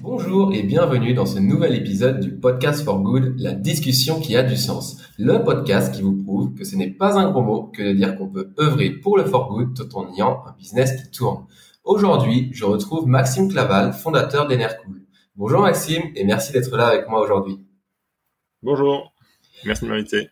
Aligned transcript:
Bonjour 0.00 0.52
et 0.52 0.62
bienvenue 0.64 1.14
dans 1.14 1.26
ce 1.26 1.38
nouvel 1.38 1.76
épisode 1.76 2.18
du 2.18 2.34
Podcast 2.34 2.82
for 2.84 3.00
Good, 3.00 3.34
la 3.38 3.52
discussion 3.52 4.20
qui 4.20 4.34
a 4.36 4.42
du 4.42 4.56
sens. 4.56 4.96
Le 5.16 5.44
podcast 5.44 5.94
qui 5.94 6.02
vous 6.02 6.16
prouve 6.24 6.54
que 6.54 6.64
ce 6.64 6.74
n'est 6.74 6.90
pas 6.90 7.18
un 7.18 7.30
gros 7.30 7.42
mot 7.42 7.64
que 7.72 7.82
de 7.82 7.92
dire 7.92 8.16
qu'on 8.16 8.28
peut 8.28 8.52
œuvrer 8.58 8.90
pour 8.90 9.16
le 9.16 9.24
for 9.24 9.48
good 9.48 9.76
tout 9.76 9.96
en 9.96 10.12
ayant 10.12 10.42
un 10.44 10.52
business 10.58 11.02
qui 11.02 11.10
tourne. 11.10 11.46
Aujourd'hui, 11.84 12.50
je 12.52 12.64
retrouve 12.64 13.06
Maxime 13.06 13.48
Claval, 13.48 13.92
fondateur 13.92 14.48
d'Enercool. 14.48 15.02
Bonjour 15.36 15.60
Maxime 15.60 16.02
et 16.16 16.24
merci 16.24 16.52
d'être 16.52 16.76
là 16.76 16.88
avec 16.88 17.08
moi 17.08 17.22
aujourd'hui. 17.22 17.64
Bonjour, 18.62 19.12
merci 19.64 19.84
de 19.84 19.90
m'inviter. 19.90 20.30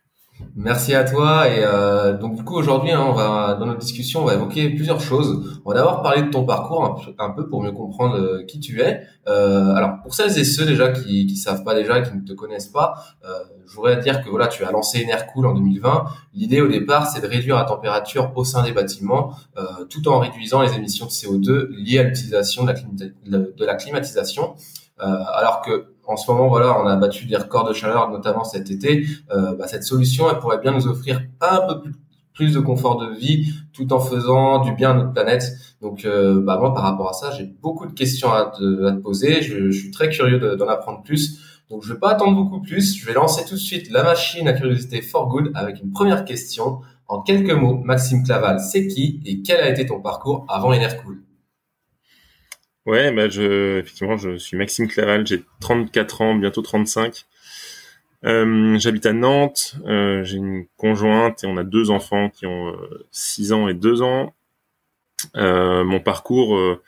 Merci 0.55 0.95
à 0.95 1.05
toi 1.05 1.48
et 1.48 1.64
euh, 1.64 2.16
donc 2.16 2.36
du 2.36 2.45
coup 2.45 2.57
aujourd'hui 2.57 2.91
hein, 2.91 3.04
on 3.09 3.12
va 3.12 3.54
dans 3.54 3.66
notre 3.66 3.80
discussion 3.80 4.23
on 4.23 4.25
va 4.25 4.34
évoquer 4.34 4.71
plusieurs 4.71 5.00
choses. 5.00 5.61
On 5.64 5.71
va 5.71 5.77
d'abord 5.77 6.03
parler 6.03 6.22
de 6.22 6.30
ton 6.30 6.45
parcours 6.45 7.00
un, 7.18 7.31
peu 7.31 7.49
pour 7.49 7.62
mieux 7.62 7.72
comprendre 7.72 8.17
euh, 8.17 8.45
qui 8.45 8.61
tu 8.61 8.81
es. 8.81 9.03
Euh, 9.26 9.75
alors 9.75 10.00
pour 10.03 10.14
celles 10.14 10.39
et 10.39 10.45
ceux 10.45 10.64
déjà 10.64 10.90
qui 10.90 11.26
qui 11.26 11.36
savent 11.36 11.64
pas 11.64 11.75
déjà 11.75 12.00
qui 12.03 12.14
ne 12.17 12.22
te 12.22 12.32
connaissent 12.32 12.68
pas, 12.68 12.95
euh, 13.25 13.31
je 13.67 13.75
voudrais 13.75 13.96
dire 13.98 14.22
que 14.25 14.31
voilà 14.31 14.48
tu 14.48 14.64
as 14.64 14.71
lancé 14.71 15.04
Enercool 15.04 15.46
en 15.46 15.54
2020. 15.54 16.04
L'idée 16.35 16.61
au 16.61 16.68
départ 16.68 17.09
c'est 17.09 17.20
de 17.20 17.26
réduire 17.26 17.57
la 17.57 17.64
température 17.64 18.32
au 18.34 18.45
sein 18.45 18.62
des 18.62 18.73
bâtiments 18.73 19.32
euh, 19.57 19.62
tout 19.89 20.09
en 20.09 20.18
réduisant 20.18 20.62
les 20.62 20.75
émissions 20.75 21.07
de 21.07 21.11
CO2 21.11 21.68
liées 21.70 21.98
à 21.98 22.03
l'utilisation 22.04 22.64
de 22.64 22.73
la, 23.26 23.39
de 23.39 23.64
la 23.64 23.75
climatisation. 23.75 24.54
Euh, 25.00 25.23
alors 25.32 25.62
que 25.62 25.93
en 26.08 26.17
ce 26.17 26.30
moment, 26.30 26.48
voilà, 26.48 26.80
on 26.80 26.86
a 26.86 26.96
battu 26.96 27.26
des 27.26 27.36
records 27.36 27.68
de 27.68 27.75
chaleur, 27.75 28.11
notamment 28.11 28.43
cet 28.43 28.71
été. 28.71 29.07
Euh, 29.30 29.54
bah, 29.54 29.68
cette 29.68 29.85
solution, 29.85 30.29
elle 30.31 30.39
pourrait 30.39 30.58
bien 30.58 30.72
nous 30.72 30.89
offrir 30.89 31.22
un 31.43 31.61
peu 31.68 31.90
plus, 32.33 32.55
de 32.55 32.61
confort 32.61 32.98
de 32.98 33.19
vie, 33.19 33.53
tout 33.72 33.92
en 33.92 33.98
faisant 33.98 34.61
du 34.61 34.72
bien 34.72 34.92
à 34.92 34.94
notre 34.94 35.12
planète. 35.12 35.53
Donc, 35.83 36.05
euh, 36.05 36.41
bah, 36.41 36.56
moi, 36.58 36.72
par 36.72 36.84
rapport 36.84 37.11
à 37.11 37.12
ça, 37.12 37.31
j'ai 37.33 37.44
beaucoup 37.44 37.86
de 37.86 37.92
questions 37.92 38.33
à 38.33 38.47
te, 38.47 38.92
poser. 39.00 39.42
Je, 39.42 39.70
suis 39.70 39.91
très 39.91 40.09
curieux 40.09 40.56
d'en 40.56 40.69
apprendre 40.69 41.03
plus. 41.03 41.41
Donc, 41.69 41.83
je 41.84 41.92
vais 41.92 41.98
pas 41.98 42.11
attendre 42.11 42.36
beaucoup 42.36 42.62
plus. 42.62 42.97
Je 42.97 43.05
vais 43.05 43.12
lancer 43.12 43.45
tout 43.45 43.55
de 43.55 43.61
suite 43.61 43.91
la 43.91 44.03
machine 44.03 44.48
à 44.48 44.55
curiosité 44.55 45.03
for 45.03 45.29
good 45.29 45.51
avec 45.55 45.83
une 45.83 45.91
première 45.91 46.25
question. 46.25 46.79
En 47.09 47.20
quelques 47.20 47.53
mots, 47.53 47.83
Maxime 47.84 48.23
Claval, 48.23 48.61
c'est 48.61 48.86
qui 48.86 49.20
et 49.27 49.42
quel 49.42 49.61
a 49.61 49.69
été 49.69 49.84
ton 49.84 50.01
parcours 50.01 50.47
avant 50.48 50.73
Enercool? 50.73 51.23
Ouais, 52.89 53.12
bah 53.12 53.28
je, 53.28 53.81
effectivement, 53.81 54.17
je 54.17 54.39
suis 54.39 54.56
Maxime 54.56 54.89
Claval, 54.89 55.27
j'ai 55.27 55.44
34 55.61 56.22
ans, 56.22 56.34
bientôt 56.34 56.62
35. 56.62 57.27
Euh, 58.25 58.78
J'habite 58.78 59.05
à 59.05 59.12
Nantes, 59.12 59.77
euh, 59.84 60.25
j'ai 60.25 60.39
une 60.39 60.64
conjointe 60.78 61.45
et 61.45 61.47
on 61.47 61.58
a 61.58 61.64
deux 61.64 61.91
enfants 61.91 62.30
qui 62.30 62.47
ont 62.47 62.75
6 63.11 63.53
euh, 63.53 63.56
ans 63.56 63.69
et 63.69 63.75
2 63.75 64.00
ans. 64.00 64.34
Euh, 65.36 65.84
mon 65.84 66.00
parcours, 66.00 66.56
euh, 66.56 66.83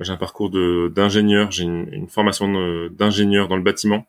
j'ai 0.00 0.10
un 0.12 0.16
parcours 0.16 0.50
d'ingénieur, 0.50 1.52
j'ai 1.52 1.62
une, 1.62 2.08
formation 2.08 2.88
d'ingénieur 2.90 3.46
dans 3.46 3.56
le 3.56 3.62
bâtiment, 3.62 4.04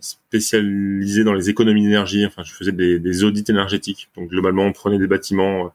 spécialisé 0.00 1.24
dans 1.24 1.34
les 1.34 1.50
économies 1.50 1.82
d'énergie. 1.82 2.24
Enfin, 2.24 2.42
je 2.42 2.54
faisais 2.54 2.72
des, 2.72 2.98
des, 2.98 3.22
audits 3.22 3.44
énergétiques. 3.50 4.08
Donc 4.16 4.30
globalement, 4.30 4.64
on 4.64 4.72
prenait 4.72 4.98
des 4.98 5.08
bâtiments 5.08 5.66
euh, 5.66 5.68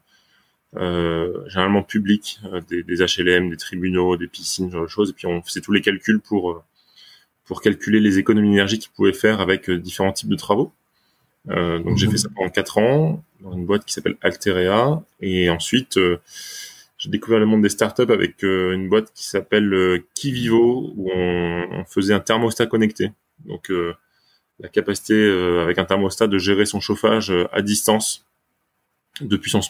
généralement 0.74 1.82
publics, 1.82 2.40
euh, 2.52 2.60
des, 2.68 2.82
des, 2.82 3.04
HLM, 3.04 3.50
des 3.50 3.56
tribunaux, 3.56 4.16
des 4.16 4.28
piscines, 4.28 4.70
genre 4.70 4.82
de 4.82 4.88
choses, 4.88 5.10
et 5.10 5.12
puis 5.12 5.26
on 5.26 5.42
faisait 5.42 5.60
tous 5.60 5.72
les 5.72 5.82
calculs 5.82 6.20
pour 6.20 6.52
euh, 6.52 6.62
pour 7.44 7.60
calculer 7.60 8.00
les 8.00 8.18
économies 8.18 8.50
d'énergie 8.50 8.78
qu'ils 8.78 8.92
pouvaient 8.92 9.12
faire 9.12 9.40
avec 9.40 9.70
différents 9.70 10.12
types 10.12 10.28
de 10.28 10.36
travaux. 10.36 10.72
Euh, 11.50 11.80
donc 11.80 11.98
j'ai 11.98 12.08
fait 12.08 12.16
ça 12.16 12.28
pendant 12.34 12.48
quatre 12.48 12.78
ans 12.78 13.22
dans 13.40 13.52
une 13.52 13.66
boîte 13.66 13.84
qui 13.84 13.92
s'appelle 13.92 14.16
Alterea, 14.22 15.02
et 15.20 15.50
ensuite 15.50 15.98
j'ai 16.98 17.10
découvert 17.10 17.40
le 17.40 17.46
monde 17.46 17.62
des 17.62 17.68
startups 17.68 18.10
avec 18.10 18.42
une 18.42 18.88
boîte 18.88 19.12
qui 19.12 19.26
s'appelle 19.26 20.02
Kivivo 20.14 20.92
où 20.96 21.10
on, 21.12 21.68
on, 21.72 21.84
faisait 21.84 22.14
un 22.14 22.20
thermostat 22.20 22.66
connecté. 22.66 23.10
Donc 23.44 23.72
la 24.60 24.68
capacité 24.68 25.14
avec 25.60 25.78
un 25.78 25.84
thermostat 25.84 26.28
de 26.28 26.38
gérer 26.38 26.64
son 26.64 26.80
chauffage 26.80 27.32
à 27.52 27.60
distance 27.60 28.24
depuis 29.20 29.50
son 29.50 29.60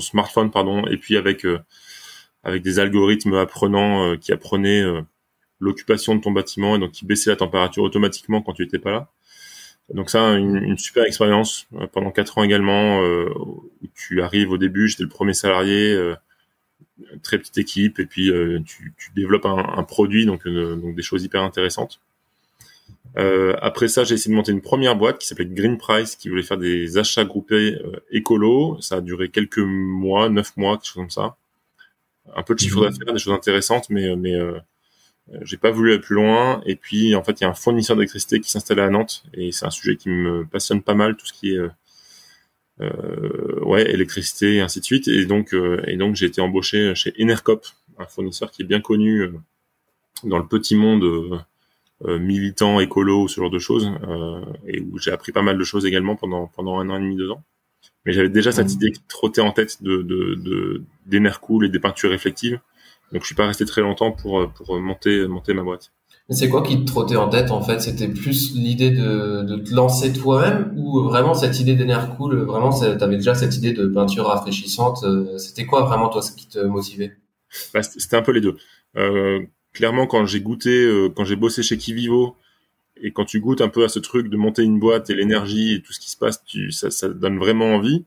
smartphone, 0.00 0.50
pardon, 0.50 0.86
et 0.86 0.96
puis 0.96 1.16
avec 1.16 1.44
euh, 1.44 1.58
avec 2.42 2.62
des 2.62 2.78
algorithmes 2.78 3.34
apprenants 3.34 4.12
euh, 4.12 4.16
qui 4.16 4.32
apprenaient 4.32 4.82
euh, 4.82 5.02
l'occupation 5.58 6.14
de 6.14 6.20
ton 6.22 6.30
bâtiment 6.30 6.76
et 6.76 6.78
donc 6.78 6.92
qui 6.92 7.04
baissaient 7.04 7.30
la 7.30 7.36
température 7.36 7.82
automatiquement 7.82 8.40
quand 8.40 8.54
tu 8.54 8.62
étais 8.62 8.78
pas 8.78 8.90
là. 8.90 9.08
Donc 9.92 10.08
ça, 10.08 10.38
une, 10.38 10.56
une 10.56 10.78
super 10.78 11.04
expérience 11.04 11.66
pendant 11.92 12.12
quatre 12.12 12.38
ans 12.38 12.44
également. 12.44 13.00
où 13.00 13.70
tu 13.94 14.22
arrives 14.22 14.52
au 14.52 14.56
début, 14.56 14.86
j'étais 14.86 15.02
le 15.02 15.08
premier 15.08 15.34
salarié, 15.34 15.98
très 17.24 17.38
petite 17.38 17.58
équipe, 17.58 17.98
et 17.98 18.06
puis 18.06 18.30
tu, 18.64 18.94
tu, 18.96 19.10
développes 19.16 19.46
un, 19.46 19.56
un 19.56 19.82
produit, 19.82 20.26
donc, 20.26 20.46
donc 20.46 20.94
des 20.94 21.02
choses 21.02 21.24
hyper 21.24 21.42
intéressantes. 21.42 22.00
Euh, 23.18 23.56
après 23.60 23.88
ça, 23.88 24.04
j'ai 24.04 24.14
essayé 24.14 24.30
de 24.30 24.36
monter 24.36 24.52
une 24.52 24.60
première 24.60 24.96
boîte 24.96 25.18
qui 25.18 25.26
s'appelait 25.26 25.46
Green 25.46 25.78
Price, 25.78 26.16
qui 26.16 26.28
voulait 26.28 26.42
faire 26.42 26.58
des 26.58 26.98
achats 26.98 27.24
groupés 27.24 27.78
euh, 27.84 28.00
écolo. 28.10 28.80
Ça 28.80 28.96
a 28.96 29.00
duré 29.00 29.28
quelques 29.28 29.58
mois, 29.58 30.28
neuf 30.28 30.56
mois, 30.56 30.76
quelque 30.76 30.86
chose 30.86 30.94
comme 30.94 31.10
ça. 31.10 31.36
Un 32.34 32.42
peu 32.42 32.54
de 32.54 32.60
chiffre 32.60 32.78
mhm. 32.84 32.90
d'affaires, 32.90 33.12
des 33.14 33.18
choses 33.18 33.32
intéressantes, 33.32 33.90
mais 33.90 34.14
mais 34.16 34.34
euh, 34.34 34.58
j'ai 35.42 35.56
pas 35.56 35.70
voulu 35.70 35.92
aller 35.92 36.00
plus 36.00 36.14
loin. 36.14 36.62
Et 36.66 36.76
puis 36.76 37.14
en 37.14 37.24
fait, 37.24 37.40
il 37.40 37.44
y 37.44 37.46
a 37.46 37.50
un 37.50 37.54
fournisseur 37.54 37.96
d'électricité 37.96 38.40
qui 38.40 38.50
s'installait 38.50 38.82
à 38.82 38.90
Nantes, 38.90 39.24
et 39.34 39.52
c'est 39.52 39.66
un 39.66 39.70
sujet 39.70 39.96
qui 39.96 40.08
me 40.08 40.44
passionne 40.44 40.82
pas 40.82 40.94
mal, 40.94 41.16
tout 41.16 41.26
ce 41.26 41.32
qui 41.32 41.54
est 41.54 41.58
euh, 42.80 43.60
ouais 43.64 43.90
électricité 43.90 44.56
et 44.56 44.60
ainsi 44.60 44.80
de 44.80 44.84
suite. 44.84 45.08
Et 45.08 45.26
donc 45.26 45.54
et 45.86 45.96
donc 45.96 46.14
j'ai 46.14 46.26
été 46.26 46.40
embauché 46.40 46.94
chez 46.94 47.12
Enercop, 47.20 47.66
un 47.98 48.06
fournisseur 48.06 48.50
qui 48.52 48.62
est 48.62 48.66
bien 48.66 48.80
connu 48.80 49.28
dans 50.24 50.38
le 50.38 50.46
petit 50.46 50.76
monde 50.76 51.04
euh, 51.04 51.38
militant, 52.04 52.80
écolo, 52.80 53.28
ce 53.28 53.40
genre 53.40 53.50
de 53.50 53.58
choses, 53.58 53.90
euh, 54.08 54.40
et 54.66 54.80
où 54.80 54.98
j'ai 54.98 55.10
appris 55.12 55.32
pas 55.32 55.42
mal 55.42 55.58
de 55.58 55.64
choses 55.64 55.86
également 55.86 56.16
pendant 56.16 56.46
pendant 56.48 56.78
un 56.78 56.88
an 56.90 56.96
et 56.96 57.00
demi, 57.00 57.16
deux 57.16 57.30
ans. 57.30 57.42
Mais 58.04 58.12
j'avais 58.12 58.30
déjà 58.30 58.52
cette 58.52 58.68
mmh. 58.68 58.76
idée 58.76 58.92
qui 58.92 59.02
trottait 59.08 59.40
en 59.40 59.52
tête 59.52 59.82
de 59.82 60.02
de, 60.02 60.34
de 60.34 60.82
des 61.06 61.18
et 61.18 61.68
des 61.68 61.78
peintures 61.78 62.10
réflectives. 62.10 62.60
Donc 63.12 63.22
je 63.22 63.26
suis 63.26 63.34
pas 63.34 63.46
resté 63.46 63.64
très 63.64 63.82
longtemps 63.82 64.12
pour 64.12 64.50
pour 64.52 64.78
monter 64.80 65.26
monter 65.26 65.52
ma 65.54 65.62
boîte. 65.62 65.92
Mais 66.30 66.36
c'est 66.36 66.48
quoi 66.48 66.62
qui 66.62 66.78
te 66.78 66.84
trottait 66.84 67.16
en 67.16 67.28
tête 67.28 67.50
en 67.50 67.60
fait? 67.60 67.80
C'était 67.80 68.06
plus 68.06 68.54
l'idée 68.54 68.90
de, 68.90 69.42
de 69.42 69.56
te 69.56 69.74
lancer 69.74 70.12
toi-même 70.12 70.72
ou 70.76 71.02
vraiment 71.02 71.34
cette 71.34 71.58
idée 71.58 71.76
cool 72.16 72.36
Vraiment, 72.44 72.70
t'avais 72.70 73.16
déjà 73.16 73.34
cette 73.34 73.56
idée 73.56 73.72
de 73.72 73.86
peinture 73.88 74.26
rafraîchissante. 74.26 75.02
Euh, 75.02 75.36
c'était 75.38 75.66
quoi 75.66 75.82
vraiment 75.82 76.08
toi 76.08 76.22
ce 76.22 76.30
qui 76.30 76.48
te 76.48 76.60
motivait? 76.60 77.16
Bah, 77.74 77.82
C'était 77.82 78.16
un 78.16 78.22
peu 78.22 78.30
les 78.30 78.40
deux. 78.40 78.56
Euh, 78.96 79.40
clairement, 79.72 80.06
quand 80.06 80.26
j'ai 80.26 80.40
goûté, 80.40 80.84
euh, 80.84 81.08
quand 81.08 81.24
j'ai 81.24 81.36
bossé 81.36 81.62
chez 81.62 81.76
Kivivo, 81.76 82.36
et 83.02 83.12
quand 83.12 83.24
tu 83.24 83.40
goûtes 83.40 83.60
un 83.60 83.68
peu 83.68 83.84
à 83.84 83.88
ce 83.88 83.98
truc 83.98 84.28
de 84.28 84.36
monter 84.36 84.62
une 84.62 84.78
boîte 84.78 85.10
et 85.10 85.14
l'énergie 85.14 85.74
et 85.74 85.82
tout 85.82 85.92
ce 85.92 86.00
qui 86.00 86.10
se 86.10 86.16
passe, 86.16 86.44
tu, 86.44 86.70
ça, 86.70 86.90
ça 86.90 87.08
donne 87.08 87.38
vraiment 87.38 87.74
envie. 87.74 88.04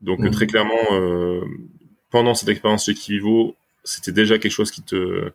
Donc 0.00 0.20
mmh. 0.20 0.30
très 0.30 0.46
clairement, 0.46 0.92
euh, 0.92 1.40
pendant 2.10 2.34
cette 2.34 2.48
expérience 2.48 2.86
chez 2.86 2.94
Kivivo, 2.94 3.54
c'était 3.84 4.12
déjà 4.12 4.38
quelque 4.38 4.52
chose 4.52 4.70
qui 4.70 4.82
te, 4.82 5.30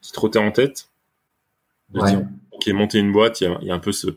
qui 0.00 0.12
trottait 0.12 0.38
en 0.38 0.50
tête. 0.50 0.88
De 1.90 2.06
dire, 2.06 2.22
ok, 2.52 2.68
monter 2.68 2.98
une 2.98 3.12
boîte, 3.12 3.40
il 3.40 3.44
y 3.44 3.46
a, 3.48 3.58
y 3.62 3.70
a, 3.70 3.74
un 3.74 3.80
peu 3.80 3.92
ce, 3.92 4.08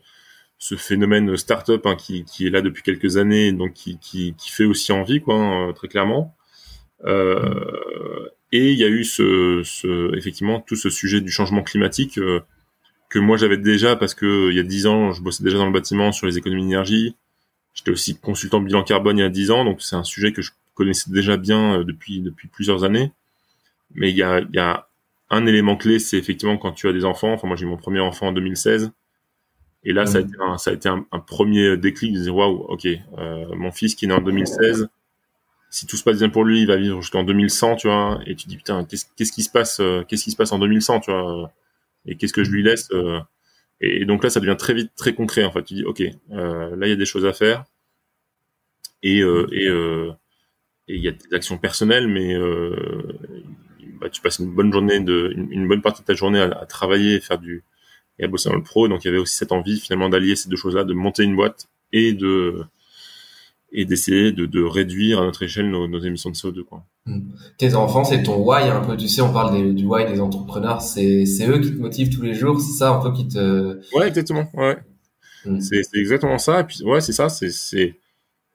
ce 0.58 0.76
phénomène 0.76 1.36
startup 1.36 1.84
hein, 1.86 1.96
qui, 1.96 2.24
qui 2.24 2.46
est 2.46 2.50
là 2.50 2.60
depuis 2.60 2.82
quelques 2.82 3.16
années, 3.16 3.52
donc 3.52 3.72
qui, 3.72 3.98
qui, 3.98 4.34
qui 4.38 4.50
fait 4.50 4.64
aussi 4.64 4.92
envie, 4.92 5.20
quoi, 5.20 5.34
hein, 5.34 5.72
très 5.72 5.88
clairement. 5.88 6.34
Euh, 7.04 8.28
et 8.52 8.72
il 8.72 8.78
y 8.78 8.84
a 8.84 8.88
eu 8.88 9.04
ce, 9.04 9.62
ce, 9.64 10.16
effectivement 10.16 10.60
tout 10.60 10.76
ce 10.76 10.90
sujet 10.90 11.20
du 11.20 11.30
changement 11.30 11.62
climatique 11.62 12.18
euh, 12.18 12.40
que 13.10 13.18
moi 13.18 13.36
j'avais 13.36 13.56
déjà 13.56 13.96
parce 13.96 14.14
que 14.14 14.50
il 14.50 14.56
y 14.56 14.60
a 14.60 14.62
dix 14.62 14.86
ans, 14.86 15.12
je 15.12 15.22
bossais 15.22 15.42
déjà 15.42 15.58
dans 15.58 15.66
le 15.66 15.72
bâtiment 15.72 16.12
sur 16.12 16.26
les 16.26 16.38
économies 16.38 16.62
d'énergie. 16.62 17.16
J'étais 17.74 17.90
aussi 17.90 18.16
consultant 18.16 18.60
bilan 18.60 18.84
carbone 18.84 19.18
il 19.18 19.22
y 19.22 19.24
a 19.24 19.28
dix 19.28 19.50
ans, 19.50 19.64
donc 19.64 19.82
c'est 19.82 19.96
un 19.96 20.04
sujet 20.04 20.32
que 20.32 20.42
je 20.42 20.52
connaissais 20.74 21.10
déjà 21.10 21.36
bien 21.36 21.80
euh, 21.80 21.84
depuis 21.84 22.20
depuis 22.20 22.48
plusieurs 22.48 22.84
années. 22.84 23.12
Mais 23.94 24.10
il 24.10 24.16
y 24.16 24.22
a, 24.22 24.40
il 24.40 24.54
y 24.54 24.58
a 24.58 24.88
un 25.30 25.46
élément 25.46 25.76
clé, 25.76 25.98
c'est 25.98 26.18
effectivement 26.18 26.56
quand 26.58 26.72
tu 26.72 26.88
as 26.88 26.92
des 26.92 27.04
enfants. 27.04 27.32
Enfin 27.32 27.48
moi 27.48 27.56
j'ai 27.56 27.64
eu 27.64 27.68
mon 27.68 27.76
premier 27.76 28.00
enfant 28.00 28.28
en 28.28 28.32
2016. 28.32 28.92
Et 29.84 29.92
là, 29.92 30.06
ça 30.06 30.18
a 30.18 30.20
été 30.22 30.32
un, 30.40 30.56
ça 30.56 30.70
a 30.70 30.74
été 30.74 30.88
un, 30.88 31.04
premier 31.26 31.76
déclic 31.76 32.14
de 32.14 32.20
dire 32.20 32.34
waouh, 32.34 32.64
ok, 32.68 32.86
euh, 33.18 33.54
mon 33.54 33.70
fils 33.70 33.94
qui 33.94 34.06
est 34.06 34.08
né 34.08 34.14
en 34.14 34.22
2016, 34.22 34.88
si 35.74 35.86
tout 35.86 35.96
se 35.96 36.04
passe 36.04 36.18
bien 36.18 36.28
pour 36.28 36.44
lui, 36.44 36.60
il 36.60 36.68
va 36.68 36.76
vivre 36.76 37.02
jusqu'en 37.02 37.24
2100, 37.24 37.74
tu 37.74 37.88
vois. 37.88 38.20
Et 38.26 38.36
tu 38.36 38.46
dis 38.46 38.56
putain, 38.56 38.84
qu'est-ce 38.84 39.32
qui 39.32 39.42
se 39.42 39.50
passe, 39.50 39.80
euh, 39.80 40.04
qu'est-ce 40.06 40.22
qui 40.22 40.30
se 40.30 40.36
passe 40.36 40.52
en 40.52 40.60
2100, 40.60 41.00
tu 41.00 41.10
vois 41.10 41.52
Et 42.06 42.14
qu'est-ce 42.14 42.32
que 42.32 42.44
je 42.44 42.52
lui 42.52 42.62
laisse 42.62 42.88
euh, 42.92 43.18
et, 43.80 44.04
donc 44.04 44.22
là, 44.22 44.30
ça 44.30 44.38
devient 44.38 44.54
très 44.56 44.72
vite 44.72 44.92
très 44.94 45.14
concret. 45.14 45.42
En 45.42 45.50
fait, 45.50 45.64
tu 45.64 45.74
dis 45.74 45.84
ok, 45.84 46.00
euh, 46.30 46.76
là 46.76 46.86
il 46.86 46.90
y 46.90 46.92
a 46.92 46.96
des 46.96 47.04
choses 47.04 47.26
à 47.26 47.32
faire. 47.32 47.64
Et 49.02 49.18
et 49.18 50.96
il 50.96 51.02
y 51.02 51.08
a 51.08 51.12
des 51.12 51.34
actions 51.34 51.58
personnelles, 51.58 52.06
mais 52.06 52.36
bah, 54.00 54.08
tu 54.10 54.20
passes 54.20 54.38
une 54.38 54.54
bonne 54.54 54.72
journée 54.72 54.96
une, 54.96 55.66
bonne 55.66 55.82
partie 55.82 56.02
de 56.02 56.06
ta 56.06 56.14
journée 56.14 56.40
à, 56.40 56.66
travailler, 56.66 57.18
faire 57.18 57.38
du 57.38 57.64
et 58.20 58.24
à 58.24 58.28
bosser 58.28 58.48
dans 58.48 58.54
le 58.54 58.62
pro. 58.62 58.86
Donc 58.86 59.04
il 59.04 59.08
y 59.08 59.10
avait 59.10 59.18
aussi 59.18 59.36
cette 59.36 59.50
envie 59.50 59.80
finalement 59.80 60.08
d'allier 60.08 60.36
ces 60.36 60.48
deux 60.48 60.56
choses-là, 60.56 60.84
de 60.84 60.94
monter 60.94 61.24
une 61.24 61.34
boîte 61.34 61.68
et 61.92 62.12
de 62.12 62.64
et 63.76 63.84
d'essayer 63.84 64.32
de, 64.32 64.46
de, 64.46 64.62
réduire 64.62 65.20
à 65.20 65.24
notre 65.24 65.42
échelle 65.42 65.68
nos, 65.68 65.88
nos, 65.88 65.98
émissions 65.98 66.30
de 66.30 66.36
CO2 66.36 66.62
quoi. 66.62 66.84
Hmm. 67.06 67.20
Tes 67.58 67.74
enfants, 67.74 68.04
c'est 68.04 68.22
ton 68.22 68.38
why 68.38 68.62
un 68.68 68.80
peu. 68.80 68.96
Tu 68.96 69.08
sais, 69.08 69.20
on 69.20 69.32
parle 69.32 69.74
du 69.74 69.84
why 69.84 70.06
des 70.06 70.20
entrepreneurs. 70.20 70.80
C'est 70.80 71.26
c'est 71.26 71.48
eux 71.48 71.58
qui 71.58 71.72
te 71.72 71.80
motivent 71.80 72.10
tous 72.10 72.22
les 72.22 72.34
jours. 72.34 72.60
C'est 72.60 72.78
ça 72.78 72.90
un 72.90 73.02
peu 73.02 73.12
qui 73.12 73.28
te. 73.28 73.80
Ouais, 73.96 74.08
exactement. 74.08 74.48
Ouais. 74.54 74.78
Hmm. 75.44 75.60
C'est 75.60 75.82
exactement 75.94 76.38
ça. 76.38 76.60
Et 76.60 76.64
puis 76.64 76.82
ouais, 76.84 77.00
c'est 77.00 77.12
ça. 77.12 77.28
C'est 77.28 77.50
c'est 77.50 77.98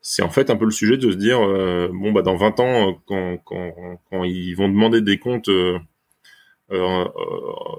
c'est 0.01 0.23
en 0.23 0.29
fait 0.29 0.49
un 0.49 0.55
peu 0.55 0.65
le 0.65 0.71
sujet 0.71 0.97
de 0.97 1.11
se 1.11 1.17
dire 1.17 1.39
euh, 1.41 1.89
bon 1.93 2.11
bah 2.13 2.21
dans 2.21 2.37
20 2.37 2.59
ans 2.61 3.01
quand 3.05 3.37
quand 3.43 3.73
quand 4.09 4.23
ils 4.23 4.53
vont 4.53 4.69
demander 4.69 5.01
des 5.01 5.19
comptes 5.19 5.49
euh, 5.49 5.77
euh, 6.71 7.05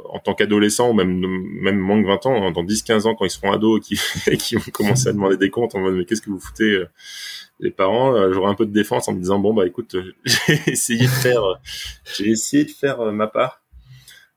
en 0.09 0.19
tant 0.19 0.35
qu'adolescent 0.35 0.91
ou 0.91 0.93
même 0.93 1.19
même 1.19 1.79
moins 1.79 2.03
que 2.03 2.07
20 2.07 2.27
ans, 2.27 2.51
dans 2.51 2.65
10-15 2.65 3.07
ans 3.07 3.15
quand 3.15 3.25
ils 3.25 3.31
seront 3.31 3.53
ados 3.53 3.81
et 4.27 4.37
qui, 4.37 4.37
qui 4.37 4.57
vont 4.57 4.71
commencer 4.73 5.09
à 5.09 5.13
demander 5.13 5.37
des 5.37 5.51
comptes 5.51 5.75
en 5.75 5.81
mode 5.81 5.95
mais 5.95 6.05
qu'est-ce 6.05 6.23
que 6.23 6.31
vous 6.31 6.41
foutez 6.41 6.85
les 7.61 7.71
parents, 7.71 8.15
euh, 8.15 8.33
j'aurais 8.33 8.51
un 8.51 8.55
peu 8.55 8.67
de 8.67 8.73
défense 8.73 9.09
en 9.09 9.13
me 9.13 9.19
disant 9.19 9.39
bon 9.39 9.55
bah 9.55 9.67
écoute, 9.67 9.95
euh, 9.95 10.15
j'ai 10.25 10.73
essayé 10.73 11.05
de 11.05 11.11
faire, 11.11 11.45
euh, 11.45 11.55
j'ai 12.17 12.31
essayé 12.31 12.65
de 12.65 12.71
faire 12.71 13.01
ma 13.13 13.27
part. 13.27 13.63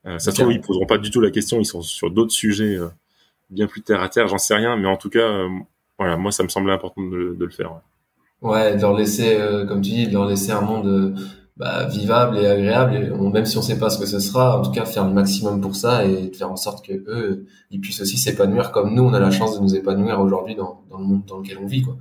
ça 0.04 0.18
se 0.18 0.30
trouve 0.30 0.52
ils 0.52 0.60
poseront 0.60 0.86
pas 0.86 0.98
du 0.98 1.10
tout 1.10 1.20
la 1.20 1.30
question, 1.30 1.58
ils 1.58 1.64
sont 1.64 1.82
sur 1.82 2.10
d'autres 2.10 2.32
sujets 2.32 2.78
bien 3.50 3.66
plus 3.66 3.82
terre 3.82 4.02
à 4.02 4.08
terre, 4.08 4.28
j'en 4.28 4.38
sais 4.38 4.54
rien, 4.54 4.76
mais 4.76 4.88
en 4.88 4.96
tout 4.96 5.10
cas, 5.10 5.46
voilà, 5.98 6.16
moi 6.16 6.32
ça 6.32 6.42
me 6.42 6.48
semblait 6.48 6.72
important 6.72 7.02
de, 7.02 7.36
le 7.38 7.50
faire. 7.50 7.80
Ouais. 8.42 8.76
de 8.76 8.80
leur 8.80 8.94
laisser, 8.94 9.38
comme 9.68 9.80
tu 9.80 9.90
dis, 9.90 10.06
de 10.06 10.12
leur 10.12 10.26
laisser 10.26 10.50
un 10.50 10.60
monde 10.60 11.16
bah, 11.56 11.84
vivable 11.84 12.38
et 12.38 12.46
agréable, 12.46 12.96
et 12.96 13.10
même 13.10 13.46
si 13.46 13.56
on 13.58 13.62
sait 13.62 13.78
pas 13.78 13.88
ce 13.88 13.98
que 13.98 14.06
ce 14.06 14.18
sera, 14.18 14.58
en 14.58 14.62
tout 14.62 14.72
cas 14.72 14.84
faire 14.84 15.06
le 15.06 15.12
maximum 15.12 15.60
pour 15.60 15.76
ça 15.76 16.04
et 16.04 16.28
de 16.28 16.34
faire 16.34 16.50
en 16.50 16.56
sorte 16.56 16.84
que 16.84 16.92
eux, 16.92 17.46
ils 17.70 17.80
puissent 17.80 18.00
aussi 18.00 18.18
s'épanouir 18.18 18.72
comme 18.72 18.94
nous, 18.94 19.04
on 19.04 19.14
a 19.14 19.20
la 19.20 19.30
chance 19.30 19.56
de 19.56 19.62
nous 19.62 19.74
épanouir 19.76 20.20
aujourd'hui 20.20 20.56
dans, 20.56 20.82
dans 20.90 20.98
le 20.98 21.04
monde 21.04 21.24
dans 21.26 21.38
lequel 21.38 21.58
on 21.62 21.66
vit, 21.66 21.82
quoi. 21.82 21.96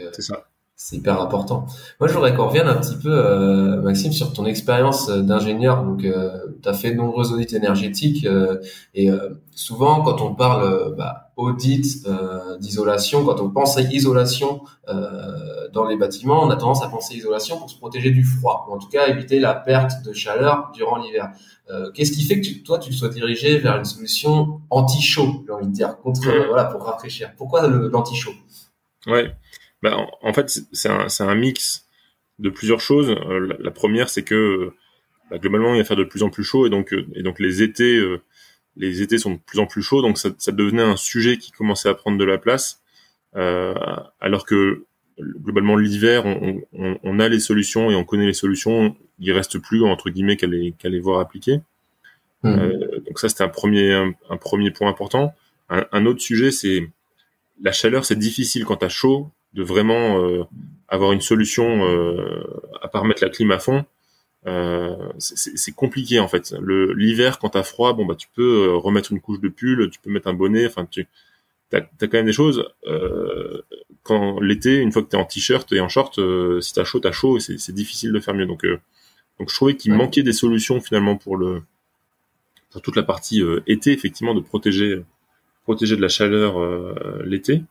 Euh, 0.00 0.10
c'est 0.12 0.22
ça. 0.22 0.44
C'est 0.74 0.96
hyper 0.96 1.20
important. 1.20 1.66
Moi, 2.00 2.08
je 2.08 2.14
voudrais 2.14 2.34
qu'on 2.34 2.48
revienne 2.48 2.66
un 2.66 2.74
petit 2.74 2.96
peu, 2.96 3.12
euh, 3.12 3.80
Maxime, 3.82 4.10
sur 4.10 4.32
ton 4.32 4.46
expérience 4.46 5.08
euh, 5.10 5.22
d'ingénieur. 5.22 5.84
Donc, 5.84 6.00
tu 6.00 6.68
as 6.68 6.74
fait 6.74 6.90
de 6.90 6.96
nombreux 6.96 7.32
audits 7.32 7.54
énergétiques 7.54 8.26
et 8.94 9.10
souvent, 9.52 10.02
quand 10.02 10.20
on 10.20 10.34
parle 10.34 10.96
bah, 10.96 11.31
audit 11.42 12.06
d'isolation, 12.60 13.24
quand 13.24 13.40
on 13.40 13.50
pense 13.50 13.76
à 13.76 13.82
isolation 13.82 14.62
dans 14.86 15.86
les 15.86 15.96
bâtiments, 15.96 16.44
on 16.44 16.50
a 16.50 16.56
tendance 16.56 16.82
à 16.82 16.88
penser 16.88 17.16
isolation 17.16 17.58
pour 17.58 17.70
se 17.70 17.76
protéger 17.76 18.10
du 18.10 18.24
froid, 18.24 18.66
ou 18.68 18.74
en 18.74 18.78
tout 18.78 18.88
cas 18.88 19.06
éviter 19.08 19.38
la 19.38 19.54
perte 19.54 20.04
de 20.04 20.12
chaleur 20.12 20.70
durant 20.74 20.96
l'hiver. 20.96 21.30
Qu'est-ce 21.94 22.12
qui 22.12 22.24
fait 22.24 22.40
que 22.40 22.62
toi, 22.62 22.78
tu 22.78 22.92
sois 22.92 23.08
dirigé 23.08 23.58
vers 23.58 23.76
une 23.76 23.84
solution 23.84 24.60
anti-chaud, 24.70 25.44
j'ai 25.46 25.52
envie 25.52 25.66
de 25.66 25.72
dire, 25.72 25.98
contre, 25.98 26.22
voilà, 26.48 26.64
pour 26.64 26.82
rafraîchir 26.84 27.32
Pourquoi 27.36 27.66
l'anti-chaud? 27.68 28.34
Ouais. 29.06 29.34
Bah, 29.82 30.06
en, 30.22 30.32
fait, 30.32 30.60
c'est 30.72 30.88
un, 30.88 31.08
un, 31.18 31.34
mix 31.34 31.86
de 32.38 32.50
plusieurs 32.50 32.80
choses. 32.80 33.10
Euh, 33.10 33.56
la, 33.58 33.70
première, 33.70 34.08
c'est 34.08 34.22
que 34.22 34.72
bah, 35.30 35.38
globalement, 35.38 35.74
il 35.74 35.78
va 35.78 35.84
faire 35.84 35.96
de 35.96 36.04
plus 36.04 36.22
en 36.22 36.30
plus 36.30 36.44
chaud 36.44 36.66
et 36.66 36.70
donc, 36.70 36.92
euh, 36.92 37.06
et 37.14 37.22
donc 37.22 37.40
les 37.40 37.62
étés, 37.62 37.96
euh, 37.96 38.22
les 38.76 39.02
étés 39.02 39.18
sont 39.18 39.32
de 39.32 39.38
plus 39.38 39.58
en 39.58 39.66
plus 39.66 39.82
chauds, 39.82 40.02
donc 40.02 40.18
ça, 40.18 40.30
ça, 40.38 40.52
devenait 40.52 40.82
un 40.82 40.96
sujet 40.96 41.38
qui 41.38 41.52
commençait 41.52 41.88
à 41.88 41.94
prendre 41.94 42.18
de 42.18 42.24
la 42.24 42.38
place, 42.38 42.80
alors 43.34 44.44
que 44.46 44.84
globalement 45.20 45.76
l'hiver, 45.76 46.24
on, 46.24 46.62
on, 46.72 46.98
on, 47.02 47.18
a 47.20 47.28
les 47.28 47.40
solutions 47.40 47.90
et 47.90 47.94
on 47.94 48.04
connaît 48.04 48.26
les 48.26 48.32
solutions. 48.32 48.96
Il 49.18 49.32
reste 49.32 49.58
plus 49.58 49.82
entre 49.84 50.10
guillemets 50.10 50.36
qu'à 50.36 50.46
les, 50.46 51.00
voir 51.00 51.20
appliquer. 51.20 51.60
Mmh. 52.42 52.72
donc 53.06 53.18
ça, 53.18 53.28
c'était 53.28 53.44
un 53.44 53.48
premier, 53.48 53.92
un, 53.92 54.36
premier 54.36 54.70
point 54.70 54.88
important. 54.88 55.34
Un, 55.68 55.86
un 55.92 56.06
autre 56.06 56.20
sujet, 56.20 56.50
c'est 56.50 56.88
la 57.62 57.72
chaleur, 57.72 58.04
c'est 58.04 58.18
difficile 58.18 58.64
quand 58.64 58.76
t'as 58.76 58.88
chaud 58.88 59.30
de 59.54 59.62
vraiment 59.62 60.22
euh, 60.22 60.44
avoir 60.88 61.12
une 61.12 61.20
solution 61.20 61.86
euh, 61.86 62.44
à 62.82 62.88
part 62.88 63.04
mettre 63.04 63.22
la 63.22 63.30
clim 63.30 63.50
à 63.50 63.58
fond. 63.58 63.84
Euh, 64.46 64.96
c'est 65.18 65.74
compliqué 65.74 66.18
en 66.18 66.28
fait. 66.28 66.54
L'hiver 66.60 67.38
quand 67.38 67.50
t'as 67.50 67.62
froid, 67.62 67.92
bon 67.92 68.04
bah 68.06 68.16
tu 68.16 68.28
peux 68.34 68.68
euh, 68.68 68.76
remettre 68.76 69.12
une 69.12 69.20
couche 69.20 69.40
de 69.40 69.48
pull, 69.48 69.88
tu 69.90 70.00
peux 70.00 70.10
mettre 70.10 70.28
un 70.28 70.34
bonnet. 70.34 70.66
Enfin 70.66 70.86
tu 70.90 71.06
t'as 71.70 71.78
as 71.78 72.06
quand 72.06 72.14
même 72.14 72.26
des 72.26 72.32
choses. 72.32 72.64
Euh, 72.86 73.62
quand 74.02 74.40
l'été, 74.40 74.78
une 74.78 74.90
fois 74.90 75.02
que 75.02 75.08
t'es 75.08 75.16
en 75.16 75.24
t-shirt 75.24 75.72
et 75.72 75.80
en 75.80 75.88
short, 75.88 76.18
euh, 76.18 76.60
si 76.60 76.72
t'as 76.74 76.84
chaud, 76.84 77.00
t'as 77.00 77.12
chaud. 77.12 77.38
C'est 77.38 77.74
difficile 77.74 78.12
de 78.12 78.20
faire 78.20 78.34
mieux. 78.34 78.46
Donc 78.46 78.66
donc 79.38 79.48
je 79.48 79.54
trouvais 79.54 79.76
qu'il 79.76 79.94
manquait 79.94 80.22
des 80.22 80.32
solutions 80.32 80.80
finalement 80.80 81.16
pour 81.16 81.36
le 81.36 81.62
pour 82.70 82.82
toute 82.82 82.96
la 82.96 83.02
partie 83.02 83.42
été 83.66 83.92
effectivement 83.92 84.34
de 84.34 84.40
protéger 84.40 85.02
protéger 85.64 85.96
de 85.96 86.02
la 86.02 86.08
chaleur 86.08 86.58
l'été. 87.24 87.62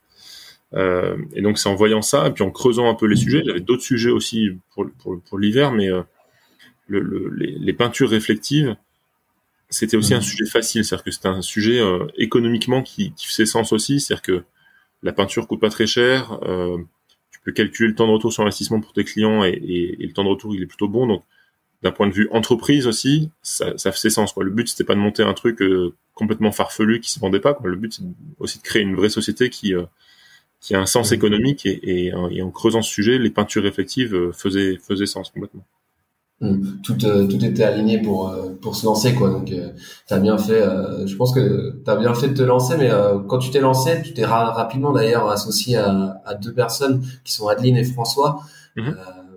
Euh, 0.74 1.18
et 1.34 1.42
donc 1.42 1.58
c'est 1.58 1.70
en 1.70 1.76
voyant 1.76 2.02
ça, 2.02 2.28
et 2.28 2.32
puis 2.32 2.44
en 2.44 2.52
creusant 2.52 2.90
un 2.90 2.94
peu 2.94 3.06
les 3.06 3.16
sujets, 3.16 3.44
j'avais 3.46 3.60
d'autres 3.60 3.84
sujets 3.84 4.10
aussi 4.10 4.52
pour, 4.74 4.86
pour, 5.00 5.20
pour 5.22 5.40
l'hiver, 5.40 5.72
mais 5.72 5.90
euh, 5.90 6.02
le, 6.92 7.02
le, 7.02 7.30
les, 7.30 7.58
les, 7.58 7.74
peintures 7.74 8.10
réflectives, 8.10 8.76
c'était 9.70 9.98
aussi 9.98 10.14
un 10.14 10.20
mmh. 10.20 10.24
sujet 10.24 10.46
facile, 10.46 10.86
c'est-à-dire 10.86 11.04
que 11.04 11.12
c'était 11.12 11.28
un 11.28 11.42
sujet 11.42 11.80
euh, 11.80 12.08
économiquement 12.18 12.82
qui, 12.82 13.14
qui 13.14 13.28
faisait 13.28 13.46
sens 13.46 13.72
aussi, 13.74 14.00
c'est-à-dire 14.00 14.22
que 14.22 14.44
la 15.04 15.14
peinture 15.14 15.48
coûte 15.48 15.62
pas 15.62 15.70
très 15.70 15.88
cher, 15.88 16.40
euh, 16.44 16.78
tu 17.32 17.40
peux 17.44 17.52
calculer 17.52 17.90
le 17.90 17.96
temps 17.96 18.08
de 18.08 18.12
retour 18.12 18.34
sur 18.34 18.44
investissement 18.44 18.82
pour 18.82 18.94
tes 18.94 19.04
clients 19.04 19.44
et, 19.44 19.50
et, 19.50 20.04
et 20.04 20.08
le 20.08 20.14
temps 20.14 20.24
de 20.24 20.30
retour 20.30 20.56
il 20.56 20.62
est 20.62 20.68
plutôt 20.68 20.88
bon, 20.88 21.08
donc 21.08 21.24
d'un 21.82 21.92
point 21.92 22.08
de 22.08 22.14
vue 22.14 22.28
entreprise 22.32 22.86
aussi, 22.86 23.32
ça, 23.42 23.76
ça 23.78 23.92
faisait 23.92 24.12
sens. 24.12 24.34
Quoi. 24.34 24.44
Le 24.44 24.52
but 24.52 24.68
c'était 24.68 24.84
pas 24.84 24.94
de 24.94 25.00
monter 25.00 25.24
un 25.24 25.34
truc 25.34 25.64
complètement 26.14 26.52
farfelu 26.52 27.00
qui 27.00 27.10
se 27.10 27.20
vendait 27.20 27.40
pas. 27.40 27.56
Quoi. 27.56 27.72
Le 27.72 27.76
but 27.76 27.94
c'est 27.94 28.04
aussi 28.38 28.60
de 28.60 28.64
créer 28.64 28.84
une 28.84 28.96
vraie 28.96 29.10
société 29.10 29.50
qui 29.50 29.74
qui 30.62 30.76
a 30.76 30.80
un 30.80 30.86
sens 30.86 31.12
économique 31.12 31.66
et, 31.66 32.08
et, 32.08 32.14
en 32.14 32.52
creusant 32.52 32.84
ce 32.84 32.90
sujet, 32.90 33.18
les 33.18 33.32
peintures 33.32 33.66
euh, 33.66 34.32
faisaient, 34.32 34.78
faisaient 34.78 35.08
sens 35.08 35.32
complètement. 35.32 35.66
Mmh. 36.42 36.82
Tout, 36.84 37.06
euh, 37.06 37.28
tout 37.28 37.46
était 37.46 37.64
aligné 37.64 38.02
pour 38.02 38.30
euh, 38.30 38.58
pour 38.60 38.76
se 38.76 38.84
lancer 38.84 39.14
quoi 39.14 39.30
donc 39.30 39.52
euh, 39.52 39.70
t'as 40.08 40.18
bien 40.18 40.40
fait 40.40 40.64
je 41.06 41.16
pense 41.16 41.36
que 41.36 41.76
t'as 41.86 41.96
bien 41.96 42.16
fait 42.16 42.30
de 42.30 42.34
te 42.34 42.42
lancer 42.42 42.78
mais 42.80 42.90
quand 43.28 43.38
tu 43.38 43.52
t'es 43.52 43.60
lancé 43.60 44.02
tu 44.04 44.14
t'es 44.14 44.26
rapidement 44.26 44.92
d'ailleurs 44.92 45.30
associé 45.30 45.78
à, 45.78 46.20
à, 46.26 46.34
deux 46.34 46.52
personnes 46.52 47.04
qui 47.24 47.32
sont 47.32 47.48
Adeline 47.48 47.78
et 47.78 47.84
François 47.84 48.40
mmh. 48.76 48.90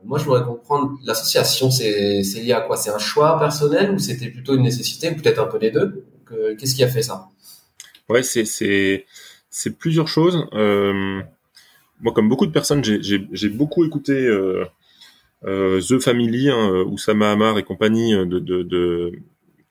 moi 0.07 0.19
je 0.19 0.25
voudrais 0.25 0.45
comprendre 0.45 0.93
l'association 1.05 1.71
c'est 1.71 2.23
c'est 2.23 2.41
lié 2.41 2.53
à 2.53 2.63
quoi? 2.63 2.79
C'est 2.79 2.91
un 2.91 2.99
choix 2.99 3.39
personnel 3.39 3.91
ou 3.91 3.99
c'était 3.99 4.31
plutôt 4.31 4.55
une 4.55 4.63
nécessité 4.63 5.11
ou 5.11 5.17
peut-être 5.17 5.41
un 5.41 5.47
peu 5.47 5.59
les 5.59 5.71
deux? 5.71 6.07
Qu'est-ce 6.59 6.75
qui 6.75 6.85
a 6.85 6.89
fait 6.89 7.03
ça? 7.03 7.29
Ouais 8.09 8.23
c'est 8.23 8.47
c'est 8.47 9.05
c'est 9.55 9.79
plusieurs 9.79 10.09
choses. 10.09 10.47
Euh, 10.53 11.23
moi, 12.01 12.13
comme 12.13 12.29
beaucoup 12.29 12.47
de 12.47 12.51
personnes, 12.51 12.83
j'ai 12.85 13.49
beaucoup 13.49 13.85
écouté 13.85 14.13
euh, 14.13 14.63
euh, 14.63 14.65
The 15.45 15.99
Family, 15.99 16.49
hein, 16.51 16.85
Oussama 16.87 17.33
Hamar 17.33 17.59
et 17.59 17.63
compagnie, 17.63 18.15
de, 18.15 18.39
de, 18.39 18.63
de 18.63 19.13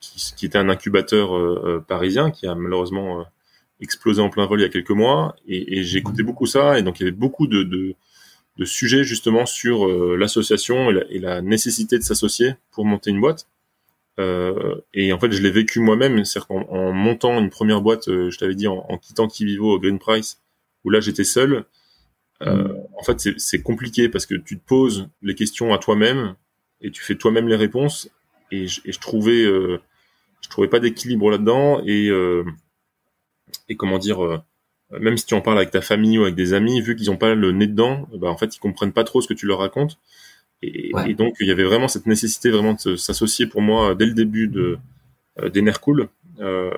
qui, 0.00 0.32
qui, 0.36 0.46
était 0.46 0.58
un 0.58 0.68
incubateur 0.68 1.84
parisien 1.86 2.30
qui 2.30 2.46
a 2.46 2.54
malheureusement 2.54 3.24
explosé 3.80 4.22
en 4.22 4.30
plein 4.30 4.46
vol 4.46 4.60
il 4.60 4.62
y 4.62 4.66
a 4.66 4.68
quelques 4.68 4.90
mois. 4.90 5.34
Et, 5.48 5.78
et 5.78 5.82
j'ai 5.82 5.98
écouté 5.98 6.22
beaucoup 6.22 6.46
ça, 6.46 6.78
et 6.78 6.82
donc 6.82 7.00
il 7.00 7.04
y 7.04 7.06
avait 7.06 7.16
beaucoup 7.16 7.46
de, 7.46 7.64
de, 7.64 7.94
de 8.56 8.64
sujets 8.64 9.02
justement 9.02 9.46
sur 9.46 9.88
l'association 10.16 10.90
et, 10.90 11.06
et, 11.10 11.18
la 11.18 11.42
nécessité 11.42 11.98
de 11.98 12.04
s'associer 12.04 12.54
pour 12.70 12.84
monter 12.84 13.10
une 13.10 13.20
boîte. 13.20 13.48
Euh, 14.20 14.76
et 14.92 15.12
en 15.12 15.18
fait, 15.18 15.32
je 15.32 15.42
l'ai 15.42 15.50
vécu 15.50 15.80
moi-même, 15.80 16.24
c'est-à-dire 16.24 16.48
qu'en 16.48 16.62
en 16.68 16.92
montant 16.92 17.38
une 17.40 17.50
première 17.50 17.80
boîte, 17.80 18.08
euh, 18.08 18.30
je 18.30 18.38
t'avais 18.38 18.54
dit, 18.54 18.68
en, 18.68 18.84
en, 18.88 18.98
quittant 18.98 19.26
Kivivo 19.26 19.72
au 19.72 19.80
Green 19.80 19.98
Price, 19.98 20.40
où 20.84 20.90
là 20.90 21.00
j'étais 21.00 21.24
seul. 21.24 21.64
Euh. 22.44 22.74
En 22.98 23.02
fait, 23.02 23.38
c'est 23.38 23.62
compliqué 23.62 24.08
parce 24.08 24.26
que 24.26 24.34
tu 24.34 24.58
te 24.58 24.64
poses 24.64 25.08
les 25.22 25.34
questions 25.34 25.72
à 25.72 25.78
toi-même 25.78 26.34
et 26.80 26.90
tu 26.90 27.02
fais 27.02 27.14
toi-même 27.14 27.48
les 27.48 27.56
réponses. 27.56 28.08
Et 28.50 28.66
je, 28.66 28.80
et 28.84 28.92
je 28.92 29.00
trouvais, 29.00 29.44
euh, 29.44 29.80
je 30.42 30.48
trouvais 30.48 30.68
pas 30.68 30.80
d'équilibre 30.80 31.30
là-dedans. 31.30 31.82
Et 31.84 32.08
euh, 32.08 32.44
et 33.68 33.76
comment 33.76 33.98
dire, 33.98 34.42
même 34.90 35.16
si 35.16 35.26
tu 35.26 35.34
en 35.34 35.40
parles 35.40 35.58
avec 35.58 35.70
ta 35.70 35.80
famille 35.80 36.18
ou 36.18 36.22
avec 36.22 36.34
des 36.34 36.54
amis, 36.54 36.80
vu 36.80 36.96
qu'ils 36.96 37.10
ont 37.10 37.16
pas 37.16 37.34
le 37.34 37.52
nez 37.52 37.66
dedans, 37.66 38.08
bah 38.14 38.28
en 38.28 38.36
fait 38.36 38.56
ils 38.56 38.58
comprennent 38.58 38.92
pas 38.92 39.04
trop 39.04 39.20
ce 39.20 39.28
que 39.28 39.34
tu 39.34 39.46
leur 39.46 39.58
racontes. 39.58 39.98
Et, 40.62 41.14
donc, 41.14 41.34
il 41.40 41.46
y 41.46 41.50
avait 41.50 41.64
vraiment 41.64 41.88
cette 41.88 42.06
nécessité 42.06 42.50
vraiment 42.50 42.76
de 42.84 42.96
s'associer 42.96 43.46
pour 43.46 43.60
moi 43.60 43.94
dès 43.94 44.06
le 44.06 44.14
début 44.14 44.48
de 44.48 44.78
euh, 45.40 45.48
d'Enercool 45.48 46.08
euh, 46.40 46.70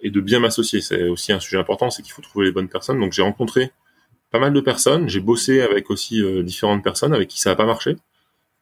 et 0.00 0.10
de 0.10 0.20
bien 0.20 0.40
m'associer. 0.40 0.80
C'est 0.80 1.04
aussi 1.04 1.32
un 1.32 1.40
sujet 1.40 1.58
important, 1.58 1.90
c'est 1.90 2.02
qu'il 2.02 2.12
faut 2.12 2.22
trouver 2.22 2.46
les 2.46 2.52
bonnes 2.52 2.68
personnes. 2.68 3.00
Donc, 3.00 3.12
j'ai 3.12 3.22
rencontré 3.22 3.70
pas 4.34 4.40
mal 4.40 4.52
de 4.52 4.60
personnes. 4.60 5.08
J'ai 5.08 5.20
bossé 5.20 5.60
avec 5.60 5.92
aussi 5.92 6.20
euh, 6.20 6.42
différentes 6.42 6.82
personnes 6.82 7.14
avec 7.14 7.28
qui 7.28 7.40
ça 7.40 7.50
n'a 7.50 7.56
pas 7.56 7.66
marché, 7.66 7.96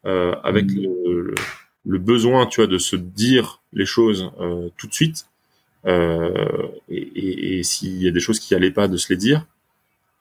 euh, 0.05 0.35
avec 0.43 0.65
mmh. 0.65 0.83
le, 0.83 1.33
le, 1.83 1.97
besoin, 1.97 2.45
tu 2.45 2.61
vois, 2.61 2.67
de 2.67 2.77
se 2.77 2.95
dire 2.95 3.59
les 3.73 3.87
choses 3.87 4.31
euh, 4.39 4.69
tout 4.77 4.85
de 4.85 4.93
suite. 4.93 5.25
et, 5.87 5.89
et, 6.89 7.57
et 7.57 7.63
s'il 7.63 7.99
y 8.03 8.07
a 8.07 8.11
des 8.11 8.19
choses 8.19 8.39
qui 8.39 8.53
allaient 8.53 8.69
pas, 8.69 8.87
de 8.87 8.97
se 8.97 9.11
les 9.11 9.17
dire. 9.17 9.47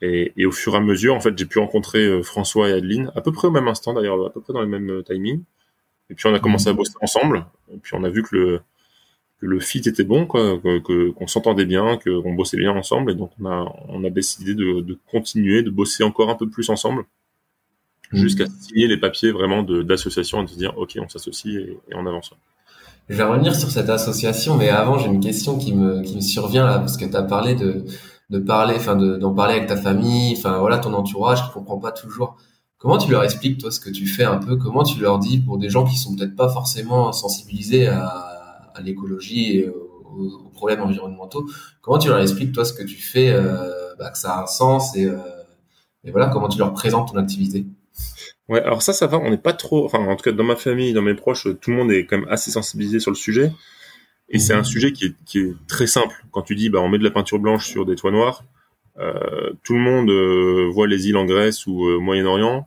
Et, 0.00 0.32
et, 0.38 0.46
au 0.46 0.52
fur 0.52 0.72
et 0.72 0.78
à 0.78 0.80
mesure, 0.80 1.14
en 1.14 1.20
fait, 1.20 1.36
j'ai 1.36 1.44
pu 1.44 1.58
rencontrer 1.58 2.22
François 2.22 2.70
et 2.70 2.72
Adeline, 2.72 3.12
à 3.14 3.20
peu 3.20 3.30
près 3.30 3.48
au 3.48 3.50
même 3.50 3.68
instant 3.68 3.92
d'ailleurs, 3.92 4.24
à 4.24 4.30
peu 4.30 4.40
près 4.40 4.54
dans 4.54 4.62
les 4.62 4.66
mêmes 4.66 4.90
euh, 4.90 5.02
timings. 5.02 5.42
Et 6.08 6.14
puis 6.14 6.28
on 6.28 6.34
a 6.34 6.40
commencé 6.40 6.70
à 6.70 6.72
bosser 6.72 6.94
ensemble. 7.02 7.44
Et 7.74 7.76
puis 7.76 7.94
on 7.94 8.04
a 8.04 8.08
vu 8.08 8.22
que 8.22 8.34
le, 8.34 8.60
que 9.42 9.46
le 9.46 9.58
fit 9.58 9.82
était 9.84 10.04
bon, 10.04 10.24
quoi, 10.24 10.56
que 10.62 11.10
qu'on 11.10 11.26
s'entendait 11.26 11.64
bien, 11.64 11.98
qu'on 11.98 12.32
bossait 12.32 12.56
bien 12.56 12.70
ensemble. 12.70 13.10
Et 13.10 13.14
donc 13.16 13.32
on 13.40 13.46
a, 13.46 13.74
on 13.88 14.04
a 14.04 14.10
décidé 14.10 14.54
de, 14.54 14.80
de, 14.80 14.96
continuer, 15.10 15.62
de 15.62 15.70
bosser 15.70 16.04
encore 16.04 16.30
un 16.30 16.36
peu 16.36 16.48
plus 16.48 16.70
ensemble. 16.70 17.04
jusqu'à 18.12 18.44
signer 18.60 18.86
les 18.86 18.98
papiers 18.98 19.32
vraiment 19.32 19.62
d'association 19.64 20.42
et 20.42 20.44
de 20.44 20.50
se 20.50 20.56
dire 20.56 20.74
ok 20.76 20.98
on 21.04 21.08
s'associe 21.08 21.56
et, 21.56 21.78
on 21.94 22.06
avance. 22.06 22.32
Je 23.08 23.16
vais 23.16 23.24
revenir 23.24 23.56
sur 23.56 23.68
cette 23.68 23.88
association, 23.88 24.56
mais 24.56 24.68
avant 24.68 24.96
j'ai 24.98 25.08
une 25.08 25.20
question 25.20 25.58
qui 25.58 25.74
me 25.74 26.02
qui 26.02 26.14
me 26.14 26.20
survient 26.20 26.64
là 26.64 26.78
parce 26.78 26.96
que 26.96 27.04
tu 27.04 27.16
as 27.16 27.24
parlé 27.24 27.56
de 27.56 27.84
de 28.30 28.38
parler, 28.38 28.74
enfin 28.76 28.94
d'en 28.94 29.34
parler 29.34 29.54
avec 29.56 29.66
ta 29.66 29.76
famille, 29.76 30.34
enfin 30.36 30.58
voilà 30.58 30.78
ton 30.78 30.92
entourage 30.94 31.44
qui 31.44 31.50
comprend 31.50 31.78
pas 31.78 31.90
toujours. 31.90 32.36
Comment 32.78 32.98
tu 32.98 33.10
leur 33.10 33.24
expliques 33.24 33.58
toi 33.58 33.70
ce 33.72 33.80
que 33.80 33.90
tu 33.90 34.06
fais 34.06 34.24
un 34.24 34.38
peu? 34.38 34.56
Comment 34.56 34.84
tu 34.84 35.00
leur 35.00 35.18
dis 35.18 35.38
pour 35.38 35.58
des 35.58 35.68
gens 35.68 35.84
qui 35.84 35.96
sont 35.96 36.14
peut-être 36.14 36.36
pas 36.36 36.48
forcément 36.48 37.12
sensibilisés 37.12 37.88
à, 37.88 38.31
à 38.74 38.80
l'écologie 38.80 39.58
et 39.58 39.68
aux, 39.68 40.50
problèmes 40.52 40.80
environnementaux 40.80 41.48
Comment 41.80 41.98
tu 41.98 42.08
leur 42.08 42.20
expliques 42.20 42.52
toi 42.52 42.64
ce 42.64 42.72
que 42.72 42.82
tu 42.82 42.96
fais, 42.96 43.30
euh, 43.30 43.94
bah, 43.98 44.10
que 44.10 44.18
ça 44.18 44.34
a 44.34 44.42
un 44.42 44.46
sens 44.46 44.96
et, 44.96 45.06
euh, 45.06 45.16
et 46.04 46.10
voilà 46.10 46.28
comment 46.28 46.48
tu 46.48 46.58
leur 46.58 46.72
présentes 46.72 47.12
ton 47.12 47.18
activité? 47.18 47.66
Ouais, 48.48 48.60
alors 48.60 48.82
ça, 48.82 48.92
ça 48.92 49.06
va. 49.06 49.18
On 49.18 49.30
n'est 49.30 49.38
pas 49.38 49.52
trop, 49.52 49.84
enfin, 49.84 49.98
en 50.00 50.16
tout 50.16 50.24
cas, 50.24 50.32
dans 50.32 50.44
ma 50.44 50.56
famille, 50.56 50.92
dans 50.92 51.02
mes 51.02 51.14
proches, 51.14 51.46
tout 51.60 51.70
le 51.70 51.76
monde 51.76 51.92
est 51.92 52.06
quand 52.06 52.18
même 52.18 52.28
assez 52.28 52.50
sensibilisé 52.50 53.00
sur 53.00 53.10
le 53.10 53.16
sujet. 53.16 53.52
Et 54.28 54.38
c'est 54.38 54.54
un 54.54 54.64
sujet 54.64 54.92
qui 54.92 55.14
est, 55.34 55.66
très 55.68 55.86
simple. 55.86 56.24
Quand 56.30 56.42
tu 56.42 56.54
dis, 56.54 56.70
bah, 56.70 56.80
on 56.80 56.88
met 56.88 56.98
de 56.98 57.04
la 57.04 57.10
peinture 57.10 57.38
blanche 57.38 57.66
sur 57.68 57.84
des 57.84 57.96
toits 57.96 58.10
noirs, 58.10 58.44
euh, 58.98 59.52
tout 59.62 59.74
le 59.74 59.80
monde 59.80 60.72
voit 60.72 60.86
les 60.86 61.08
îles 61.08 61.16
en 61.16 61.24
Grèce 61.24 61.66
ou 61.66 62.00
Moyen-Orient, 62.00 62.66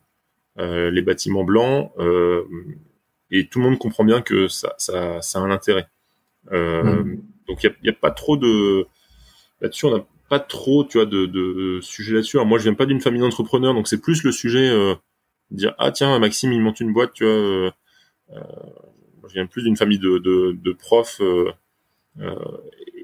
les 0.57 1.01
bâtiments 1.01 1.43
blancs, 1.43 1.91
et 3.31 3.47
tout 3.47 3.59
le 3.59 3.65
monde 3.65 3.79
comprend 3.79 4.03
bien 4.03 4.21
que 4.21 4.47
ça 4.47 4.75
a 4.93 5.39
un 5.39 5.51
intérêt. 5.51 5.87
Mhm. 6.51 7.21
Donc 7.47 7.63
il 7.63 7.75
n'y 7.83 7.89
a, 7.89 7.91
a, 7.91 7.95
pas 7.95 8.11
trop 8.11 8.37
de 8.37 8.85
là-dessus, 9.61 9.85
on 9.85 9.97
n'a 9.97 10.03
pas 10.29 10.39
trop, 10.39 10.83
tu 10.83 10.97
vois, 10.97 11.05
de, 11.05 11.25
de 11.25 11.79
sujets 11.81 12.15
là-dessus. 12.15 12.37
moi, 12.39 12.57
je 12.57 12.63
viens 12.63 12.73
pas 12.73 12.85
d'une 12.85 13.01
famille 13.01 13.21
d'entrepreneurs, 13.21 13.73
donc 13.73 13.87
c'est 13.87 14.01
plus 14.01 14.23
le 14.23 14.31
sujet 14.31 14.71
dire 15.51 15.75
ah 15.77 15.91
tiens 15.91 16.17
Maxime 16.17 16.51
il 16.53 16.61
monte 16.61 16.79
une 16.79 16.91
boîte, 16.91 17.13
tu 17.13 17.23
vois 17.23 17.71
je 19.27 19.33
viens 19.33 19.45
plus 19.45 19.63
d'une 19.63 19.77
famille 19.77 19.99
de, 19.99 20.17
de, 20.17 20.57
de 20.61 20.71
profs, 20.71 21.21
euh, 21.21 21.51
euh, 22.19 22.35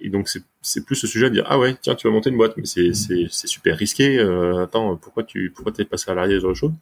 et 0.01 0.09
donc 0.09 0.29
c'est 0.61 0.85
plus 0.85 0.95
ce 0.95 1.07
sujet 1.07 1.29
de 1.29 1.35
dire 1.35 1.45
ah 1.47 1.59
ouais 1.59 1.75
tiens 1.81 1.95
tu 1.95 2.07
vas 2.07 2.13
monter 2.13 2.29
une 2.29 2.37
boîte, 2.37 2.55
mais 2.57 2.65
c'est 2.65 2.93
c'est 2.93 3.47
super 3.47 3.77
risqué. 3.77 4.17
Euh, 4.19 4.63
attends 4.63 4.95
pourquoi 4.97 5.23
tu 5.23 5.51
pourquoi 5.53 5.71
t'es 5.71 5.85
passé 5.85 6.09
à 6.09 6.15
l'arrière 6.15 6.41
de 6.41 6.53
choses 6.53 6.73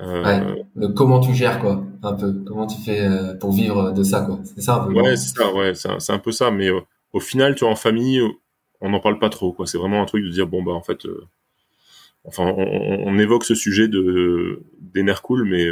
ouais. 0.00 0.42
comment 0.94 1.20
tu 1.20 1.34
gères 1.34 1.58
quoi 1.60 1.84
un 2.02 2.12
peu? 2.12 2.32
Comment 2.46 2.66
tu 2.66 2.80
fais 2.82 3.08
pour 3.40 3.52
vivre 3.52 3.92
de 3.92 4.02
ça 4.02 4.22
quoi? 4.22 4.38
C'est 4.44 4.60
ça 4.60 4.82
un 4.82 4.86
peu 4.86 4.92
ouais 4.94 5.16
c'est 5.16 5.36
ça 5.36 5.52
ouais 5.52 5.72
c'est 5.74 6.12
un 6.12 6.18
peu 6.18 6.32
ça 6.32 6.50
mais 6.50 6.68
au 7.12 7.20
final 7.20 7.54
tu 7.54 7.64
vois 7.64 7.72
en 7.72 7.76
famille 7.76 8.20
on 8.80 8.90
n'en 8.90 9.00
parle 9.00 9.18
pas 9.18 9.30
trop 9.30 9.52
quoi 9.52 9.66
c'est 9.66 9.78
vraiment 9.78 10.02
un 10.02 10.06
truc 10.06 10.24
de 10.24 10.30
dire 10.30 10.46
bon 10.46 10.62
bah 10.62 10.72
en 10.72 10.82
fait 10.82 11.06
enfin 12.24 12.44
on, 12.44 13.04
on, 13.06 13.18
évoque 13.18 13.44
ce 13.44 13.54
sujet 13.54 13.88
de 13.88 14.62
des 14.80 15.02
nerfs 15.02 15.22
cool 15.22 15.48
mais 15.48 15.66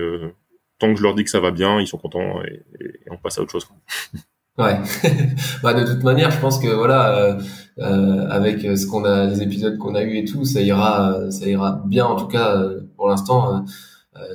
tant 0.79 0.93
que 0.93 0.99
je 0.99 1.03
leur 1.03 1.15
dis 1.15 1.25
que 1.25 1.31
ça 1.31 1.41
va 1.41 1.51
bien, 1.51 1.81
ils 1.81 1.87
sont 1.87 1.99
contents 1.99 2.43
et, 2.43 2.63
on 3.11 3.17
passe 3.17 3.39
à 3.39 3.43
autre 3.43 3.53
chose. 3.53 3.67
Ouais. 4.57 4.79
bah, 5.65 5.75
de 5.75 5.85
toute 5.85 6.05
manière, 6.05 6.31
je 6.31 6.39
pense 6.39 6.61
que 6.61 6.69
voilà, 6.69 7.17
euh, 7.17 7.41
euh, 7.79 8.29
avec 8.31 8.61
ce 8.61 8.87
qu'on 8.87 9.05
a, 9.05 9.27
les 9.27 9.43
épisodes 9.43 9.77
qu'on 9.79 9.97
a 9.97 10.05
eu 10.05 10.19
et 10.19 10.25
tout, 10.25 10.45
ça 10.45 10.61
ira, 10.61 11.29
ça 11.33 11.49
ira 11.49 11.83
bien. 11.87 12.05
En 12.05 12.15
tout 12.15 12.29
cas, 12.29 12.63
pour 12.97 13.09
l'instant, 13.09 13.53
euh, 13.53 13.59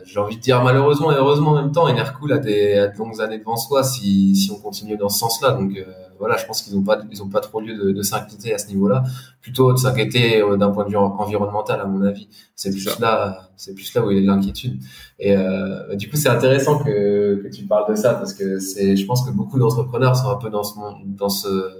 j'ai 0.03 0.19
envie 0.19 0.35
de 0.35 0.41
dire 0.41 0.61
malheureusement 0.63 1.11
et 1.11 1.15
heureusement 1.15 1.51
en 1.51 1.61
même 1.61 1.71
temps, 1.71 1.87
Enercool 1.87 2.33
a 2.33 2.37
des, 2.37 2.73
a 2.73 2.87
de 2.87 2.97
longues 2.97 3.21
années 3.21 3.39
devant 3.39 3.55
soi 3.55 3.83
si, 3.83 4.35
si 4.35 4.51
on 4.51 4.59
continue 4.59 4.97
dans 4.97 5.09
ce 5.09 5.19
sens-là. 5.19 5.51
Donc 5.51 5.71
voilà, 6.19 6.35
je 6.35 6.45
pense 6.45 6.61
qu'ils 6.61 6.75
n'ont 6.75 6.83
pas, 6.83 6.99
ils 7.09 7.23
ont 7.23 7.29
pas 7.29 7.39
trop 7.39 7.61
lieu 7.61 7.75
de, 7.75 7.91
de 7.91 8.01
s'inquiéter 8.01 8.53
à 8.53 8.57
ce 8.57 8.67
niveau-là. 8.67 9.03
Plutôt 9.41 9.71
de 9.71 9.77
s'inquiéter 9.77 10.41
euh, 10.41 10.57
d'un 10.57 10.69
point 10.69 10.83
de 10.83 10.89
vue 10.89 10.97
environnemental, 10.97 11.79
à 11.79 11.85
mon 11.85 12.03
avis. 12.03 12.27
C'est 12.55 12.71
plus 12.71 12.99
là, 12.99 13.49
c'est 13.55 13.73
plus 13.73 13.91
là 13.93 14.05
où 14.05 14.11
il 14.11 14.17
y 14.17 14.19
a 14.19 14.21
de 14.21 14.27
l'inquiétude. 14.27 14.81
Et 15.17 15.35
euh, 15.35 15.95
du 15.95 16.09
coup, 16.09 16.17
c'est 16.17 16.29
intéressant 16.29 16.83
que, 16.83 17.41
que 17.41 17.47
tu 17.47 17.63
parles 17.63 17.89
de 17.89 17.95
ça 17.95 18.15
parce 18.15 18.33
que 18.33 18.59
c'est, 18.59 18.97
je 18.97 19.05
pense 19.05 19.25
que 19.25 19.31
beaucoup 19.31 19.57
d'entrepreneurs 19.57 20.17
sont 20.17 20.29
un 20.29 20.35
peu 20.35 20.49
dans 20.49 20.63
ce 20.63 20.75
dans 21.05 21.29
ce 21.29 21.78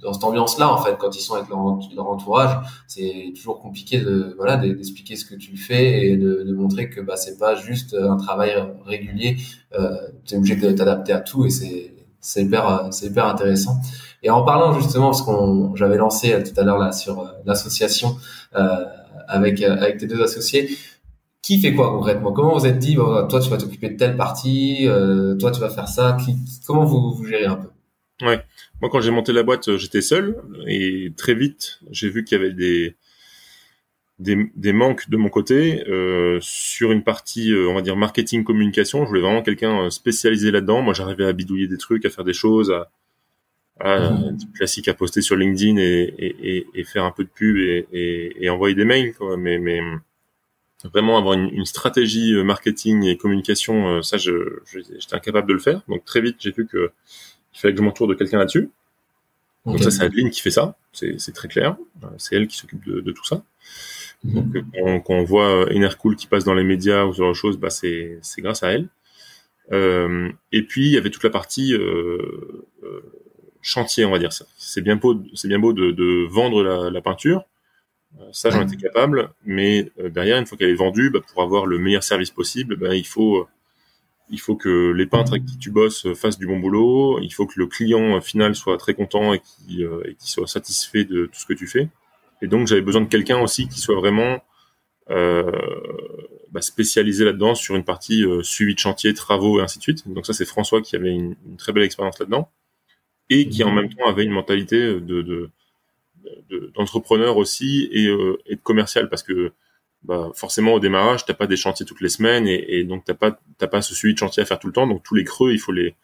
dans 0.00 0.12
cette 0.12 0.24
ambiance-là, 0.24 0.72
en 0.72 0.78
fait, 0.78 0.96
quand 0.98 1.14
ils 1.16 1.20
sont 1.20 1.34
avec 1.34 1.48
leur, 1.48 2.08
entourage, 2.08 2.56
c'est 2.86 3.32
toujours 3.34 3.60
compliqué 3.60 4.00
de 4.00 4.34
voilà 4.36 4.56
d'expliquer 4.56 5.16
ce 5.16 5.24
que 5.24 5.34
tu 5.34 5.56
fais 5.56 6.06
et 6.06 6.16
de, 6.16 6.44
de 6.44 6.54
montrer 6.54 6.88
que 6.88 7.00
bah 7.00 7.16
c'est 7.16 7.38
pas 7.38 7.54
juste 7.54 7.94
un 7.94 8.16
travail 8.16 8.54
régulier. 8.84 9.36
Euh, 9.78 9.96
tu 10.24 10.34
es 10.34 10.36
obligé 10.38 10.56
de 10.56 10.70
t'adapter 10.72 11.12
à 11.12 11.20
tout 11.20 11.46
et 11.46 11.50
c'est 11.50 11.98
c'est 12.20 12.42
hyper, 12.42 12.68
euh, 12.68 12.88
c'est 12.90 13.06
hyper 13.06 13.26
intéressant. 13.26 13.80
Et 14.22 14.30
en 14.30 14.44
parlant 14.44 14.78
justement, 14.78 15.06
parce 15.06 15.22
qu'on, 15.22 15.74
j'avais 15.76 15.96
lancé 15.96 16.32
euh, 16.32 16.42
tout 16.42 16.58
à 16.60 16.64
l'heure 16.64 16.78
là 16.78 16.92
sur 16.92 17.20
euh, 17.20 17.26
l'association 17.46 18.16
euh, 18.56 18.84
avec 19.28 19.62
avec 19.62 19.98
tes 19.98 20.06
deux 20.06 20.22
associés. 20.22 20.70
Qui 21.42 21.60
fait 21.60 21.74
quoi 21.74 21.90
concrètement? 21.90 22.32
Comment 22.32 22.58
vous 22.58 22.66
êtes 22.66 22.78
dit, 22.78 22.96
bon, 22.96 23.26
toi 23.28 23.40
tu 23.40 23.48
vas 23.48 23.56
t'occuper 23.56 23.90
de 23.90 23.96
telle 23.96 24.16
partie, 24.16 24.86
euh, 24.86 25.36
toi 25.36 25.50
tu 25.50 25.60
vas 25.60 25.70
faire 25.70 25.88
ça? 25.88 26.16
comment 26.66 26.84
vous, 26.84 27.12
vous 27.12 27.24
gérez 27.24 27.46
un 27.46 27.56
peu? 27.56 27.68
Moi 28.80 28.90
quand 28.90 29.00
j'ai 29.00 29.10
monté 29.10 29.32
la 29.32 29.42
boîte, 29.42 29.76
j'étais 29.76 30.02
seul 30.02 30.36
et 30.66 31.12
très 31.16 31.34
vite 31.34 31.80
j'ai 31.90 32.08
vu 32.08 32.24
qu'il 32.24 32.38
y 32.38 32.40
avait 32.40 32.52
des 32.52 32.96
des, 34.18 34.50
des, 34.56 34.72
manques 34.72 35.08
de 35.10 35.16
mon 35.16 35.28
côté 35.28 35.84
euh, 35.88 36.38
sur 36.40 36.90
une 36.90 37.04
partie, 37.04 37.52
euh, 37.52 37.68
on 37.68 37.74
va 37.74 37.82
dire 37.82 37.96
marketing 37.96 38.42
communication. 38.42 39.04
Je 39.04 39.08
voulais 39.08 39.20
vraiment 39.20 39.42
quelqu'un 39.42 39.84
euh, 39.84 39.90
spécialisé 39.90 40.50
là-dedans. 40.50 40.82
Moi, 40.82 40.92
j'arrivais 40.92 41.24
à 41.24 41.32
bidouiller 41.32 41.68
des 41.68 41.78
trucs, 41.78 42.04
à 42.04 42.10
faire 42.10 42.24
des 42.24 42.32
choses, 42.32 42.72
à, 42.72 42.90
à 43.78 44.10
mmh. 44.10 44.38
classique 44.56 44.88
à 44.88 44.94
poster 44.94 45.22
sur 45.22 45.36
LinkedIn 45.36 45.76
et, 45.76 46.14
et, 46.18 46.66
et, 46.74 46.84
faire 46.84 47.04
un 47.04 47.12
peu 47.12 47.22
de 47.22 47.28
pub 47.28 47.56
et, 47.56 47.86
et 48.40 48.50
envoyer 48.50 48.74
des 48.74 48.84
mails. 48.84 49.14
Quoi. 49.14 49.36
Mais, 49.36 49.58
mais 49.58 49.80
vraiment 50.92 51.16
avoir 51.16 51.34
une, 51.34 51.50
une, 51.50 51.64
stratégie 51.64 52.34
euh, 52.34 52.42
marketing 52.42 53.04
et 53.04 53.16
communication, 53.16 54.02
ça, 54.02 54.16
je, 54.16 54.32
j'étais 54.72 55.14
incapable 55.14 55.48
de 55.48 55.54
le 55.54 55.60
faire. 55.60 55.82
Donc 55.86 56.04
très 56.04 56.20
vite, 56.20 56.36
j'ai 56.40 56.50
vu 56.50 56.66
que 56.66 56.90
il 57.58 57.60
fallait 57.60 57.74
que 57.74 57.80
je 57.80 57.84
m'entoure 57.84 58.06
de 58.06 58.14
quelqu'un 58.14 58.38
là-dessus. 58.38 58.70
Donc 59.66 59.82
ça, 59.82 59.90
c'est 59.90 60.02
Adeline 60.02 60.30
qui 60.30 60.40
fait 60.40 60.52
ça. 60.52 60.76
C'est 60.92 61.34
très 61.34 61.48
clair. 61.48 61.76
C'est 62.16 62.36
elle 62.36 62.46
qui 62.46 62.56
s'occupe 62.56 62.84
de, 62.86 63.00
de 63.00 63.12
tout 63.12 63.24
ça. 63.24 63.42
Donc, 64.24 64.46
mhm. 64.54 65.02
quand, 65.02 65.14
on 65.14 65.24
voit 65.24 65.70
Enercool 65.72 66.16
qui 66.16 66.26
passe 66.26 66.44
dans 66.44 66.54
les 66.54 66.64
médias 66.64 67.04
ou 67.04 67.12
ce 67.12 67.18
genre 67.18 67.30
de 67.30 67.34
choses, 67.34 67.58
bah, 67.58 67.70
c'est, 67.70 68.20
grâce 68.38 68.62
à 68.62 68.72
elle. 68.72 68.88
Euh, 69.72 70.30
et 70.52 70.62
puis, 70.62 70.86
il 70.86 70.92
y 70.92 70.96
avait 70.96 71.10
toute 71.10 71.24
la 71.24 71.30
partie 71.30 71.74
euh, 71.74 72.66
euh, 72.84 73.02
chantier, 73.60 74.04
on 74.04 74.10
va 74.10 74.18
dire 74.18 74.32
ça. 74.32 74.46
C'est 74.56 74.80
bien 74.80 74.96
beau, 74.96 75.22
c'est 75.34 75.48
bien 75.48 75.58
beau 75.58 75.72
de, 75.72 75.90
de 75.90 76.26
vendre 76.30 76.62
la, 76.62 76.90
la, 76.90 77.00
peinture. 77.02 77.44
Euh, 78.20 78.24
ça, 78.32 78.50
j'en 78.50 78.62
étais 78.62 78.76
capable. 78.76 79.30
Mais 79.44 79.90
euh, 79.98 80.08
derrière, 80.08 80.38
une 80.38 80.46
fois 80.46 80.56
qu'elle 80.56 80.70
est 80.70 80.74
vendue, 80.74 81.10
bah, 81.10 81.20
pour 81.32 81.42
avoir 81.42 81.66
le 81.66 81.78
meilleur 81.78 82.02
service 82.02 82.30
possible, 82.30 82.76
bah, 82.76 82.94
il 82.94 83.06
faut 83.06 83.46
il 84.30 84.40
faut 84.40 84.56
que 84.56 84.92
les 84.92 85.06
peintres 85.06 85.32
avec 85.32 85.44
qui 85.44 85.58
tu 85.58 85.70
bosses 85.70 86.12
fassent 86.14 86.38
du 86.38 86.46
bon 86.46 86.58
boulot. 86.58 87.20
Il 87.20 87.30
faut 87.30 87.46
que 87.46 87.58
le 87.58 87.66
client 87.66 88.20
final 88.20 88.54
soit 88.54 88.76
très 88.76 88.94
content 88.94 89.32
et 89.32 89.40
qui, 89.40 89.82
et 89.82 90.14
qui 90.14 90.30
soit 90.30 90.46
satisfait 90.46 91.04
de 91.04 91.26
tout 91.26 91.40
ce 91.40 91.46
que 91.46 91.54
tu 91.54 91.66
fais. 91.66 91.88
Et 92.42 92.46
donc 92.46 92.66
j'avais 92.66 92.82
besoin 92.82 93.02
de 93.02 93.08
quelqu'un 93.08 93.40
aussi 93.40 93.68
qui 93.68 93.80
soit 93.80 93.96
vraiment 93.96 94.42
euh, 95.10 95.50
bah, 96.50 96.60
spécialisé 96.60 97.24
là-dedans 97.24 97.54
sur 97.54 97.74
une 97.76 97.84
partie 97.84 98.24
euh, 98.24 98.42
suivi 98.42 98.74
de 98.74 98.78
chantier, 98.78 99.14
travaux 99.14 99.58
et 99.58 99.62
ainsi 99.62 99.78
de 99.78 99.82
suite. 99.82 100.08
Donc 100.08 100.26
ça 100.26 100.32
c'est 100.32 100.44
François 100.44 100.82
qui 100.82 100.96
avait 100.96 101.14
une, 101.14 101.34
très 101.56 101.72
belle 101.72 101.84
expérience 101.84 102.18
là-dedans 102.18 102.50
et 103.30 103.48
qui 103.48 103.64
en 103.64 103.72
même 103.72 103.92
temps 103.92 104.06
avait 104.06 104.24
une 104.24 104.32
mentalité 104.32 105.00
de, 105.00 105.50
d'entrepreneur 106.74 107.36
aussi 107.36 107.88
et, 107.92 108.06
euh, 108.08 108.38
et, 108.46 108.56
de 108.56 108.60
commercial 108.60 109.08
parce 109.08 109.22
que 109.22 109.52
bah, 110.04 110.30
forcément 110.34 110.74
au 110.74 110.80
démarrage 110.80 111.24
t'as 111.24 111.34
pas 111.34 111.46
des 111.46 111.56
chantiers 111.56 111.84
toutes 111.84 112.00
les 112.00 112.08
semaines 112.08 112.46
et, 112.46 112.78
et 112.78 112.84
donc 112.84 113.04
t'as 113.04 113.14
pas 113.14 113.38
t'as 113.58 113.66
pas 113.66 113.82
ce 113.82 113.94
suivi 113.94 114.14
de 114.14 114.18
chantier 114.18 114.42
à 114.42 114.46
faire 114.46 114.58
tout 114.58 114.68
le 114.68 114.72
temps 114.72 114.86
donc 114.86 115.02
tous 115.02 115.14
les 115.14 115.24
creux 115.24 115.52
il 115.52 115.58
faut 115.58 115.72
les 115.72 115.96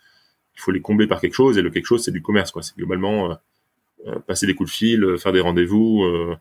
il 0.57 0.61
faut 0.61 0.73
les 0.73 0.81
combler 0.81 1.07
par 1.07 1.21
quelque 1.21 1.35
chose 1.35 1.59
et 1.59 1.63
le 1.63 1.71
quelque 1.71 1.87
chose 1.87 2.05
c'est 2.05 2.11
du 2.11 2.23
commerce 2.23 2.51
quoi 2.51 2.63
c'est 2.63 2.77
globalement 2.77 3.31
euh, 3.31 3.35
euh, 4.07 4.19
passer 4.19 4.47
des 4.47 4.55
coups 4.55 4.71
de 4.71 4.75
fil, 4.75 5.03
euh, 5.03 5.17
faire 5.17 5.33
des 5.33 5.41
rendez-vous, 5.41 6.05
euh, 6.05 6.37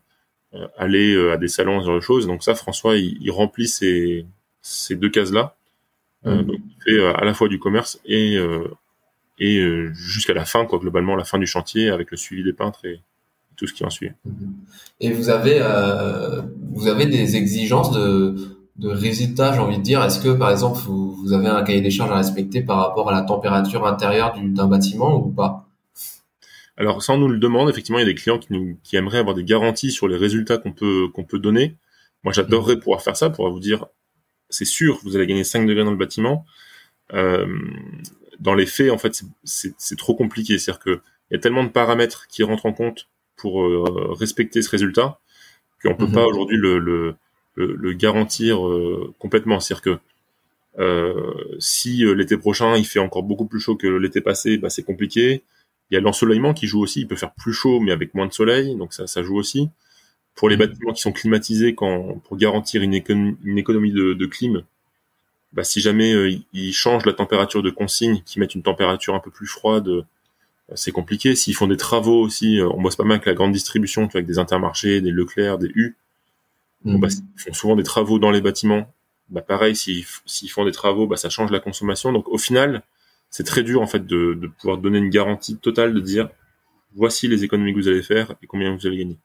aller 0.76 1.16
à 1.30 1.38
des 1.38 1.48
salons, 1.48 1.80
ce 1.80 1.86
genre 1.86 1.94
de 1.94 2.00
choses. 2.00 2.26
Donc 2.26 2.42
ça, 2.44 2.54
François, 2.54 2.96
il, 2.96 3.30
remplit 3.30 3.66
ces, 3.66 4.26
ces 4.60 4.96
deux 4.96 5.08
cases-là. 5.08 5.56
Mmh. 6.24 6.42
donc 6.42 6.56
il 6.56 6.82
fait 6.82 7.06
à 7.06 7.22
la 7.24 7.34
fois 7.34 7.48
du 7.48 7.58
commerce 7.58 8.00
et 8.06 8.38
et 9.38 9.60
jusqu'à 9.92 10.32
la 10.32 10.44
fin, 10.44 10.64
quoi, 10.64 10.78
globalement, 10.78 11.16
la 11.16 11.24
fin 11.24 11.38
du 11.38 11.46
chantier 11.46 11.90
avec 11.90 12.12
le 12.12 12.16
suivi 12.16 12.44
des 12.44 12.52
peintres 12.52 12.84
et 12.84 13.00
tout 13.56 13.66
ce 13.66 13.74
qui 13.74 13.84
en 13.84 13.90
suit. 13.90 14.10
Et 15.00 15.12
vous 15.12 15.30
avez, 15.30 15.58
euh, 15.60 16.42
vous 16.72 16.88
avez 16.88 17.06
des 17.06 17.36
exigences 17.36 17.90
de, 17.92 18.36
de 18.76 18.88
résultats, 18.88 19.52
j'ai 19.52 19.60
envie 19.60 19.78
de 19.78 19.82
dire. 19.82 20.02
Est-ce 20.02 20.20
que, 20.20 20.30
par 20.30 20.50
exemple, 20.50 20.78
vous, 20.80 21.14
vous, 21.14 21.32
avez 21.32 21.48
un 21.48 21.62
cahier 21.62 21.80
des 21.80 21.90
charges 21.90 22.10
à 22.10 22.16
respecter 22.16 22.62
par 22.62 22.78
rapport 22.78 23.08
à 23.08 23.12
la 23.12 23.22
température 23.22 23.86
intérieure 23.86 24.34
d'un 24.38 24.66
bâtiment 24.66 25.16
ou 25.16 25.30
pas? 25.30 25.68
Alors 26.76 27.02
ça, 27.02 27.12
on 27.12 27.18
nous 27.18 27.28
le 27.28 27.38
demande. 27.38 27.70
Effectivement, 27.70 27.98
il 27.98 28.02
y 28.02 28.04
a 28.04 28.12
des 28.12 28.16
clients 28.16 28.38
qui, 28.38 28.52
nous, 28.52 28.78
qui 28.82 28.96
aimeraient 28.96 29.18
avoir 29.18 29.36
des 29.36 29.44
garanties 29.44 29.92
sur 29.92 30.08
les 30.08 30.16
résultats 30.16 30.58
qu'on 30.58 30.72
peut 30.72 31.08
qu'on 31.14 31.24
peut 31.24 31.38
donner. 31.38 31.76
Moi, 32.24 32.32
j'adorerais 32.32 32.78
pouvoir 32.78 33.02
faire 33.02 33.16
ça, 33.16 33.30
pour 33.30 33.48
vous 33.50 33.60
dire, 33.60 33.86
c'est 34.48 34.64
sûr, 34.64 34.98
vous 35.04 35.14
allez 35.14 35.26
gagner 35.26 35.44
5 35.44 35.66
degrés 35.66 35.84
dans 35.84 35.90
le 35.90 35.96
bâtiment. 35.96 36.44
Euh, 37.12 37.46
dans 38.40 38.54
les 38.54 38.66
faits, 38.66 38.90
en 38.90 38.98
fait, 38.98 39.22
c'est 39.44 39.98
trop 39.98 40.14
compliqué. 40.14 40.58
C'est-à-dire 40.58 40.82
qu'il 40.82 41.00
y 41.30 41.34
a 41.36 41.38
tellement 41.38 41.64
de 41.64 41.68
paramètres 41.68 42.26
qui 42.28 42.42
rentrent 42.42 42.66
en 42.66 42.72
compte 42.72 43.08
pour 43.36 43.62
euh, 43.62 44.12
respecter 44.12 44.62
ce 44.62 44.70
résultat 44.70 45.18
qu'on 45.82 45.94
peut 45.94 46.06
mhm. 46.06 46.12
pas 46.12 46.26
aujourd'hui 46.26 46.56
le, 46.56 46.78
le, 46.78 47.16
le, 47.56 47.92
garantir 47.92 48.58
complètement. 49.18 49.60
C'est-à-dire 49.60 49.82
que 49.82 51.56
si 51.58 52.04
l'été 52.04 52.38
prochain 52.38 52.76
il 52.76 52.86
fait 52.86 53.00
encore 53.00 53.22
beaucoup 53.22 53.44
plus 53.44 53.60
chaud 53.60 53.76
que 53.76 53.86
l'été 53.86 54.22
passé, 54.22 54.56
bah, 54.56 54.70
c'est 54.70 54.82
compliqué. 54.82 55.42
Il 55.90 55.94
y 55.94 55.98
a 55.98 56.00
l'ensoleillement 56.00 56.54
qui 56.54 56.66
joue 56.66 56.80
aussi. 56.80 57.02
Il 57.02 57.06
peut 57.06 57.16
faire 57.16 57.34
plus 57.34 57.52
chaud, 57.52 57.80
mais 57.80 57.92
avec 57.92 58.14
moins 58.14 58.26
de 58.26 58.32
soleil, 58.32 58.76
donc 58.76 58.94
ça, 58.94 59.06
ça 59.06 59.22
joue 59.22 59.36
aussi. 59.36 59.68
Pour 60.34 60.48
les 60.48 60.56
bâtiments 60.56 60.92
qui 60.92 61.02
sont 61.02 61.12
climatisés, 61.12 61.74
quand 61.74 62.20
pour 62.24 62.38
garantir 62.38 62.82
une, 62.82 62.94
une 63.44 63.58
économie 63.58 63.92
de, 63.92 64.14
de 64.14 64.26
clim, 64.26 64.64
bah, 65.54 65.62
si 65.62 65.80
jamais 65.80 66.12
euh, 66.12 66.36
ils 66.52 66.72
changent 66.72 67.06
la 67.06 67.12
température 67.12 67.62
de 67.62 67.70
consigne, 67.70 68.20
qu'ils 68.26 68.40
mettent 68.40 68.56
une 68.56 68.62
température 68.62 69.14
un 69.14 69.20
peu 69.20 69.30
plus 69.30 69.46
froide, 69.46 69.88
euh, 69.88 70.04
c'est 70.74 70.92
compliqué. 70.92 71.34
S'ils 71.34 71.54
font 71.54 71.66
des 71.66 71.76
travaux 71.76 72.20
aussi, 72.20 72.60
euh, 72.60 72.68
on 72.68 72.80
bosse 72.80 72.96
pas 72.96 73.04
mal 73.04 73.16
avec 73.16 73.26
la 73.26 73.34
grande 73.34 73.52
distribution, 73.52 74.08
avec 74.12 74.26
des 74.26 74.38
intermarchés, 74.38 75.00
des 75.00 75.10
Leclerc, 75.10 75.58
des 75.58 75.70
U. 75.74 75.96
Bah, 76.84 77.08
mhm. 77.08 77.24
ils 77.36 77.40
font 77.40 77.52
souvent 77.52 77.76
des 77.76 77.82
travaux 77.82 78.18
dans 78.18 78.30
les 78.30 78.40
bâtiments. 78.40 78.92
Bah, 79.30 79.42
pareil, 79.42 79.74
s'ils 79.76 80.04
font 80.50 80.64
des 80.64 80.72
travaux, 80.72 81.06
bah, 81.06 81.16
ça 81.16 81.28
change 81.28 81.50
la 81.50 81.60
consommation. 81.60 82.12
Donc 82.12 82.28
au 82.28 82.38
final, 82.38 82.82
c'est 83.30 83.44
très 83.44 83.62
dur 83.62 83.82
en 83.82 83.86
fait 83.86 84.06
de, 84.06 84.34
de, 84.34 84.46
pouvoir 84.46 84.78
donner 84.78 84.98
une 84.98 85.10
garantie 85.10 85.56
totale 85.56 85.94
de 85.94 86.00
dire 86.00 86.28
voici 86.94 87.26
les 87.26 87.42
économies 87.42 87.72
que 87.72 87.78
vous 87.78 87.88
allez 87.88 88.02
faire 88.02 88.34
et 88.42 88.46
combien 88.46 88.74
vous 88.74 88.86
allez 88.86 88.98
gagner. 88.98 89.18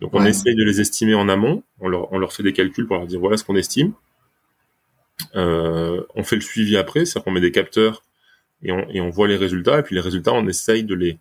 Donc 0.00 0.12
on 0.14 0.24
essaye 0.24 0.56
de 0.56 0.64
les 0.64 0.80
estimer 0.80 1.14
en 1.14 1.28
amont, 1.28 1.62
on 1.78 1.88
leur, 1.88 2.12
on 2.12 2.18
leur 2.18 2.32
fait 2.32 2.42
des 2.42 2.52
calculs 2.52 2.86
pour 2.86 2.96
leur 2.96 3.06
dire 3.06 3.20
voilà 3.20 3.36
ce 3.36 3.44
qu'on 3.44 3.54
estime. 3.54 3.92
Euh, 5.36 6.02
on 6.16 6.24
fait 6.24 6.34
le 6.34 6.42
suivi 6.42 6.76
après, 6.76 7.04
c'est-à-dire 7.04 7.24
qu'on 7.24 7.30
met 7.30 7.40
des 7.40 7.52
capteurs 7.52 8.02
et 8.64 9.00
on, 9.00 9.10
voit 9.10 9.28
les 9.28 9.36
résultats. 9.36 9.80
Et 9.80 9.82
puis 9.82 9.94
les 9.94 10.00
résultats, 10.00 10.32
on 10.32 10.46
essaye 10.46 10.84
de 10.84 10.94
les 10.94 11.18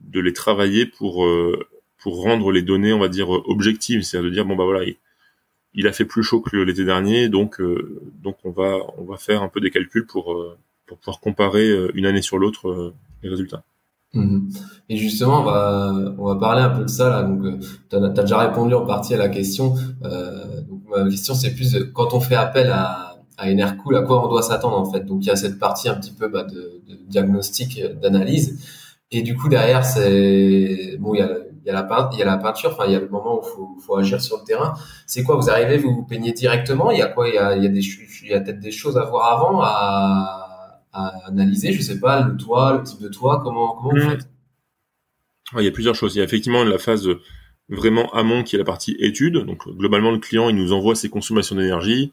de 0.00 0.20
les 0.20 0.32
travailler 0.32 0.86
pour 0.86 1.24
euh, 1.24 1.58
pour 1.98 2.22
rendre 2.22 2.52
les 2.52 2.62
données, 2.62 2.92
on 2.92 2.98
va 2.98 3.08
dire 3.08 3.30
objectives, 3.30 4.02
c'est-à-dire 4.02 4.30
de 4.30 4.34
dire 4.34 4.44
bon 4.44 4.56
bah 4.56 4.64
voilà, 4.64 4.84
il, 5.74 5.86
a 5.86 5.92
fait 5.92 6.04
plus 6.04 6.22
chaud 6.22 6.40
que 6.40 6.56
l'été 6.56 6.84
dernier, 6.84 7.28
donc 7.28 7.60
euh, 7.60 8.00
donc 8.22 8.36
on 8.44 8.50
va 8.50 8.78
on 8.98 9.04
va 9.04 9.16
faire 9.16 9.42
un 9.42 9.48
peu 9.48 9.60
des 9.60 9.70
calculs 9.70 10.06
pour 10.06 10.36
pour 10.86 10.98
pouvoir 10.98 11.20
comparer 11.20 11.70
une 11.94 12.06
année 12.06 12.22
sur 12.22 12.38
l'autre 12.38 12.94
les 13.22 13.28
résultats. 13.28 13.64
Mhm. 14.14 14.48
Et 14.88 14.96
justement, 14.96 15.40
on 15.40 15.44
va, 15.44 15.92
on 16.18 16.26
va 16.26 16.36
parler 16.36 16.62
un 16.62 16.70
peu 16.70 16.84
de 16.84 16.88
ça 16.88 17.08
là. 17.08 17.22
Donc, 17.22 17.60
tu 17.90 17.96
as, 17.96 18.08
déjà 18.08 18.38
répondu 18.38 18.74
en 18.74 18.86
partie 18.86 19.14
à 19.14 19.18
la 19.18 19.28
question. 19.28 19.74
Euh, 20.04 20.62
donc, 20.62 20.82
ma 20.88 21.08
question, 21.10 21.34
c'est 21.34 21.54
plus 21.54 21.76
quand 21.92 22.14
on 22.14 22.20
fait 22.20 22.36
appel 22.36 22.70
à, 22.70 23.15
à 23.36 23.50
Enercool, 23.50 23.96
à 23.96 24.02
quoi 24.02 24.24
on 24.24 24.28
doit 24.28 24.42
s'attendre 24.42 24.78
en 24.78 24.90
fait. 24.90 25.04
Donc 25.04 25.24
il 25.24 25.26
y 25.26 25.30
a 25.30 25.36
cette 25.36 25.58
partie 25.58 25.88
un 25.88 25.94
petit 25.94 26.12
peu 26.12 26.28
bah, 26.28 26.44
de, 26.44 26.80
de, 26.88 26.96
diagnostic, 27.06 27.80
euh, 27.80 27.94
d'analyse, 27.94 28.58
et 29.10 29.22
du 29.22 29.36
coup 29.36 29.48
derrière 29.48 29.84
c'est 29.84 30.96
bon, 30.98 31.14
il 31.14 31.18
y 31.18 31.22
a, 31.22 31.30
il 31.64 31.66
y 31.66 31.70
a 31.70 31.74
la 31.74 31.82
peinture, 31.82 32.10
il 32.12 32.18
y 32.20 32.22
a 32.22 32.26
la 32.26 32.36
peinture, 32.38 32.70
enfin 32.72 32.84
il 32.86 32.92
y 32.92 32.94
a 32.94 33.00
le 33.00 33.08
moment 33.08 33.40
où 33.40 33.42
faut, 33.42 33.76
faut 33.80 33.96
agir 33.96 34.20
sur 34.20 34.38
le 34.38 34.44
terrain. 34.44 34.74
C'est 35.06 35.24
quoi? 35.24 35.36
Vous 35.36 35.50
arrivez, 35.50 35.78
vous 35.78 35.92
vous 35.94 36.04
peignez 36.04 36.32
directement? 36.32 36.90
Il 36.92 36.98
y 36.98 37.02
a 37.02 37.08
quoi? 37.08 37.28
Il 37.28 37.34
y 37.34 37.38
a, 37.38 37.56
il 37.56 37.62
y 37.62 37.66
a 37.66 37.68
des, 37.68 37.80
il 38.22 38.28
y 38.28 38.34
a 38.34 38.40
peut-être 38.40 38.60
des 38.60 38.70
choses 38.70 38.96
à 38.96 39.04
voir 39.04 39.32
avant, 39.32 39.60
à, 39.62 40.82
à, 40.92 41.26
analyser? 41.26 41.72
Je 41.72 41.82
sais 41.82 41.98
pas, 41.98 42.22
le 42.22 42.36
toit, 42.36 42.78
le 42.78 42.82
type 42.84 43.02
de 43.02 43.08
toit, 43.08 43.40
comment 43.42 43.74
comment 43.74 43.90
vous 43.90 43.96
mmh. 43.96 44.10
faites? 44.10 44.28
Il 45.58 45.64
y 45.64 45.68
a 45.68 45.72
plusieurs 45.72 45.94
choses. 45.94 46.14
Il 46.14 46.18
y 46.18 46.20
a 46.20 46.24
effectivement 46.24 46.62
la 46.62 46.78
phase 46.78 47.08
vraiment 47.68 48.12
amont 48.12 48.44
qui 48.44 48.54
est 48.54 48.58
la 48.60 48.64
partie 48.64 48.96
étude. 49.00 49.44
Donc 49.44 49.68
globalement 49.68 50.12
le 50.12 50.18
client 50.18 50.48
il 50.48 50.56
nous 50.56 50.72
envoie 50.72 50.94
ses 50.94 51.08
consommations 51.08 51.56
d'énergie 51.56 52.12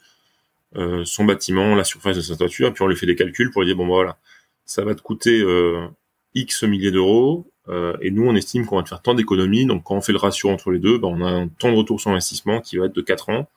euh, 0.76 1.06
son 1.06 1.26
bâtiment, 1.26 1.76
la 1.76 1.84
surface 1.84 2.16
de 2.16 2.22
sa 2.22 2.36
toiture, 2.36 2.68
et 2.68 2.72
puis 2.72 2.82
on 2.82 2.88
lui 2.88 2.96
fait 2.96 3.06
des 3.06 3.16
calculs 3.16 3.52
pour 3.52 3.62
lui 3.62 3.68
dire 3.68 3.76
bon 3.76 3.86
bah, 3.86 3.94
voilà, 3.94 4.18
ça 4.66 4.84
va 4.84 4.96
te 4.96 5.02
coûter 5.02 5.40
euh, 5.40 5.88
X 6.34 6.64
milliers 6.64 6.90
d'euros, 6.90 7.46
euh, 7.70 7.96
et 8.02 8.10
nous 8.10 8.24
on 8.24 8.36
estime 8.36 8.66
qu'on 8.66 8.78
va 8.78 8.84
te 8.84 8.90
faire 8.90 9.02
tant 9.02 9.14
d'économies, 9.14 9.68
donc 9.68 9.84
quand 9.84 9.96
on 9.96 10.02
fait 10.02 10.14
le 10.14 10.18
ratio 10.18 10.50
entre 10.50 10.72
les 10.72 10.80
deux, 10.80 10.98
bah, 10.98 11.08
on 11.12 11.22
a 11.22 11.30
un 11.30 11.48
temps 11.48 11.72
de 11.72 11.78
retour 11.78 12.02
sur 12.02 12.10
investissement 12.10 12.60
qui 12.60 12.78
va 12.78 12.88
être 12.88 12.96
de 12.96 13.02
4 13.02 13.30
ans. 13.30 13.48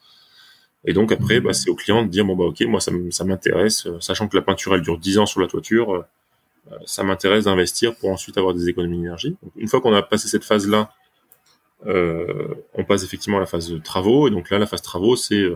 Et 0.85 0.93
donc 0.93 1.11
après, 1.11 1.41
bah, 1.41 1.53
c'est 1.55 1.71
au 1.71 1.75
client 1.75 2.05
de 2.05 2.09
dire 2.09 2.25
bon 2.25 2.37
bah 2.37 2.45
ok, 2.45 2.61
moi 2.63 2.81
ça, 2.81 2.93
m'intéresse, 3.25 3.89
sachant 4.01 4.29
que 4.29 4.37
la 4.37 4.43
peinture 4.43 4.75
elle 4.75 4.83
dure 4.83 4.99
10 4.99 5.19
ans 5.19 5.27
sur 5.27 5.41
la 5.41 5.49
toiture, 5.49 6.05
ça 6.85 7.03
m'intéresse 7.03 7.45
d'investir 7.45 7.97
pour 7.97 8.11
ensuite 8.11 8.37
avoir 8.39 8.55
des 8.55 8.69
économies 8.69 8.99
d'énergie. 8.99 9.37
Une 9.57 9.69
fois 9.69 9.81
qu'on 9.81 9.95
a 9.95 10.03
passé 10.03 10.29
cette 10.29 10.45
phase 10.45 10.69
là, 10.69 10.91
on 11.87 12.85
passe 12.87 13.05
effectivement 13.05 13.39
à 13.39 13.41
la 13.41 13.47
phase 13.47 13.71
de 13.71 13.79
travaux, 13.79 14.29
et 14.29 14.31
donc 14.31 14.51
là 14.51 14.59
la 14.59 14.67
phase 14.67 14.83
travaux 14.83 15.17
c'est 15.17 15.51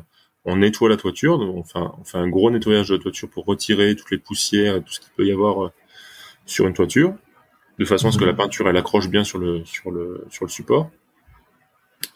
on 0.45 0.57
nettoie 0.57 0.89
la 0.89 0.97
toiture, 0.97 1.39
on 1.39 1.63
fait, 1.65 1.79
un, 1.79 1.93
on 1.99 2.05
fait 2.05 2.19
un 2.19 2.29
gros 2.29 2.51
nettoyage 2.51 2.89
de 2.89 2.97
la 2.97 3.03
toiture 3.03 3.29
pour 3.29 3.45
retirer 3.45 3.95
toutes 3.95 4.11
les 4.11 4.19
poussières 4.19 4.77
et 4.77 4.83
tout 4.83 4.93
ce 4.93 5.01
qu'il 5.01 5.11
peut 5.17 5.27
y 5.27 5.33
avoir 5.33 5.65
euh, 5.65 5.73
sur 6.47 6.67
une 6.67 6.75
toiture, 6.75 7.15
de 7.79 7.85
façon 7.85 8.09
à 8.09 8.13
ce 8.13 8.19
que 8.19 8.25
la 8.25 8.33
mhm. 8.33 8.39
peinture 8.39 8.69
elle 8.69 8.77
accroche 8.77 9.09
bien 9.09 9.25
sur 9.25 9.39
le 9.39 9.65
sur 9.65 9.91
le 9.91 10.27
sur 10.31 10.45
le 10.45 10.51
support. 10.51 10.91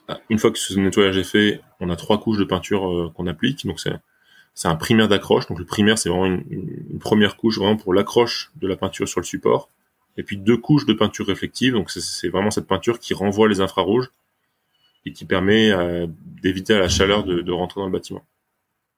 Ah, 0.08 0.20
une 0.30 0.38
fois 0.38 0.50
que 0.50 0.58
ce 0.58 0.78
nettoyage 0.78 1.16
est 1.16 1.24
fait, 1.24 1.60
on 1.80 1.90
a 1.90 1.96
trois 1.96 2.18
couches 2.18 2.38
de 2.38 2.44
peinture 2.44 2.90
euh, 2.90 3.10
qu'on 3.14 3.26
applique, 3.26 3.66
donc 3.66 3.80
c'est 3.80 3.94
c'est 4.54 4.68
un 4.68 4.76
primaire 4.76 5.08
d'accroche. 5.08 5.46
Donc 5.46 5.58
le 5.58 5.64
primaire 5.64 5.98
c'est 5.98 6.08
vraiment 6.08 6.26
une, 6.26 6.44
une, 6.90 6.98
première 6.98 7.36
couche 7.36 7.58
vraiment 7.58 7.76
pour 7.76 7.92
l'accroche 7.92 8.52
de 8.56 8.66
la 8.66 8.76
peinture 8.76 9.08
sur 9.08 9.20
le 9.20 9.26
support, 9.26 9.68
et 10.16 10.22
puis 10.22 10.38
deux 10.38 10.56
couches 10.56 10.86
de 10.86 10.94
peinture 10.94 11.26
réflective. 11.26 11.74
Donc 11.74 11.90
c'est 11.90 12.28
vraiment 12.28 12.50
cette 12.50 12.66
peinture 12.66 12.98
qui 12.98 13.12
renvoie 13.12 13.48
les 13.48 13.60
infrarouges 13.60 14.10
et 15.04 15.12
qui 15.12 15.24
permet 15.24 15.70
euh, 15.70 16.06
d'éviter 16.42 16.74
à 16.74 16.78
la 16.78 16.88
chaleur 16.88 17.24
de, 17.24 17.40
de, 17.40 17.52
rentrer 17.52 17.80
dans 17.80 17.86
le 17.86 17.92
bâtiment. 17.92 18.22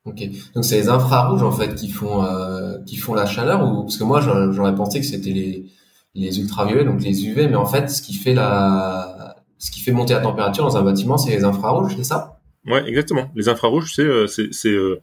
Ok, 0.04 0.22
donc 0.54 0.64
c'est 0.64 0.76
les 0.76 0.88
infrarouges 0.88 1.42
en 1.42 1.50
fait 1.50 1.74
qui 1.74 1.90
font 1.90 2.22
euh, 2.22 2.78
qui 2.86 2.96
font 2.96 3.14
la 3.14 3.26
chaleur 3.26 3.64
ou 3.66 3.82
parce 3.82 3.96
que 3.96 4.04
moi 4.04 4.20
j'aurais 4.20 4.74
pensé 4.74 5.00
que 5.00 5.06
c'était 5.06 5.32
les 5.32 5.66
les 6.14 6.40
ultraviolets 6.40 6.84
donc 6.84 7.02
les 7.02 7.26
UV 7.26 7.48
mais 7.48 7.56
en 7.56 7.66
fait 7.66 7.90
ce 7.90 8.02
qui 8.02 8.14
fait 8.14 8.32
la 8.32 9.36
ce 9.58 9.70
qui 9.72 9.80
fait 9.80 9.92
monter 9.92 10.14
la 10.14 10.20
température 10.20 10.64
dans 10.64 10.76
un 10.76 10.82
bâtiment 10.82 11.18
c'est 11.18 11.30
les 11.30 11.42
infrarouges 11.42 11.96
c'est 11.96 12.04
ça? 12.04 12.40
Ouais 12.66 12.88
exactement. 12.88 13.30
Les 13.34 13.48
infrarouges 13.48 13.92
c'est 13.94 14.02
euh, 14.02 14.26
c'est 14.26 14.52
c'est 14.52 14.70
euh, 14.70 15.00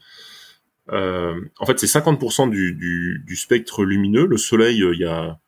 euh, 0.91 1.33
en 1.59 1.65
fait 1.65 1.79
c'est 1.79 1.87
50% 1.87 2.49
du, 2.49 2.73
du, 2.73 3.23
du 3.25 3.35
spectre 3.35 3.83
lumineux. 3.83 4.25
Le 4.25 4.37
soleil 4.37 4.77
il 4.77 4.99
y 4.99 5.05
a 5.05 5.39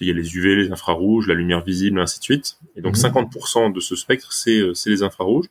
il 0.00 0.08
y 0.08 0.10
a 0.10 0.14
les 0.14 0.34
UV, 0.34 0.56
les 0.56 0.72
infrarouges, 0.72 1.28
la 1.28 1.34
lumière 1.34 1.62
visible, 1.62 2.00
ainsi 2.00 2.18
de 2.18 2.24
suite. 2.24 2.58
Et 2.76 2.80
donc 2.80 2.96
50% 2.96 3.68
mhm. 3.68 3.72
de 3.72 3.80
ce 3.80 3.94
spectre, 3.94 4.32
c'est 4.32 4.58
euh, 4.58 4.72
les 4.86 5.02
infrarouges. 5.02 5.46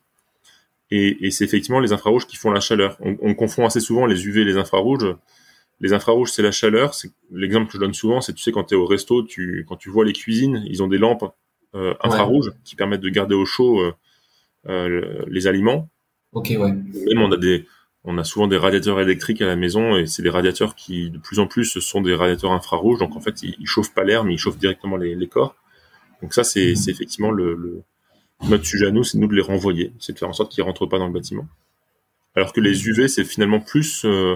Et, 0.89 1.25
et 1.25 1.31
c'est 1.31 1.45
effectivement 1.45 1.79
les 1.79 1.93
infrarouges 1.93 2.27
qui 2.27 2.35
font 2.35 2.51
la 2.51 2.59
chaleur. 2.59 2.97
On, 2.99 3.17
on, 3.21 3.33
confond 3.33 3.65
assez 3.65 3.79
souvent 3.79 4.05
les 4.05 4.25
UV 4.25 4.41
et 4.41 4.45
les 4.45 4.57
infrarouges. 4.57 5.15
Les 5.79 5.93
infrarouges, 5.93 6.31
c'est 6.31 6.41
la 6.41 6.51
chaleur. 6.51 6.93
C'est 6.93 7.11
l'exemple 7.31 7.67
que 7.67 7.73
je 7.73 7.79
donne 7.79 7.93
souvent, 7.93 8.19
c'est 8.19 8.33
tu 8.33 8.41
sais 8.41 8.51
quand 8.51 8.65
tu 8.65 8.73
es 8.73 8.77
au 8.77 8.85
resto, 8.85 9.23
tu 9.23 9.65
quand 9.67 9.77
tu 9.77 9.89
vois 9.89 10.05
les 10.05 10.13
cuisines, 10.13 10.63
ils 10.67 10.83
ont 10.83 10.87
des 10.87 10.97
lampes 10.97 11.33
euh, 11.73 11.93
infrarouges 12.01 12.51
qui 12.65 12.75
permettent 12.75 13.01
de 13.01 13.09
garder 13.09 13.35
au 13.35 13.45
chaud 13.45 13.79
euh, 13.79 13.93
euh 14.67 15.23
les 15.27 15.47
aliments. 15.47 15.89
Ok, 16.33 16.47
ouais. 16.49 16.71
Même 16.71 17.21
on 17.21 17.31
a 17.31 17.37
des 17.37 17.65
on 18.03 18.17
a 18.17 18.23
souvent 18.23 18.47
des 18.47 18.57
radiateurs 18.57 18.99
électriques 18.99 19.41
à 19.41 19.45
la 19.45 19.55
maison 19.55 19.95
et 19.95 20.07
c'est 20.07 20.23
des 20.23 20.29
radiateurs 20.29 20.75
qui 20.75 21.11
de 21.11 21.19
plus 21.19 21.39
en 21.39 21.47
plus 21.47 21.79
sont 21.79 22.01
des 22.01 22.15
radiateurs 22.15 22.51
infrarouges. 22.51 22.99
Donc 22.99 23.15
en 23.15 23.19
fait 23.19 23.43
ils, 23.43 23.67
chauffent 23.67 23.93
pas 23.93 24.03
l'air 24.03 24.23
mais 24.23 24.33
ils 24.33 24.37
chauffent 24.37 24.57
directement 24.57 24.97
les, 24.97 25.15
les 25.15 25.27
corps. 25.27 25.55
Donc 26.21 26.33
ça 26.33 26.43
c'est 26.43 26.71
mhm. 26.71 26.89
effectivement 26.89 27.31
le, 27.31 27.55
le, 27.55 27.83
notre 28.49 28.65
sujet 28.65 28.87
à 28.87 28.91
nous 28.91 29.03
c'est 29.03 29.17
nous 29.17 29.27
de 29.27 29.35
les 29.35 29.41
renvoyer 29.41 29.93
c'est 29.99 30.13
de 30.13 30.19
faire 30.19 30.29
en 30.29 30.33
sorte 30.33 30.51
qu'ils 30.51 30.63
rentrent 30.63 30.87
pas 30.87 30.97
dans 30.97 31.07
le 31.07 31.13
bâtiment. 31.13 31.47
Alors 32.35 32.53
que 32.53 32.61
les 32.61 32.87
UV 32.87 33.07
c'est 33.07 33.23
finalement 33.23 33.59
plus 33.59 34.03
euh, 34.05 34.35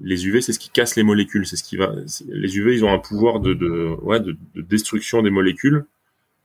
les 0.00 0.26
UV 0.26 0.40
c'est 0.40 0.52
ce 0.52 0.58
qui 0.58 0.70
casse 0.70 0.96
les 0.96 1.04
molécules. 1.04 1.46
C'est 1.46 1.56
ce 1.56 1.64
qui 1.64 1.76
va 1.76 1.94
les 2.28 2.58
UV 2.58 2.74
ils 2.74 2.84
ont 2.84 2.92
un 2.92 2.98
pouvoir 2.98 3.38
de 3.38 3.54
de, 3.54 3.94
ouais, 4.02 4.18
de, 4.18 4.36
de 4.56 4.62
destruction 4.62 5.22
des 5.22 5.30
molécules 5.30 5.86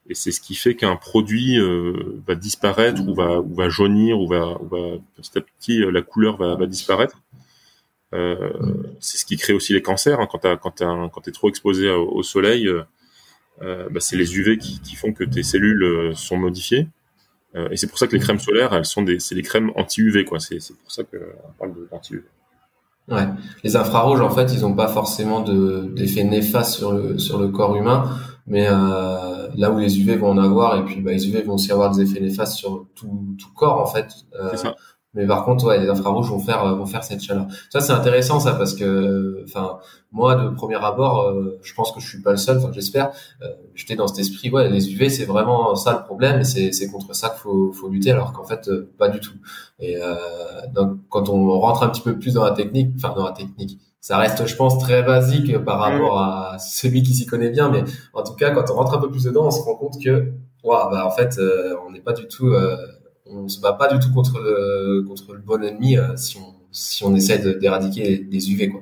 et 0.09 0.15
c'est 0.15 0.31
ce 0.31 0.41
qui 0.41 0.55
fait 0.55 0.75
qu'un 0.75 0.95
produit 0.95 1.57
euh, 1.57 2.21
va 2.27 2.35
disparaître 2.35 3.01
ou 3.07 3.15
va 3.15 3.69
jaunir 3.69 4.19
ou 4.19 4.27
va, 4.27 4.57
petit 5.15 5.37
à 5.37 5.41
petit 5.41 5.81
euh, 5.81 5.91
la 5.91 6.01
couleur 6.01 6.37
va, 6.37 6.65
disparaître. 6.65 7.21
Euh, 8.13 8.51
c'est 8.99 9.17
ce 9.17 9.25
qui 9.25 9.37
crée 9.37 9.53
aussi 9.53 9.73
les 9.73 9.81
cancers 9.81 10.19
hein. 10.19 10.27
quand 10.29 10.45
quand 10.59 11.21
t'es 11.21 11.31
trop 11.31 11.49
exposé 11.49 11.89
au, 11.89 12.23
soleil. 12.23 12.69
Bah, 13.61 13.99
c'est 13.99 14.17
les 14.17 14.35
UV 14.35 14.57
qui, 14.57 14.95
font 14.95 15.13
que 15.13 15.23
tes 15.23 15.43
cellules 15.43 16.13
sont 16.15 16.35
modifiées. 16.35 16.89
et 17.71 17.77
c'est 17.77 17.87
pour 17.87 17.97
ça 17.97 18.07
que 18.07 18.13
les 18.13 18.19
crèmes 18.19 18.39
solaires, 18.39 18.73
elles 18.73 18.85
sont 18.85 19.05
c'est 19.19 19.35
des 19.35 19.41
crèmes 19.41 19.71
anti-UV. 19.75 20.25
C'est, 20.39 20.75
pour 20.75 20.91
ça 20.91 21.03
qu'on 21.03 21.53
parle 21.57 21.73
d'anti-UV. 21.89 22.23
Ouais. 23.07 23.27
Les 23.63 23.75
infrarouges, 23.77 24.21
en 24.21 24.29
fait, 24.29 24.53
ils 24.53 24.61
n'ont 24.61 24.75
pas 24.75 24.87
forcément 24.89 25.41
de, 25.41 25.89
d'effet 25.95 26.23
néfaste 26.23 26.73
sur 26.73 26.91
le 27.39 27.47
corps 27.47 27.77
humain, 27.77 28.17
mais 28.47 28.67
euh, 28.69 29.47
là 29.55 29.71
où 29.71 29.79
les 29.79 29.99
UV 29.99 30.17
vont 30.17 30.29
en 30.29 30.37
avoir, 30.37 30.77
et 30.77 30.85
puis 30.85 31.01
bah, 31.01 31.11
les 31.11 31.27
UV 31.27 31.43
vont 31.43 31.55
aussi 31.55 31.71
avoir 31.71 31.91
des 31.91 32.01
effets 32.01 32.19
néfastes 32.19 32.53
sur 32.53 32.87
tout, 32.95 33.35
tout 33.39 33.53
corps, 33.55 33.79
en 33.79 33.87
fait. 33.87 34.07
Euh, 34.39 34.55
ça. 34.55 34.75
Mais 35.15 35.27
par 35.27 35.45
contre, 35.45 35.65
ouais, 35.67 35.79
les 35.79 35.89
infrarouges 35.89 36.29
vont 36.29 36.39
faire 36.39 36.75
vont 36.75 36.87
faire 36.87 37.03
cette 37.03 37.21
chaleur. 37.21 37.45
Ça, 37.69 37.81
c'est 37.81 37.91
intéressant 37.93 38.39
ça 38.39 38.53
parce 38.53 38.73
que, 38.73 39.43
enfin, 39.47 39.77
moi 40.11 40.35
de 40.35 40.49
premier 40.49 40.83
abord, 40.83 41.27
euh, 41.27 41.59
je 41.61 41.73
pense 41.75 41.91
que 41.91 41.99
je 41.99 42.07
suis 42.07 42.21
pas 42.21 42.31
le 42.31 42.37
seul. 42.37 42.57
Enfin, 42.57 42.71
j'espère. 42.71 43.11
Euh, 43.43 43.47
J'étais 43.75 43.95
dans 43.95 44.07
cet 44.07 44.19
esprit, 44.19 44.49
ouais, 44.49 44.69
les 44.69 44.91
UV, 44.91 45.09
c'est 45.09 45.25
vraiment 45.25 45.75
ça 45.75 45.93
le 45.99 46.03
problème, 46.03 46.41
et 46.41 46.43
c'est 46.43 46.71
c'est 46.71 46.87
contre 46.89 47.15
ça 47.15 47.29
qu'il 47.29 47.39
faut 47.39 47.71
faut 47.73 47.89
lutter, 47.89 48.11
alors 48.11 48.33
qu'en 48.33 48.43
fait, 48.43 48.67
euh, 48.69 48.91
pas 48.97 49.09
du 49.09 49.19
tout. 49.19 49.33
Et 49.79 49.97
euh, 49.97 50.15
donc, 50.73 50.97
quand 51.09 51.29
on 51.29 51.59
rentre 51.59 51.83
un 51.83 51.89
petit 51.89 52.01
peu 52.01 52.17
plus 52.17 52.33
dans 52.33 52.43
la 52.43 52.51
technique, 52.51 52.93
enfin 52.95 53.13
dans 53.15 53.25
la 53.25 53.33
technique, 53.33 53.79
ça 54.03 54.17
reste, 54.17 54.45
je 54.45 54.55
pense, 54.57 54.79
très 54.79 55.01
basique 55.01 55.57
par 55.59 55.79
rapport 55.79 56.19
à 56.19 56.57
celui 56.59 57.03
qui 57.03 57.13
s'y 57.13 57.25
connaît 57.25 57.51
bien, 57.51 57.69
mais 57.69 57.85
en 58.11 58.21
tout 58.21 58.33
cas, 58.33 58.51
quand 58.51 58.69
on 58.69 58.73
rentre 58.73 58.93
un 58.95 58.99
peu 58.99 59.09
plus 59.09 59.23
dedans, 59.23 59.47
on 59.47 59.51
se 59.51 59.61
rend 59.61 59.75
compte 59.75 60.03
que, 60.03 60.33
waouh, 60.61 60.91
bah 60.91 61.07
en 61.07 61.11
fait, 61.11 61.37
euh, 61.37 61.73
on 61.87 61.91
n'est 61.91 62.01
pas 62.01 62.11
du 62.11 62.27
tout 62.27 62.53
on 63.25 63.47
se 63.47 63.61
bat 63.61 63.71
pas 63.71 63.87
du 63.87 63.99
tout 64.05 64.13
contre 64.13 64.41
le 64.41 65.03
contre 65.07 65.33
le 65.33 65.39
bon 65.39 65.63
ennemi 65.63 65.95
si 66.17 66.37
on 66.37 66.53
si 66.73 67.05
on 67.05 67.15
essaie 67.15 67.39
d'éradiquer 67.39 68.27
les, 68.29 68.51
UV 68.51 68.67
quoi. 68.69 68.81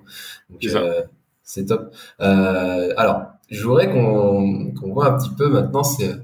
c'est 1.44 1.66
top. 1.66 1.94
alors, 2.18 3.26
je 3.52 3.64
voudrais 3.64 3.92
qu'on 3.92 4.74
qu'on 4.74 4.92
voit 4.92 5.14
un 5.14 5.18
petit 5.20 5.30
peu 5.38 5.50
maintenant 5.50 5.84
c'est 5.84 6.16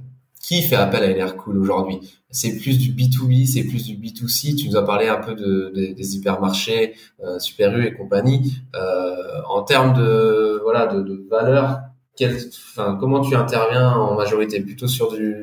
qui 0.48 0.62
fait 0.62 0.78
appel 0.78 1.04
à 1.04 1.12
Enercool 1.12 1.58
aujourd'hui 1.58 2.00
C'est 2.32 2.58
plus 2.58 2.78
du 2.78 2.92
B2B, 2.92 3.46
c'est 3.46 3.66
plus 3.66 3.86
du 3.86 3.96
B2C. 3.98 4.56
Tu 4.56 4.70
nous 4.70 4.78
as 4.78 4.86
parlé 4.86 5.10
un 5.10 5.18
peu 5.18 5.36
de, 5.36 5.72
des 5.74 6.16
hypermarchés, 6.16 6.94
euh, 7.22 7.38
Super 7.38 7.78
U 7.78 7.86
et 7.86 7.94
compagnie. 7.94 8.62
Euh, 8.74 9.42
en 9.50 9.64
termes 9.64 9.94
de 9.94 10.62
voilà 10.64 10.88
de, 10.88 11.02
de 11.02 11.28
valeur, 11.30 11.80
comment 13.00 13.20
tu 13.20 13.36
interviens 13.36 13.92
en 13.92 14.16
majorité? 14.16 14.62
Plutôt 14.62 14.88
sur 14.88 15.12
du, 15.12 15.36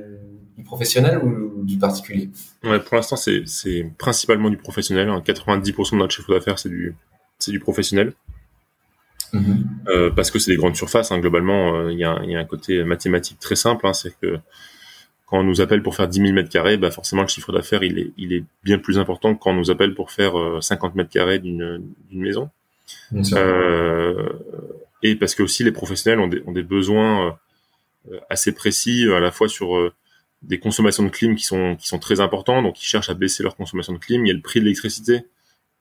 du 0.57 0.65
professionnel 0.65 1.19
ou, 1.23 1.63
du 1.65 1.77
particulier? 1.77 2.31
Ouais, 2.63 2.81
Pour 2.81 2.97
l'instant, 2.97 3.17
c'est 3.17 3.93
principalement 3.99 4.49
du 4.49 4.57
professionnel. 4.57 5.09
90% 5.09 5.93
de 5.93 5.97
notre 5.97 6.15
chiffre 6.15 6.33
d'affaires, 6.33 6.59
c'est 6.59 6.71
du, 6.71 6.97
du 7.47 7.61
professionnel. 7.61 8.15
Mm-hmm. 9.35 9.65
Euh, 9.89 10.11
parce 10.11 10.31
que 10.31 10.39
c'est 10.39 10.51
des 10.53 10.57
grandes 10.57 10.77
surfaces. 10.77 11.13
Hein, 11.13 11.19
globalement, 11.19 11.75
euh, 11.75 11.93
il 11.93 11.99
y, 11.99 12.05
a, 12.05 12.23
y, 12.25 12.35
a, 12.37 12.39
un 12.39 12.45
côté 12.45 12.85
mathématique 12.85 13.39
très 13.39 13.57
simple. 13.57 13.87
Hein, 13.87 13.93
c'est 13.93 14.15
que 14.19 14.39
quand 15.27 15.39
on 15.39 15.45
nous 15.45 15.61
appelle 15.61 15.83
pour 15.83 15.95
faire 15.95 16.09
10 16.09 16.21
000 16.21 16.33
mètres 16.33 16.51
carrés, 16.51 16.77
bah 16.77 16.91
forcément 16.91 17.23
le 17.23 17.29
chiffre 17.29 17.53
d'affaires 17.53 17.83
il 17.83 17.99
est, 17.99 18.13
il 18.19 18.33
est 18.33 18.45
bien 18.63 18.79
plus 18.79 18.99
important 18.99 19.35
que 19.35 19.41
quand 19.41 19.51
on 19.51 19.55
nous 19.55 19.71
appelle 19.71 19.95
pour 19.95 20.11
faire 20.11 20.35
50 20.61 20.93
euh, 20.93 20.97
mètres 20.97 21.11
carrés 21.11 21.39
d'une 21.39 21.83
maison. 22.13 22.51
Euh, 23.15 24.29
et 25.03 25.17
parce 25.17 25.35
que 25.35 25.43
aussi 25.43 25.65
les 25.65 25.73
professionnels 25.73 26.21
ont 26.21 26.29
des, 26.29 26.43
ont 26.47 26.53
des 26.53 26.63
besoins 26.63 27.39
euh, 28.11 28.21
assez 28.29 28.53
précis 28.53 29.07
à 29.11 29.21
la 29.21 29.31
fois 29.31 29.49
sur 29.49 29.93
des 30.43 30.59
consommations 30.59 31.05
de 31.05 31.09
clim 31.09 31.35
qui 31.35 31.45
sont 31.45 31.77
qui 31.77 31.89
sont 31.89 31.99
très 31.99 32.21
importants, 32.21 32.63
donc 32.63 32.83
ils 32.83 32.87
cherchent 32.87 33.09
à 33.09 33.15
baisser 33.15 33.43
leur 33.43 33.57
consommation 33.57 33.95
de 33.95 33.99
clim. 33.99 34.27
Il 34.27 34.29
y 34.29 34.33
a 34.33 34.35
le 34.35 34.43
prix 34.43 34.61
de 34.61 34.67
l'électricité 34.67 35.25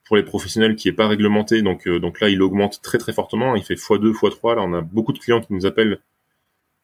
pour 0.05 0.15
les 0.15 0.23
professionnels 0.23 0.75
qui 0.75 0.87
est 0.87 0.93
pas 0.93 1.07
réglementé, 1.07 1.61
donc 1.61 1.87
donc 1.87 2.21
là 2.21 2.29
il 2.29 2.41
augmente 2.41 2.81
très 2.81 2.97
très 2.97 3.11
fortement. 3.11 3.55
Il 3.55 3.63
fait 3.63 3.75
x2 3.75 4.13
x3. 4.13 4.55
Là 4.55 4.61
on 4.61 4.73
a 4.73 4.81
beaucoup 4.81 5.11
de 5.11 5.19
clients 5.19 5.41
qui 5.41 5.51
nous 5.53 5.65
appellent 5.65 5.99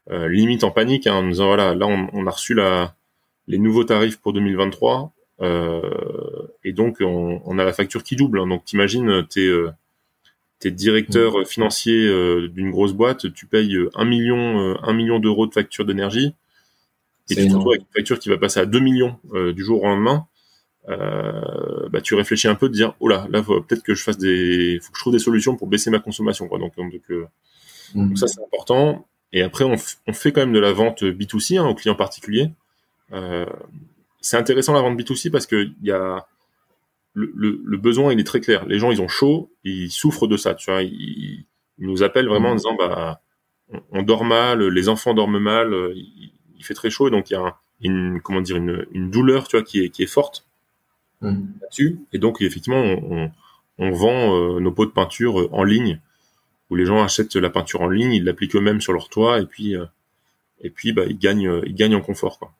limite 0.09 0.63
en 0.63 0.71
panique 0.71 1.07
hein, 1.07 1.15
en 1.15 1.27
disant 1.27 1.47
voilà, 1.47 1.75
là 1.75 1.85
on, 1.87 2.07
on, 2.13 2.25
a 2.27 2.31
reçu 2.31 2.53
la, 2.53 2.95
les 3.47 3.57
nouveaux 3.57 3.83
tarifs 3.83 4.17
pour 4.17 4.33
2023 4.33 5.13
euh, 5.41 5.81
et 6.63 6.73
donc 6.73 6.97
on, 7.01 7.41
on, 7.45 7.59
a 7.59 7.63
la 7.63 7.73
facture 7.73 8.03
qui 8.03 8.15
double. 8.15 8.39
Hein. 8.39 8.47
Donc 8.47 8.65
t'imagines, 8.65 9.25
t'es 9.29 9.47
euh, 9.47 9.71
t'es 10.59 10.71
directeur 10.71 11.39
mmh. 11.39 11.45
financier 11.45 12.07
euh, 12.07 12.47
d'une 12.49 12.71
grosse 12.71 12.93
boîte, 12.93 13.33
tu 13.33 13.45
payes 13.45 13.77
un 13.95 14.05
million 14.05 14.77
un 14.81 14.93
million 14.93 15.19
d'euros 15.19 15.47
de 15.47 15.53
facture 15.53 15.85
d'énergie 15.85 16.35
et 17.29 17.35
tu 17.35 17.47
te 17.47 17.53
retrouves 17.53 17.73
avec 17.73 17.81
une 17.81 17.93
facture 17.95 18.19
qui 18.19 18.29
va 18.29 18.37
passer 18.37 18.59
à 18.59 18.65
2 18.65 18.79
millions 18.79 19.17
du 19.33 19.63
jour 19.63 19.83
au 19.83 19.87
lendemain. 19.87 20.25
Euh, 20.87 21.89
bah, 21.89 22.01
tu 22.01 22.15
réfléchis 22.15 22.47
un 22.47 22.55
peu 22.55 22.67
de 22.67 22.73
dire 22.73 22.95
oh 22.99 23.07
là 23.07 23.27
là 23.29 23.43
peut-être 23.43 23.83
que 23.83 23.93
je 23.93 24.01
fasse 24.01 24.17
des 24.17 24.79
faut 24.81 24.91
que 24.91 24.97
je 24.97 25.03
trouve 25.03 25.13
des 25.13 25.19
solutions 25.19 25.55
pour 25.55 25.67
baisser 25.67 25.91
ma 25.91 25.99
consommation 25.99 26.47
quoi 26.47 26.57
donc 26.57 26.75
donc, 26.77 26.93
mmh. 27.09 28.07
donc 28.07 28.17
ça 28.17 28.27
c'est 28.27 28.41
important 28.41 29.05
et 29.31 29.41
après, 29.41 29.63
on, 29.63 29.75
on, 30.07 30.13
fait 30.13 30.31
quand 30.31 30.41
même 30.41 30.53
de 30.53 30.59
la 30.59 30.73
vente 30.73 31.03
B2C 31.03 31.59
hein, 31.59 31.67
aux 31.67 31.75
clients 31.75 31.95
particuliers. 31.95 32.51
Euh, 33.13 33.45
c'est 34.21 34.37
intéressant 34.37 34.73
la 34.73 34.81
vente 34.81 34.99
B2C 34.99 35.29
parce 35.31 35.45
que 35.45 35.69
y 35.83 35.91
a 35.91 36.25
le, 37.13 37.31
le, 37.35 37.61
le, 37.63 37.77
besoin, 37.77 38.11
il 38.13 38.19
est 38.19 38.25
très 38.25 38.39
clair. 38.39 38.65
Les 38.65 38.79
gens, 38.79 38.91
ils 38.91 39.01
ont 39.01 39.07
chaud, 39.07 39.51
ils 39.63 39.91
souffrent 39.91 40.27
de 40.27 40.37
ça. 40.37 40.55
Tu 40.55 40.71
vois, 40.71 40.81
ils, 40.83 41.45
nous 41.77 42.03
appellent 42.03 42.27
vraiment 42.27 42.49
en 42.49 42.55
disant, 42.55 42.75
bah, 42.75 43.21
on, 43.91 44.01
dort 44.01 44.25
mal, 44.25 44.67
les 44.67 44.89
enfants 44.89 45.13
dorment 45.13 45.39
mal, 45.39 45.73
il, 45.95 46.33
fait 46.61 46.73
très 46.73 46.89
chaud, 46.89 47.07
et 47.07 47.11
donc 47.11 47.29
il 47.29 47.33
y 47.33 47.37
a 47.37 47.55
une, 47.81 48.19
comment 48.21 48.41
dire, 48.41 48.57
une, 48.57 48.85
une, 48.91 49.09
douleur, 49.09 49.47
tu 49.47 49.55
vois, 49.55 49.63
qui 49.63 49.85
est, 49.85 49.89
qui 49.89 50.03
est 50.03 50.07
forte 50.07 50.45
mmh. 51.21 51.37
là-dessus. 51.61 51.99
Et 52.11 52.17
donc, 52.17 52.41
effectivement, 52.41 52.81
on, 52.81 53.31
on 53.79 53.91
vend 53.91 54.35
euh, 54.35 54.59
nos 54.59 54.71
pots 54.71 54.85
de 54.85 54.91
peinture 54.91 55.47
en 55.53 55.63
ligne 55.63 55.99
où 56.69 56.75
les 56.75 56.85
gens 56.85 57.03
achètent 57.03 57.35
la 57.35 57.49
peinture 57.49 57.81
en 57.81 57.89
ligne, 57.89 58.13
ils 58.13 58.23
l'appliquent 58.23 58.55
eux-mêmes 58.55 58.81
sur 58.81 58.93
leur 58.93 59.09
toit 59.09 59.39
et 59.39 59.45
puis 59.45 59.75
euh, 59.75 59.85
et 60.61 60.69
puis 60.69 60.93
bah 60.93 61.03
ils 61.07 61.17
gagnent 61.17 61.47
euh, 61.47 61.61
ils 61.65 61.75
gagnent 61.75 61.95
en 61.95 62.01
confort 62.01 62.39
quoi. 62.39 62.51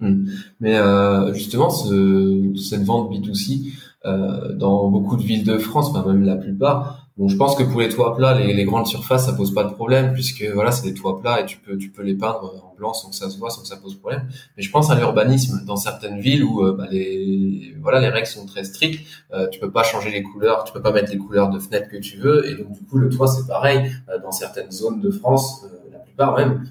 Hmm. 0.00 0.24
Mais 0.60 0.76
euh, 0.76 1.32
justement, 1.34 1.68
ce, 1.68 2.54
cette 2.56 2.82
vente 2.82 3.12
B2C 3.12 3.72
euh, 4.06 4.54
dans 4.54 4.88
beaucoup 4.88 5.16
de 5.16 5.22
villes 5.22 5.44
de 5.44 5.58
France, 5.58 5.90
enfin 5.90 6.10
même 6.10 6.24
la 6.24 6.36
plupart, 6.36 7.09
Bon, 7.20 7.28
je 7.28 7.36
pense 7.36 7.54
que 7.54 7.62
pour 7.62 7.82
les 7.82 7.90
toits 7.90 8.16
plats, 8.16 8.32
les, 8.32 8.54
les, 8.54 8.64
grandes 8.64 8.86
surfaces, 8.86 9.26
ça 9.26 9.34
pose 9.34 9.52
pas 9.52 9.64
de 9.64 9.74
problème 9.74 10.14
puisque 10.14 10.42
voilà, 10.54 10.72
c'est 10.72 10.88
des 10.88 10.94
toits 10.94 11.20
plats 11.20 11.42
et 11.42 11.44
tu 11.44 11.58
peux 11.58 11.76
tu 11.76 11.90
peux 11.90 12.00
les 12.02 12.14
peindre 12.14 12.64
en 12.64 12.74
blanc 12.74 12.94
sans 12.94 13.10
que 13.10 13.14
ça 13.14 13.28
se 13.28 13.36
voit, 13.38 13.50
sans 13.50 13.60
que 13.60 13.68
ça 13.68 13.76
pose 13.76 13.94
problème. 13.94 14.26
Mais 14.56 14.62
je 14.62 14.70
pense 14.70 14.90
à 14.90 14.94
l'urbanisme 14.94 15.62
dans 15.66 15.76
certaines 15.76 16.18
villes 16.18 16.42
où 16.42 16.64
euh, 16.64 16.72
bah, 16.72 16.86
les 16.90 17.76
voilà 17.82 18.00
les 18.00 18.08
règles 18.08 18.26
sont 18.26 18.46
très 18.46 18.64
strictes. 18.64 19.06
Euh, 19.34 19.48
tu 19.48 19.60
peux 19.60 19.70
pas 19.70 19.82
changer 19.82 20.10
les 20.10 20.22
couleurs, 20.22 20.64
tu 20.64 20.72
peux 20.72 20.80
pas 20.80 20.92
mettre 20.92 21.12
les 21.12 21.18
couleurs 21.18 21.50
de 21.50 21.58
fenêtres 21.58 21.90
que 21.90 21.98
tu 21.98 22.16
veux 22.16 22.48
et 22.48 22.54
donc 22.54 22.72
du 22.72 22.86
coup 22.86 22.96
le 22.96 23.10
toit 23.10 23.26
c'est 23.26 23.46
pareil 23.46 23.92
euh, 24.08 24.18
dans 24.18 24.32
certaines 24.32 24.70
zones 24.70 25.02
de 25.02 25.10
France, 25.10 25.66
la 25.92 25.98
plupart 25.98 26.34
même, 26.38 26.64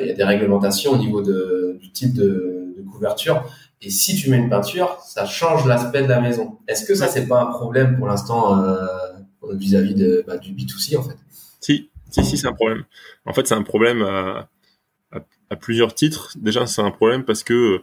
il 0.00 0.06
y 0.06 0.10
a 0.10 0.14
des 0.14 0.24
réglementations 0.24 0.92
au 0.92 0.98
niveau 0.98 1.20
de, 1.20 1.78
du 1.80 1.90
type 1.90 2.14
de, 2.14 2.74
de 2.76 2.82
couverture. 2.92 3.42
Et 3.82 3.90
si 3.90 4.16
tu 4.16 4.30
mets 4.30 4.38
une 4.38 4.48
peinture, 4.48 4.98
ça 5.04 5.26
change 5.26 5.66
l'aspect 5.66 6.02
de 6.02 6.08
la 6.08 6.20
maison. 6.20 6.58
Est-ce 6.66 6.84
que 6.84 6.94
ça 6.94 7.08
c'est 7.08 7.26
pas 7.26 7.40
un 7.40 7.46
problème 7.46 7.96
pour 7.98 8.06
l'instant 8.06 8.62
euh, 8.62 8.86
vis-à-vis 9.52 10.22
bah, 10.26 10.38
du 10.38 10.52
B2C 10.52 10.96
en 10.96 11.02
fait. 11.02 11.16
Si, 11.60 11.90
si, 12.10 12.24
si, 12.24 12.36
c'est 12.36 12.46
un 12.46 12.52
problème. 12.52 12.84
En 13.24 13.32
fait, 13.32 13.46
c'est 13.46 13.54
un 13.54 13.62
problème 13.62 14.02
à, 14.02 14.48
plusieurs 15.60 15.94
titres. 15.94 16.36
Déjà, 16.36 16.66
c'est 16.66 16.82
un 16.82 16.90
problème 16.90 17.24
parce 17.24 17.44
que 17.44 17.80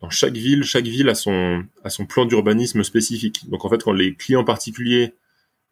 dans 0.00 0.10
chaque 0.10 0.34
ville, 0.34 0.64
chaque 0.64 0.86
ville 0.86 1.08
a 1.08 1.14
son, 1.14 1.64
plan 2.08 2.26
d'urbanisme 2.26 2.82
spécifique. 2.82 3.48
Donc 3.48 3.64
en 3.64 3.70
fait, 3.70 3.82
quand 3.82 3.92
les 3.92 4.14
clients 4.14 4.44
particuliers 4.44 5.14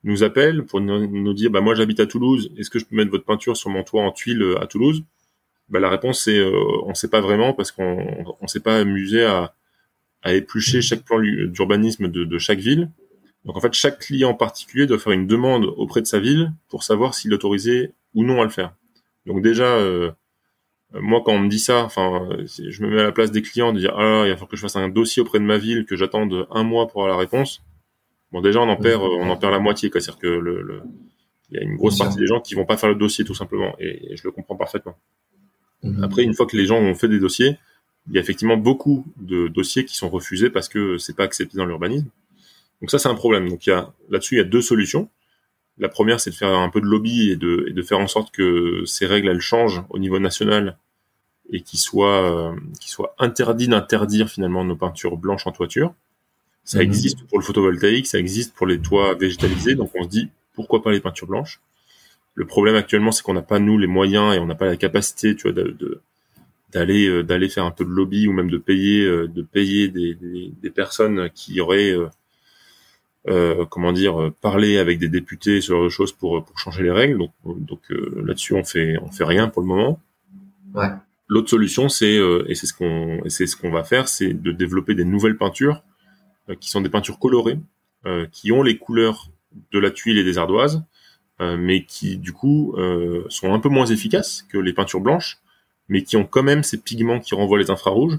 nous 0.05 0.24
appellent 0.24 0.64
pour 0.64 0.81
nous, 0.81 1.35
dire, 1.35 1.50
bah 1.50 1.61
moi 1.61 1.74
j'habite 1.74 2.00
à 2.00 2.07
Toulouse, 2.07 2.50
est-ce 2.57 2.70
que 2.70 2.78
je 2.78 2.85
peux 2.85 2.96
mettre 2.96 3.11
votre 3.11 3.24
peinture 3.24 3.57
sur 3.57 3.70
mon 3.70 3.85
toit 3.85 4.02
en 4.02 4.11
tuile 4.11 4.44
à 4.61 4.66
Toulouse? 4.66 5.05
Bah, 5.68 5.81
la 5.81 5.88
réponse 5.88 6.24
c'est 6.24 6.38
euh, 6.38 6.52
on 6.87 6.94
sait 6.94 7.09
pas 7.09 7.20
vraiment 7.20 7.52
parce 7.52 7.70
qu'on 7.70 8.37
on 8.40 8.46
s'est 8.48 8.61
pas 8.61 8.78
amusé 8.78 9.24
à, 9.24 9.55
éplucher 10.24 10.83
chaque 10.83 11.05
plan 11.05 11.20
d'urbanisme 11.20 12.09
de 12.09 12.38
chaque 12.38 12.61
ville 12.61 12.88
donc 13.44 13.57
en 13.57 13.61
fait, 13.61 13.72
chaque 13.72 13.98
client 13.98 14.35
particulier 14.35 14.87
doit 14.87 14.98
faire 14.98 15.12
une 15.12 15.26
demande 15.26 15.64
auprès 15.64 16.00
de 16.00 16.07
sa 16.07 16.20
ville 16.20 16.52
pour 16.68 16.85
savoir 16.85 17.14
s'il 17.14 17.33
est 17.33 17.35
autorisé 17.35 17.92
ou 18.14 18.24
non 18.24 18.40
à 18.40 18.44
le 18.44 18.50
faire. 18.50 18.74
Donc 19.26 19.42
déjà, 19.42 19.64
euh, 19.64 20.12
moi 20.92 21.22
quand 21.24 21.33
on 21.33 21.40
me 21.40 21.48
dit 21.48 21.59
ça, 21.59 21.83
enfin, 21.85 22.28
je 22.46 22.83
me 22.83 22.90
mets 22.90 23.00
à 23.00 23.05
la 23.05 23.12
place 23.12 23.31
des 23.31 23.42
clients 23.42 23.72
de 23.72 23.81
dire 23.81 23.94
ah 23.96 24.22
il 24.24 24.31
va 24.31 24.35
falloir 24.35 24.48
que 24.48 24.57
je 24.57 24.62
fasse 24.62 24.76
un 24.76 24.88
dossier 24.88 25.22
auprès 25.22 25.38
de 25.38 25.44
ma 25.44 25.59
ville 25.59 25.87
que 25.87 25.96
j'attende 25.96 26.46
un 26.50 26.62
mois 26.62 26.87
pour 26.87 27.02
avoir 27.02 27.16
la 27.16 27.20
réponse. 27.20 27.62
Bon 28.31 28.40
déjà 28.40 28.61
on 28.61 28.68
en 28.68 28.76
perd, 28.76 29.02
on 29.02 29.28
en 29.28 29.37
perd 29.37 29.52
la 29.52 29.59
moitié, 29.59 29.90
C'est-à-dire 29.92 30.18
que 30.18 30.26
le, 30.26 30.83
il 31.50 31.57
y 31.57 31.61
a 31.61 31.64
une 31.64 31.76
grosse 31.76 31.98
partie 31.98 32.18
des 32.18 32.26
gens 32.26 32.40
qui 32.40 32.55
vont 32.55 32.64
pas 32.64 32.76
faire 32.76 32.88
le 32.88 32.94
dossier 32.94 33.24
tout 33.24 33.35
simplement, 33.35 33.74
et, 33.78 34.16
je 34.16 34.22
le 34.24 34.31
comprends 34.31 34.57
parfaitement. 34.57 34.96
Mhm. 35.83 36.02
Après, 36.02 36.22
une 36.22 36.35
fois 36.35 36.46
que 36.46 36.57
les 36.57 36.64
gens 36.64 36.78
ont 36.78 36.94
fait 36.94 37.09
des 37.09 37.18
dossiers, 37.18 37.59
il 38.09 38.14
y 38.14 38.18
a 38.18 38.20
effectivement 38.20 38.57
beaucoup 38.57 39.05
de 39.16 39.48
dossiers 39.48 39.85
qui 39.85 39.96
sont 39.96 40.09
refusés 40.09 40.50
parce 40.50 40.68
que 40.68 40.96
c'est 40.98 41.14
pas 41.14 41.24
accepté 41.24 41.57
dans 41.57 41.66
l'urbanisme. 41.66 42.09
Donc 42.83 42.90
ça, 42.90 42.99
c'est 42.99 43.09
un 43.09 43.14
problème. 43.14 43.49
Donc 43.49 43.64
il 43.66 43.71
y 43.71 43.73
a 43.73 43.95
là-dessus, 44.11 44.35
il 44.35 44.38
y 44.38 44.42
a 44.42 44.45
deux 44.45 44.61
solutions. 44.61 45.09
La 45.79 45.88
première, 45.88 46.21
c'est 46.21 46.31
de 46.31 46.35
faire 46.35 46.51
un 46.51 46.68
peu 46.68 46.81
de 46.81 46.87
lobby 46.87 47.31
et 47.31 47.37
de, 47.37 47.66
et 47.68 47.73
de 47.73 47.83
faire 47.83 47.99
en 47.99 48.09
sorte 48.09 48.35
que 48.35 48.85
ces 48.85 49.07
règles 49.07 49.29
elles 49.29 49.40
changent 49.40 49.83
au 49.88 49.99
niveau 49.99 50.18
national 50.18 50.77
et 51.51 51.62
qu'il 51.62 51.79
soit 51.79 52.53
euh, 52.53 52.57
soit 52.81 53.14
interdit 53.18 53.68
d'interdire 53.68 54.29
finalement 54.29 54.64
nos 54.64 54.77
peintures 54.77 55.16
blanches 55.16 55.47
en 55.47 55.53
toiture. 55.53 55.95
Ça 56.64 56.79
mhm. 56.79 56.85
existe 56.85 57.27
pour 57.29 57.38
le 57.38 57.45
photovoltaïque, 57.45 58.07
ça 58.07 58.18
existe 58.18 58.55
pour 58.55 58.66
les 58.66 58.81
toits 58.81 59.14
végétalisés, 59.14 59.75
donc 59.75 59.90
on 59.95 60.03
se 60.03 60.09
dit 60.09 60.29
pourquoi 60.55 60.83
pas 60.83 60.90
les 60.90 61.01
peintures 61.01 61.29
blanches? 61.29 61.61
Le 62.35 62.47
problème 62.47 62.77
actuellement, 62.77 63.12
c'est 63.12 63.23
qu'on 63.23 63.35
n'a 63.35 63.42
pas 63.42 63.59
nous 63.59 63.79
les 63.79 63.87
moyens 63.87 64.35
et 64.35 64.38
on 64.38 64.47
n'a 64.47 64.55
pas 64.55 64.66
la 64.66 64.77
capacité, 64.77 65.37
tu 65.37 65.42
vois, 65.42 65.53
de, 65.53 66.01
d'aller 66.73 67.07
euh, 67.07 67.23
d'aller 67.23 67.49
faire 67.49 67.64
un 67.64 67.71
peu 67.71 67.85
de 67.85 67.90
lobby 67.90 68.27
ou 68.27 68.33
même 68.33 68.51
de 68.51 68.59
payer 68.59 69.05
euh, 69.05 69.29
de 69.29 69.42
payer 69.42 69.88
des, 69.88 70.14
des, 70.14 70.53
des 70.62 70.71
personnes 70.71 71.31
qui 71.31 71.61
auraient 71.61 71.95
euh, 73.28 73.64
comment 73.66 73.92
dire, 73.92 74.20
euh, 74.20 74.35
parler 74.40 74.78
avec 74.78 74.98
des 74.98 75.08
députés 75.08 75.61
sur 75.61 75.85
de 75.85 75.88
choses 75.88 76.12
pour 76.12 76.44
pour 76.44 76.58
changer 76.58 76.82
les 76.82 76.90
règles. 76.90 77.18
Donc 77.18 77.32
donc 77.44 77.80
euh, 77.92 78.22
là-dessus 78.26 78.54
on 78.54 78.64
fait 78.64 78.96
on 79.00 79.12
fait 79.12 79.24
rien 79.24 79.48
pour 79.48 79.62
le 79.62 79.68
moment. 79.68 80.00
Ouais. 80.74 80.88
L'autre 81.28 81.48
solution 81.48 81.88
c'est 81.88 82.18
et 82.46 82.54
c'est 82.54 82.66
ce 82.66 82.74
qu'on 82.74 83.20
c'est 83.28 83.46
ce 83.46 83.56
qu'on 83.56 83.70
va 83.70 83.85
faire, 83.85 84.08
c'est 84.08 84.32
de 84.35 84.50
développer 84.50 84.94
des 84.94 85.04
nouvelles 85.04 85.37
peintures 85.37 85.82
qui 86.61 86.68
sont 86.68 86.80
des 86.80 86.88
peintures 86.88 87.18
colorées, 87.18 87.58
qui 88.32 88.52
ont 88.52 88.62
les 88.62 88.76
couleurs 88.76 89.30
de 89.70 89.78
la 89.78 89.90
tuile 89.90 90.18
et 90.18 90.24
des 90.24 90.37
ardoises, 90.37 90.82
mais 91.40 91.85
qui 91.85 92.18
du 92.18 92.32
coup 92.32 92.76
sont 93.28 93.54
un 93.54 93.61
peu 93.61 93.70
moins 93.70 93.87
efficaces 93.87 94.44
que 94.50 94.58
les 94.58 94.74
peintures 94.74 95.00
blanches, 95.00 95.38
mais 95.88 96.02
qui 96.02 96.18
ont 96.18 96.24
quand 96.24 96.42
même 96.42 96.62
ces 96.62 96.76
pigments 96.76 97.20
qui 97.20 97.35
renvoient 97.35 97.58
les 97.58 97.70
infrarouges 97.70 98.18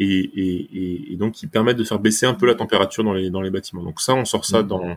et, 0.00 0.30
et, 0.34 1.12
et, 1.12 1.16
donc 1.16 1.34
qui 1.34 1.46
permettent 1.46 1.76
de 1.76 1.84
faire 1.84 1.98
baisser 1.98 2.24
un 2.26 2.34
peu 2.34 2.46
la 2.46 2.54
température 2.54 3.04
dans 3.04 3.12
les, 3.12 3.30
dans 3.30 3.42
les 3.42 3.50
bâtiments. 3.50 3.82
Donc 3.82 4.00
ça, 4.00 4.14
on 4.14 4.24
sort 4.24 4.46
ça 4.46 4.62
mmh. 4.62 4.66
dans, 4.66 4.96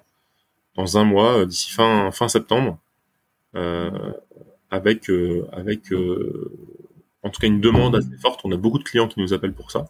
dans 0.76 0.98
un 0.98 1.04
mois, 1.04 1.40
euh, 1.40 1.46
d'ici 1.46 1.70
fin, 1.72 2.10
fin 2.12 2.30
septembre, 2.30 2.80
euh, 3.56 3.92
avec, 4.72 5.10
euh, 5.10 5.46
avec 5.52 5.92
euh, 5.92 6.52
en 7.22 7.30
tout 7.30 7.42
cas 7.42 7.48
une 7.48 7.60
demande 7.60 7.98
assez 7.98 8.18
forte. 8.22 8.40
On 8.46 8.52
a 8.54 8.58
beaucoup 8.58 8.80
de 8.80 8.84
clients 8.84 9.10
qui 9.10 9.20
nous 9.20 9.34
appellent 9.34 9.54
pour 9.54 9.72
ça. 9.72 9.86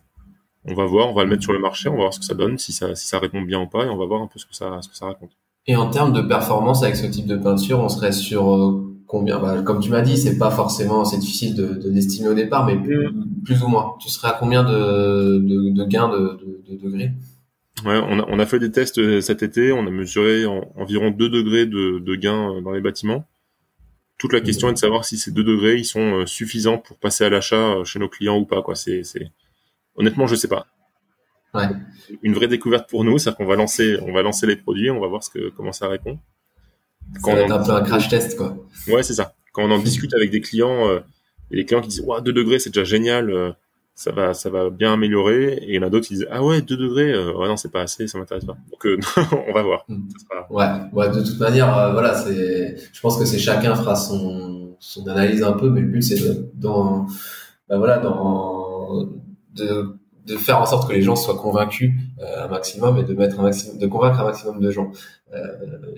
on 0.65 0.73
va 0.73 0.86
voir, 0.86 1.10
on 1.10 1.13
va 1.13 1.23
le 1.23 1.30
mettre 1.30 1.43
sur 1.43 1.54
le 1.54 1.60
marché, 1.60 1.89
on 1.89 1.93
va 1.93 1.99
voir 1.99 2.13
ce 2.13 2.19
que 2.19 2.26
ça 2.26 2.34
donne, 2.34 2.58
si 2.58 2.73
ça, 2.73 2.95
si 2.95 3.08
ça 3.08 3.19
répond 3.19 3.41
bien 3.43 3.62
ou 3.62 3.67
pas, 3.67 3.86
et 3.86 3.89
on 3.89 3.97
va 3.97 4.06
voir 4.06 4.21
un 4.21 4.28
peu 4.28 4.39
ce 4.39 4.47
que 4.47 4.56
ça, 4.56 4.82
ce 4.82 4.89
que 4.89 4.95
ça 4.95 5.06
raconte. 5.06 5.32
Et 5.67 5.76
en 5.76 5.89
termes 5.91 6.12
de 6.12 6.21
performance 6.21 6.84
avec 6.84 6.95
ce 6.95 7.06
type 7.06 7.28
de 7.28 7.38
peinture, 7.38 7.80
on 7.80 7.88
serait 7.88 8.12
sur 8.12 8.83
combien 9.13 9.38
bah, 9.39 9.62
Comme 9.62 9.80
tu 9.80 9.91
m'as 9.91 10.02
dit, 10.02 10.17
c'est 10.17 10.39
pas 10.39 10.49
forcément, 10.49 11.06
c'est 11.06 11.19
difficile 11.19 11.56
de, 11.56 11.76
de 11.76 11.89
d'estimer 11.91 12.30
au 12.30 12.34
départ, 12.34 12.65
mais 12.65 12.76
plus, 12.76 13.10
plus, 13.45 13.62
ou 13.62 13.67
moins. 13.67 13.95
Tu 14.02 14.10
serais 14.10 14.30
à 14.30 14.32
combien 14.32 14.63
de, 14.63 15.38
de, 15.38 15.69
de 15.69 15.86
gains 15.86 16.10
de, 16.10 16.39
de, 16.67 16.78
degrés? 16.84 17.12
Ouais, 17.86 18.02
on 18.10 18.19
a, 18.19 18.26
on 18.28 18.39
a 18.39 18.45
fait 18.47 18.58
des 18.58 18.71
tests 18.71 18.97
euh, 18.97 19.21
cet 19.21 19.43
été, 19.43 19.71
on 19.71 19.86
a 19.86 19.91
mesuré 19.91 20.45
environ 20.47 21.12
2 21.12 21.30
degrés 21.30 21.67
de, 21.67 21.99
de 21.99 22.15
gains 22.15 22.60
dans 22.62 22.71
les 22.71 22.82
bâtiments. 22.82 23.26
Toute 24.17 24.34
la 24.34 24.41
question 24.41 24.69
est 24.69 24.73
de 24.73 24.78
savoir 24.80 25.06
si 25.06 25.17
ces 25.17 25.32
2 25.32 25.43
degrés 25.43 25.76
ils 25.76 25.86
sont 25.86 26.21
euh, 26.21 26.26
suffisants 26.26 26.80
pour 26.80 26.97
passer 26.97 27.23
à 27.23 27.30
l'achat 27.30 27.84
chez 27.84 27.99
nos 27.99 28.10
clients 28.10 28.39
ou 28.39 28.45
pas. 28.45 28.63
Quoi. 28.63 28.73
C'est, 28.73 29.04
c'est... 29.04 29.32
Honnêtement, 29.95 30.26
je 30.26 30.36
sais 30.36 30.47
pas. 30.47 30.65
Ouais. 31.54 31.67
Une 32.23 32.34
vraie 32.34 32.47
découverte 32.47 32.89
pour 32.89 33.04
nous, 33.04 33.19
c'est 33.19 33.36
qu'on 33.36 33.45
va 33.45 33.56
lancer, 33.56 33.99
on 34.02 34.12
va 34.12 34.23
lancer 34.23 34.47
les 34.47 34.56
produits, 34.56 34.89
on 34.89 34.99
va 34.99 35.08
voir 35.08 35.23
ce 35.23 35.30
que, 35.30 35.49
comment 35.49 35.71
ça 35.71 35.88
répond. 35.88 36.17
Quand 37.21 37.32
ça 37.32 37.36
va 37.36 37.41
être 37.41 37.52
un 37.52 37.63
peu 37.63 37.71
un 37.71 37.82
crash 37.82 38.10
test, 38.10 38.38
quoi. 38.38 38.56
Ouais, 38.88 39.04
c'est 39.04 39.13
ça. 39.13 39.34
Quand 39.52 39.63
on 39.63 39.71
en 39.71 39.80
discute 39.80 40.13
avec 40.13 40.32
des 40.32 40.41
clients, 40.41 40.88
euh, 40.89 40.99
et 41.52 41.58
les 41.58 41.65
clients 41.65 41.82
qui 41.82 41.89
disent, 41.89 42.02
ouais, 42.02 42.21
2 42.21 42.34
degrés, 42.34 42.60
c'est 42.60 42.71
déjà 42.71 42.84
génial, 42.84 43.30
euh, 43.30 43.52
ça 43.95 44.12
va, 44.12 44.34
ça 44.34 44.49
va 44.49 44.69
bien 44.69 44.93
améliorer. 44.93 45.54
Et 45.54 45.69
il 45.69 45.76
y 45.76 45.80
en 45.80 45.84
a 45.84 45.89
d'autres 45.89 46.08
qui 46.08 46.15
disent, 46.15 46.28
ah 46.32 46.43
ouais, 46.43 46.62
2 46.62 46.78
degrés, 46.78 47.13
euh, 47.13 47.34
ouais, 47.34 47.47
non, 47.47 47.58
c'est 47.58 47.71
pas 47.71 47.82
assez, 47.82 48.08
ça 48.08 48.17
m'intéresse 48.17 48.45
pas. 48.45 48.58
Donc, 48.71 48.86
euh, 48.86 48.97
on 49.47 49.54
va 49.54 49.62
voir. 49.62 49.86
Mm. 49.88 50.08
Ouais, 50.49 50.65
ouais, 50.93 51.10
de 51.10 51.21
toute 51.21 51.39
manière, 51.39 51.78
euh, 51.78 51.91
voilà, 51.91 52.15
c'est, 52.15 52.76
je 52.91 53.02
pense 53.02 53.17
que 53.17 53.26
c'est 53.26 53.38
chacun 53.38 53.76
fera 53.76 53.95
son, 53.95 54.76
son 54.80 55.08
analyse 55.08 55.43
un 55.43 55.54
peu, 55.54 55.69
mais 55.69 55.82
le 55.82 55.88
but, 55.88 56.02
c'est 56.02 56.19
de, 56.19 56.49
dans, 56.56 57.06
bah 57.69 57.78
voilà, 57.78 57.97
dans, 57.97 59.10
de 59.56 59.95
de 60.25 60.38
faire 60.38 60.59
en 60.59 60.65
sorte 60.65 60.88
que 60.88 60.93
les 60.93 61.01
gens 61.01 61.15
soient 61.15 61.38
convaincus 61.38 61.91
euh, 62.19 62.45
un 62.45 62.47
maximum 62.47 62.97
et 62.97 63.03
de 63.03 63.13
mettre 63.13 63.39
un 63.39 63.43
maximum, 63.43 63.77
de 63.77 63.88
convaincre 63.88 64.19
un 64.19 64.25
maximum 64.25 64.59
de 64.59 64.71
gens. 64.71 64.91
Euh, 65.33 65.47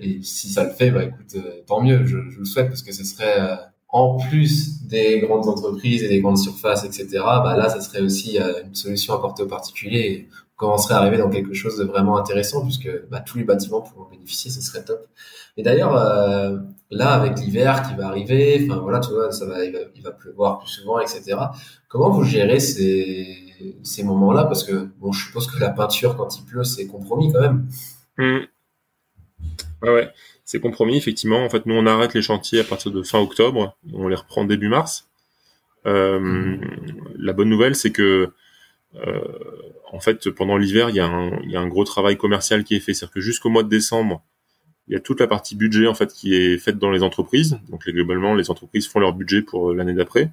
et 0.00 0.22
si 0.22 0.48
ça 0.48 0.64
le 0.64 0.70
fait, 0.70 0.90
bah 0.90 1.04
écoute, 1.04 1.34
euh, 1.36 1.62
tant 1.66 1.82
mieux. 1.82 2.04
Je, 2.04 2.18
je, 2.30 2.38
le 2.38 2.44
souhaite 2.44 2.68
parce 2.68 2.82
que 2.82 2.92
ce 2.92 3.04
serait 3.04 3.40
euh, 3.40 3.56
en 3.88 4.16
plus 4.16 4.82
des 4.84 5.20
grandes 5.20 5.48
entreprises 5.48 6.02
et 6.02 6.08
des 6.08 6.20
grandes 6.20 6.38
surfaces, 6.38 6.84
etc. 6.84 7.08
Bah 7.12 7.56
là, 7.56 7.68
ça 7.68 7.80
serait 7.80 8.00
aussi 8.00 8.38
une 8.38 8.74
solution 8.74 9.14
apportée 9.14 9.42
aux 9.42 9.48
particuliers. 9.48 10.00
Et 10.00 10.28
on 10.56 10.56
commencerait 10.56 10.94
à 10.94 10.98
arriver 10.98 11.18
dans 11.18 11.30
quelque 11.30 11.54
chose 11.54 11.78
de 11.78 11.84
vraiment 11.84 12.18
intéressant 12.18 12.62
puisque 12.62 12.90
bah, 13.10 13.20
tous 13.20 13.38
les 13.38 13.44
bâtiments 13.44 13.80
pourront 13.80 14.08
bénéficier, 14.10 14.50
ce 14.50 14.60
serait 14.60 14.84
top. 14.84 15.06
Et 15.56 15.62
d'ailleurs, 15.62 15.94
là, 16.90 17.12
avec 17.12 17.38
l'hiver 17.38 17.88
qui 17.88 17.94
va 17.94 18.08
arriver, 18.08 18.66
enfin 18.68 18.80
voilà, 18.80 19.00
tu 19.00 19.10
vois, 19.10 19.30
ça 19.32 19.46
va, 19.46 19.64
il 19.64 19.72
va, 19.72 19.78
il 19.94 20.02
va 20.02 20.10
pleuvoir 20.10 20.58
plus 20.58 20.68
souvent, 20.68 20.98
etc. 20.98 21.36
Comment 21.88 22.10
vous 22.10 22.24
gérez 22.24 22.60
ces 22.60 23.45
ces 23.82 24.02
moments-là 24.02 24.44
parce 24.44 24.64
que 24.64 24.88
bon, 24.98 25.12
je 25.12 25.26
suppose 25.26 25.46
que 25.50 25.58
la 25.58 25.70
peinture 25.70 26.16
quand 26.16 26.38
il 26.38 26.44
pleut 26.44 26.64
c'est 26.64 26.86
compromis 26.86 27.32
quand 27.32 27.40
même. 27.40 27.68
Mmh. 28.18 28.46
Ouais, 29.82 30.10
c'est 30.44 30.60
compromis 30.60 30.96
effectivement. 30.96 31.44
En 31.44 31.50
fait, 31.50 31.66
nous 31.66 31.74
on 31.74 31.86
arrête 31.86 32.14
les 32.14 32.22
chantiers 32.22 32.60
à 32.60 32.64
partir 32.64 32.92
de 32.92 33.02
fin 33.02 33.18
octobre, 33.18 33.76
on 33.92 34.08
les 34.08 34.16
reprend 34.16 34.44
début 34.44 34.68
mars. 34.68 35.08
Euh. 35.86 36.56
La 37.18 37.32
bonne 37.32 37.48
nouvelle, 37.48 37.76
c'est 37.76 37.92
que 37.92 38.30
euh, 38.96 39.20
en 39.92 40.00
fait 40.00 40.30
pendant 40.30 40.56
l'hiver, 40.56 40.90
il 40.90 40.96
y, 40.96 41.00
a 41.00 41.06
un, 41.06 41.40
y 41.42 41.56
a 41.56 41.60
un 41.60 41.68
gros 41.68 41.84
travail 41.84 42.16
commercial 42.16 42.64
qui 42.64 42.74
est 42.74 42.80
fait, 42.80 42.94
c'est-à-dire 42.94 43.14
que 43.14 43.20
jusqu'au 43.20 43.50
mois 43.50 43.62
de 43.62 43.68
décembre, 43.68 44.22
il 44.88 44.94
y 44.94 44.96
a 44.96 45.00
toute 45.00 45.20
la 45.20 45.26
partie 45.26 45.56
budget 45.56 45.86
en 45.86 45.94
fait 45.94 46.12
qui 46.12 46.34
est 46.34 46.58
faite 46.58 46.78
dans 46.78 46.90
les 46.90 47.02
entreprises. 47.02 47.58
Donc 47.68 47.88
globalement, 47.88 48.34
les 48.34 48.50
entreprises 48.50 48.86
font 48.86 49.00
leur 49.00 49.12
budget 49.12 49.42
pour 49.42 49.72
l'année 49.72 49.94
d'après. 49.94 50.30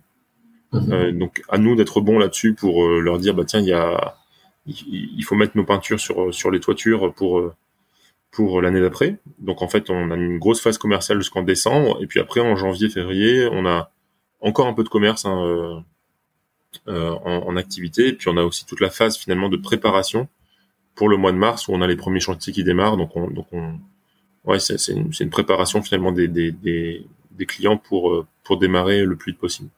Mhm. 0.74 0.94
Euh, 0.94 1.12
donc 1.12 1.44
à 1.50 1.58
nous 1.58 1.76
d'être 1.76 2.02
bons 2.02 2.20
là-dessus 2.20 2.54
pour 2.54 2.86
euh, 2.86 3.00
leur 3.00 3.20
dire 3.20 3.34
bah 3.36 3.46
tiens 3.46 3.60
il 3.60 3.68
y 3.68 3.74
a 3.74 4.18
il 4.66 5.24
faut 5.24 5.36
mettre 5.36 5.58
nos 5.58 5.66
peintures 5.66 6.00
sur 6.00 6.34
sur 6.34 6.50
les 6.50 6.60
toitures 6.60 7.14
pour 7.14 7.40
euh, 7.40 7.54
pour 8.32 8.62
l'année 8.62 8.82
d'après. 8.82 9.20
Donc 9.40 9.62
en 9.62 9.68
fait 9.68 9.90
on 9.90 10.12
a 10.12 10.16
une 10.16 10.40
grosse 10.40 10.62
phase 10.62 10.78
commerciale 10.78 11.20
jusqu'en 11.20 11.44
décembre 11.44 12.00
et 12.02 12.08
puis 12.08 12.20
après 12.20 12.40
en 12.42 12.56
janvier 12.56 12.90
février 12.90 13.48
on 13.52 13.66
a 13.66 13.92
encore 14.42 14.68
un 14.68 14.74
peu 14.74 14.84
de 14.84 14.90
commerce 14.90 15.26
hein, 15.26 15.84
euh, 16.88 17.12
en, 17.12 17.44
en, 17.48 17.56
activité 17.56 18.08
et 18.08 18.14
puis 18.14 18.30
on 18.30 18.38
a 18.38 18.44
aussi 18.44 18.66
toute 18.66 18.80
la 18.80 18.90
phase 18.90 19.18
finalement 19.18 19.50
de 19.50 19.58
préparation 19.58 20.28
pour 20.96 21.08
le 21.08 21.18
mois 21.18 21.32
de 21.32 21.38
mars 21.38 21.68
où 21.68 21.74
on 21.74 21.82
a 21.82 21.88
les 21.88 21.96
premiers 21.96 22.20
chantiers 22.20 22.52
qui 22.52 22.64
démarrent 22.64 22.98
donc 22.98 23.16
on 23.16 23.30
donc 23.30 23.46
on 23.52 23.74
ouais 24.46 24.60
c'est 24.60 24.80
c'est 24.80 24.94
une, 24.94 25.12
une, 25.20 25.30
préparation 25.30 25.84
finalement 25.84 26.12
des, 26.12 26.28
des, 26.28 26.52
des, 26.52 27.06
des 27.32 27.46
clients 27.46 27.78
pour 27.78 28.26
pour 28.44 28.58
démarrer 28.58 29.06
le 29.06 29.16
plus 29.16 29.32
vite 29.32 29.40
possible. 29.40 29.70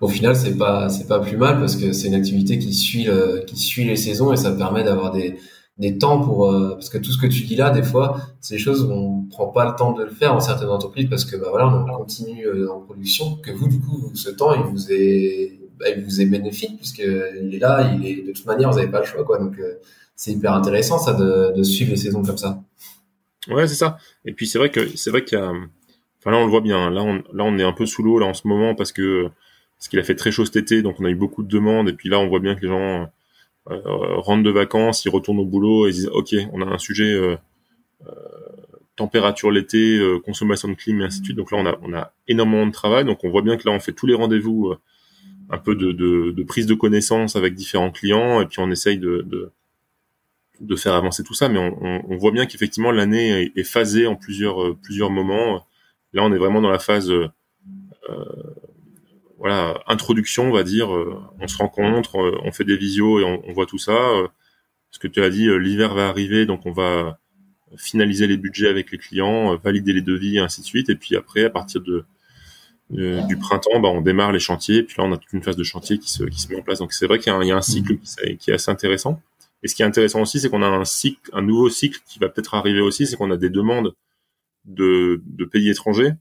Au 0.00 0.08
final, 0.08 0.36
c'est 0.36 0.56
pas 0.58 0.90
c'est 0.90 1.06
pas 1.06 1.20
plus 1.20 1.38
mal 1.38 1.58
parce 1.58 1.76
que 1.76 1.92
c'est 1.92 2.08
une 2.08 2.14
activité 2.14 2.58
qui 2.58 2.74
suit 2.74 3.08
euh, 3.08 3.40
qui 3.44 3.56
suit 3.56 3.84
les 3.84 3.96
saisons 3.96 4.30
et 4.32 4.36
ça 4.36 4.52
permet 4.52 4.84
d'avoir 4.84 5.10
des 5.10 5.38
des 5.78 5.96
temps 5.96 6.20
pour 6.20 6.50
euh, 6.50 6.74
parce 6.74 6.90
que 6.90 6.98
tout 6.98 7.12
ce 7.12 7.18
que 7.18 7.26
tu 7.26 7.44
dis 7.44 7.56
là, 7.56 7.70
des 7.70 7.82
fois, 7.82 8.20
c'est 8.40 8.56
des 8.56 8.60
choses 8.60 8.82
où 8.82 8.90
on 8.90 9.22
prend 9.22 9.46
pas 9.46 9.64
le 9.64 9.74
temps 9.74 9.92
de 9.92 10.04
le 10.04 10.10
faire 10.10 10.34
en 10.34 10.40
certaines 10.40 10.68
entreprises 10.68 11.08
parce 11.08 11.24
que 11.24 11.36
bah 11.36 11.46
voilà, 11.50 11.68
on 11.68 11.96
continue 11.96 12.46
euh, 12.46 12.70
en 12.70 12.80
production. 12.80 13.36
Que 13.36 13.50
vous, 13.50 13.68
du 13.68 13.80
coup, 13.80 14.10
ce 14.14 14.28
temps, 14.28 14.52
il 14.54 14.70
vous 14.70 14.92
est 14.92 15.58
bah, 15.78 15.86
il 15.96 16.04
vous 16.04 16.20
est 16.20 16.26
bénéfique 16.26 16.76
puisque 16.76 16.98
il 16.98 17.54
est 17.54 17.58
là, 17.58 17.90
il 17.94 18.06
est 18.06 18.26
de 18.26 18.32
toute 18.32 18.44
manière, 18.44 18.70
vous 18.70 18.78
avez 18.78 18.88
pas 18.88 19.00
le 19.00 19.06
choix 19.06 19.24
quoi. 19.24 19.38
Donc 19.38 19.58
c'est 20.14 20.32
hyper 20.32 20.52
intéressant 20.52 20.98
ça 20.98 21.14
de, 21.14 21.56
de 21.56 21.62
suivre 21.62 21.92
les 21.92 21.96
saisons 21.96 22.22
comme 22.22 22.38
ça. 22.38 22.60
Ouais, 23.48 23.66
c'est 23.66 23.76
ça. 23.76 23.96
Et 24.26 24.34
puis 24.34 24.46
c'est 24.46 24.58
vrai 24.58 24.70
que 24.70 24.94
c'est 24.94 25.10
vrai 25.10 25.24
qu'il 25.24 25.38
y 25.38 25.40
a 25.40 25.52
Là 26.30 26.38
on 26.38 26.44
le 26.44 26.50
voit 26.50 26.60
bien. 26.60 26.90
Là 26.90 27.02
on, 27.02 27.14
là 27.32 27.44
on 27.44 27.58
est 27.58 27.62
un 27.62 27.72
peu 27.72 27.86
sous 27.86 28.02
l'eau 28.02 28.18
là 28.18 28.26
en 28.26 28.34
ce 28.34 28.46
moment 28.46 28.74
parce 28.74 28.92
que 28.92 29.28
parce 29.78 29.88
qu'il 29.88 29.98
a 29.98 30.02
fait 30.02 30.16
très 30.16 30.32
chaud 30.32 30.44
cet 30.44 30.56
été, 30.56 30.82
donc 30.82 30.96
on 30.98 31.04
a 31.04 31.10
eu 31.10 31.14
beaucoup 31.14 31.42
de 31.42 31.48
demandes. 31.48 31.88
Et 31.88 31.92
puis 31.92 32.08
là 32.08 32.18
on 32.18 32.28
voit 32.28 32.40
bien 32.40 32.54
que 32.54 32.62
les 32.62 32.68
gens 32.68 33.08
euh, 33.70 33.80
rentrent 34.16 34.42
de 34.42 34.50
vacances, 34.50 35.04
ils 35.04 35.10
retournent 35.10 35.38
au 35.38 35.44
boulot 35.44 35.86
et 35.86 35.90
ils 35.90 35.94
disent 35.94 36.10
ok 36.12 36.34
on 36.52 36.62
a 36.62 36.66
un 36.66 36.78
sujet 36.78 37.12
euh, 37.12 37.36
euh, 38.06 38.12
température 38.96 39.50
l'été, 39.50 40.00
consommation 40.24 40.68
de 40.68 40.74
clim 40.74 41.00
et 41.00 41.04
ainsi 41.04 41.20
de 41.20 41.24
suite. 41.26 41.36
Donc 41.36 41.52
là 41.52 41.58
on 41.58 41.66
a 41.66 41.78
on 41.82 41.94
a 41.94 42.12
énormément 42.26 42.66
de 42.66 42.72
travail. 42.72 43.04
Donc 43.04 43.24
on 43.24 43.30
voit 43.30 43.42
bien 43.42 43.56
que 43.56 43.68
là 43.68 43.74
on 43.74 43.80
fait 43.80 43.92
tous 43.92 44.06
les 44.06 44.14
rendez-vous 44.14 44.74
un 45.50 45.58
peu 45.58 45.74
de, 45.76 46.42
prise 46.42 46.66
de 46.66 46.74
connaissance 46.74 47.36
avec 47.36 47.54
différents 47.54 47.90
clients 47.90 48.42
et 48.42 48.46
puis 48.46 48.58
on 48.60 48.70
essaye 48.70 48.98
de, 48.98 49.52
faire 50.76 50.94
avancer 50.94 51.22
tout 51.22 51.34
ça. 51.34 51.48
Mais 51.48 51.58
on, 51.58 52.10
on, 52.10 52.16
voit 52.16 52.32
bien 52.32 52.46
qu'effectivement 52.46 52.90
l'année 52.90 53.42
est, 53.42 53.52
est, 53.56 53.64
phasée 53.64 54.06
en 54.08 54.16
plusieurs 54.16 54.76
plusieurs 54.78 55.10
moments 55.10 55.64
Là, 56.12 56.22
on 56.24 56.32
est 56.32 56.38
vraiment 56.38 56.60
dans 56.60 56.70
la 56.70 56.78
phase, 56.78 57.10
euh, 57.10 57.28
euh, 58.08 58.24
voilà, 59.38 59.80
introduction, 59.86 60.48
on 60.48 60.52
va 60.52 60.62
dire. 60.62 60.94
Euh, 60.94 61.20
on 61.40 61.48
se 61.48 61.56
rencontre, 61.58 62.16
on 62.16 62.52
fait 62.52 62.64
des 62.64 62.76
visios 62.76 63.20
et 63.20 63.24
on, 63.24 63.52
voit 63.52 63.66
tout 63.66 63.78
ça. 63.78 63.96
ce 64.90 64.98
que 64.98 65.08
tu 65.08 65.22
as 65.22 65.30
dit, 65.30 65.48
l'hiver 65.58 65.94
va 65.94 66.08
arriver, 66.08 66.46
donc 66.46 66.66
on 66.66 66.72
va 66.72 67.18
finaliser 67.76 68.26
les 68.26 68.38
budgets 68.38 68.68
avec 68.68 68.90
les 68.90 68.98
clients, 68.98 69.54
valider 69.56 69.92
les 69.92 70.00
devis 70.00 70.36
et 70.36 70.40
ainsi 70.40 70.62
de 70.62 70.66
suite. 70.66 70.88
Et 70.88 70.96
puis 70.96 71.16
après, 71.16 71.44
à 71.44 71.50
partir 71.50 71.82
de, 71.82 72.04
du 72.90 73.36
printemps, 73.36 73.78
bah, 73.80 73.90
on 73.90 74.00
démarre 74.00 74.32
les 74.32 74.40
chantiers. 74.40 74.78
Et 74.78 74.82
puis 74.82 74.96
là, 74.98 75.04
on 75.04 75.12
a 75.12 75.18
toute 75.18 75.32
une 75.32 75.42
phase 75.42 75.56
de 75.56 75.64
chantier 75.64 75.98
qui 75.98 76.10
se, 76.10 76.24
qui 76.24 76.40
se 76.40 76.48
met 76.48 76.58
en 76.58 76.62
place. 76.62 76.78
Donc 76.78 76.92
c'est 76.92 77.06
vrai 77.06 77.18
qu'il 77.18 77.32
y, 77.32 77.46
y, 77.46 77.52
a 77.52 77.56
un 77.56 77.62
cycle 77.62 77.98
qui, 77.98 78.36
qui, 78.38 78.50
est 78.50 78.54
assez 78.54 78.70
intéressant. 78.70 79.20
Et 79.62 79.68
ce 79.68 79.74
qui 79.74 79.82
est 79.82 79.86
intéressant 79.86 80.22
aussi, 80.22 80.40
c'est 80.40 80.48
qu'on 80.48 80.62
a 80.62 80.68
un 80.68 80.84
cycle, 80.84 81.30
un 81.32 81.42
nouveau 81.42 81.68
cycle 81.68 82.00
qui 82.06 82.18
va 82.18 82.28
peut-être 82.28 82.54
arriver 82.54 82.80
aussi, 82.80 83.06
c'est 83.06 83.16
qu'on 83.16 83.30
a 83.30 83.36
des 83.36 83.50
demandes 83.50 83.92
de, 84.68 85.22
de 85.26 85.44
pays 85.44 85.70
étrangers 85.70 86.12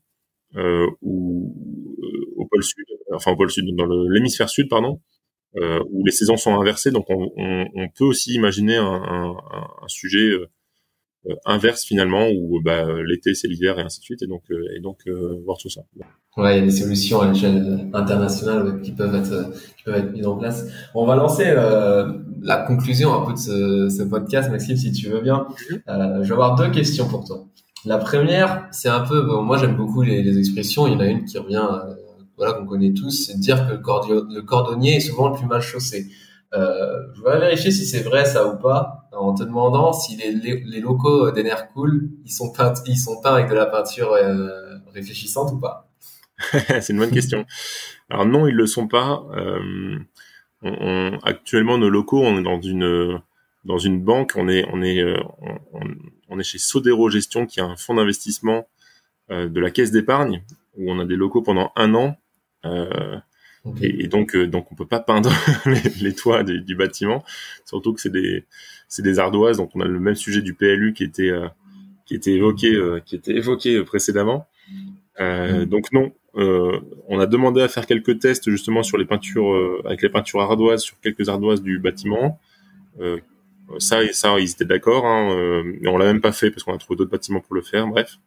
euh, 0.55 0.87
ou 1.01 1.53
euh, 2.01 2.33
au 2.37 2.45
pôle 2.45 2.63
sud, 2.63 2.85
enfin 3.13 3.31
au 3.31 3.35
pôle 3.35 3.51
sud, 3.51 3.65
dans 3.75 3.85
l'hémisphère 4.09 4.49
sud, 4.49 4.69
pardon, 4.69 5.01
euh, 5.57 5.79
où 5.91 6.05
les 6.05 6.11
saisons 6.11 6.37
sont 6.37 6.59
inversées. 6.59 6.91
Donc 6.91 7.05
on, 7.09 7.31
on, 7.37 7.65
on 7.75 7.89
peut 7.89 8.05
aussi 8.05 8.33
imaginer 8.33 8.77
un, 8.77 8.85
un, 8.85 9.35
un 9.83 9.87
sujet 9.87 10.29
euh, 10.29 10.47
inverse 11.45 11.83
finalement 11.83 12.29
où 12.29 12.61
bah, 12.63 12.85
l'été 13.05 13.33
c'est 13.33 13.47
l'hiver 13.47 13.77
et 13.79 13.81
ainsi 13.81 13.99
de 13.99 14.03
suite 14.05 14.21
et 14.23 14.27
donc 14.27 14.43
et 14.75 14.79
donc 14.79 15.03
voir 15.43 15.57
tout 15.57 15.69
ça. 15.69 15.81
Ouais, 16.37 16.57
il 16.57 16.59
y 16.59 16.61
a 16.61 16.65
des 16.65 16.71
solutions 16.71 17.19
à 17.19 17.31
l'échelle 17.31 17.89
internationale 17.93 18.79
qui 18.81 18.91
peuvent 18.91 19.15
être 19.15 19.51
qui 19.75 19.83
peuvent 19.83 19.95
être 19.95 20.11
mises 20.11 20.27
en 20.27 20.37
place. 20.37 20.67
On 20.93 21.07
va 21.07 21.15
lancer 21.15 21.45
euh, 21.47 22.13
la 22.43 22.57
conclusion 22.57 23.11
un 23.11 23.25
peu 23.25 23.33
de 23.33 23.39
ce, 23.39 23.89
ce, 23.89 24.03
podcast, 24.03 24.51
Maxime, 24.51 24.77
si 24.77 24.91
tu 24.91 25.09
veux 25.09 25.21
bien. 25.21 25.47
Mhm. 25.71 25.81
Euh, 25.89 26.23
je 26.23 26.27
vais 26.27 26.33
avoir 26.33 26.55
deux 26.55 26.69
questions 26.69 27.07
pour 27.07 27.25
toi. 27.25 27.43
La 27.85 27.97
première, 27.97 28.67
c'est 28.71 28.89
un 28.89 29.01
peu, 29.01 29.21
moi 29.41 29.57
j'aime 29.57 29.75
beaucoup 29.75 30.01
les, 30.01 30.23
les, 30.23 30.37
expressions. 30.39 30.87
Il 30.87 30.93
y 30.93 30.95
en 30.95 30.99
a 30.99 31.05
une 31.05 31.25
qui 31.25 31.37
revient, 31.37 31.67
euh, 31.71 31.93
voilà, 32.35 32.53
qu'on 32.53 32.65
connaît 32.65 32.93
tous, 32.93 33.27
c'est 33.27 33.39
dire 33.39 33.67
que 33.67 33.73
le, 33.73 34.41
cordonnier 34.41 34.97
est 34.97 34.99
souvent 34.99 35.29
le 35.29 35.35
plus 35.35 35.45
mal 35.45 35.61
chaussé. 35.61 36.07
Euh, 36.53 37.03
je 37.13 37.21
vais 37.23 37.39
vérifier 37.39 37.71
si 37.71 37.85
c'est 37.85 38.03
vrai 38.03 38.25
ça 38.25 38.47
ou 38.47 38.57
pas, 38.57 39.09
en 39.11 39.33
te 39.33 39.43
demandant 39.43 39.93
si 39.93 40.15
les, 40.15 40.31
les, 40.31 40.79
locaux 40.79 41.31
d'Enercool, 41.31 42.09
ils 42.25 42.31
sont 42.31 42.51
peints, 42.51 42.73
ils 42.85 42.97
sont 42.97 43.21
peints 43.21 43.35
avec 43.35 43.49
de 43.49 43.55
la 43.55 43.65
peinture 43.65 44.13
euh, 44.13 44.77
réfléchissante 44.93 45.51
ou 45.53 45.59
pas 45.59 45.89
C'est 46.81 46.89
une 46.89 46.99
bonne 46.99 47.11
question. 47.11 47.45
Alors 48.09 48.25
non, 48.25 48.47
ils 48.47 48.55
le 48.55 48.65
sont 48.65 48.87
pas. 48.87 49.23
Euh, 49.35 49.99
on, 50.61 50.71
on, 50.71 51.19
actuellement, 51.23 51.77
nos 51.77 51.89
locaux, 51.89 52.21
on 52.21 52.37
est 52.39 52.43
dans 52.43 52.61
une 52.61 53.19
dans 53.65 53.77
une 53.77 54.01
banque, 54.01 54.33
on 54.35 54.47
est 54.47 54.65
on 54.71 54.81
est 54.81 55.01
euh, 55.01 55.17
on, 55.73 55.81
on 56.29 56.39
est 56.39 56.43
chez 56.43 56.57
Sodero 56.57 57.09
Gestion, 57.09 57.45
qui 57.45 57.59
est 57.59 57.63
un 57.63 57.75
fonds 57.75 57.95
d'investissement 57.95 58.67
euh, 59.31 59.47
de 59.47 59.59
la 59.59 59.71
caisse 59.71 59.91
d'épargne, 59.91 60.43
où 60.77 60.91
on 60.91 60.99
a 60.99 61.05
des 61.05 61.15
locaux 61.15 61.41
pendant 61.41 61.71
un 61.75 61.93
an. 61.95 62.17
Euh, 62.65 63.17
Et, 63.81 64.07
donc, 64.07 64.35
euh, 64.35 64.47
donc 64.47 64.71
on 64.71 64.75
peut 64.75 64.85
pas 64.85 64.99
peindre 64.99 65.31
les, 66.01 66.13
toits 66.13 66.43
du, 66.43 66.75
bâtiment, 66.75 67.23
surtout 67.65 67.93
que 67.93 68.01
c'est 68.01 68.11
des, 68.11 68.45
c'est 68.87 69.01
des 69.01 69.19
ardoises. 69.19 69.57
Donc, 69.57 69.71
on 69.75 69.81
a 69.81 69.85
le 69.85 69.99
même 69.99 70.15
sujet 70.15 70.41
du 70.41 70.53
PLU 70.53 70.93
qui 70.93 71.03
était, 71.03 71.29
euh, 71.29 71.47
qui 72.05 72.15
était 72.15 72.31
évoqué, 72.31 72.73
euh, 72.73 72.99
qui 73.05 73.15
était 73.15 73.35
évoqué 73.35 73.83
précédemment. 73.83 74.47
Euh, 75.19 75.65
donc 75.65 75.91
non, 75.93 76.11
on 76.35 77.19
a 77.19 77.25
demandé 77.25 77.61
à 77.61 77.67
faire 77.67 77.87
quelques 77.87 78.19
tests 78.19 78.49
justement 78.51 78.83
sur 78.83 78.97
les 78.99 79.05
peintures 79.05 79.81
avec 79.85 80.03
les 80.03 80.09
peintures 80.09 80.41
ardoises 80.41 80.83
sur 80.83 80.99
quelques 80.99 81.27
ardoises 81.29 81.63
du 81.63 81.79
bâtiment. 81.79 82.39
Ça 83.79 84.03
et 84.03 84.13
ça, 84.13 84.39
ils 84.39 84.51
étaient 84.51 84.65
d'accord. 84.65 85.05
Hein, 85.05 85.63
mais 85.81 85.89
on 85.89 85.97
l'a 85.97 86.05
même 86.05 86.21
pas 86.21 86.31
fait 86.31 86.51
parce 86.51 86.63
qu'on 86.63 86.73
a 86.73 86.77
trouvé 86.77 86.97
d'autres 86.97 87.11
bâtiments 87.11 87.41
pour 87.41 87.55
le 87.55 87.61
faire. 87.61 87.87
Bref. 87.87 88.17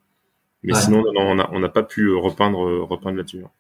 Mais 0.63 0.75
sinon, 0.75 1.03
non, 1.15 1.45
on 1.53 1.59
n'a 1.59 1.69
pas 1.69 1.83
pu 1.83 2.13
repeindre, 2.15 2.59
repeindre 2.87 3.17
là-dessus. 3.17 3.43
Hein. 3.45 3.51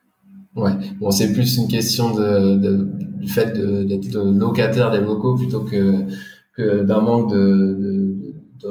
Ouais, 0.56 0.72
bon, 0.98 1.10
c'est 1.12 1.32
plus 1.32 1.58
une 1.58 1.68
question 1.68 2.12
de, 2.12 2.56
de 2.56 2.88
du 3.20 3.28
fait 3.28 3.52
d'être 3.52 4.16
locataire 4.16 4.90
des 4.90 5.00
locaux 5.00 5.36
plutôt 5.36 5.60
que, 5.60 6.04
que 6.56 6.82
d'un 6.82 7.00
manque 7.00 7.32
de, 7.32 8.16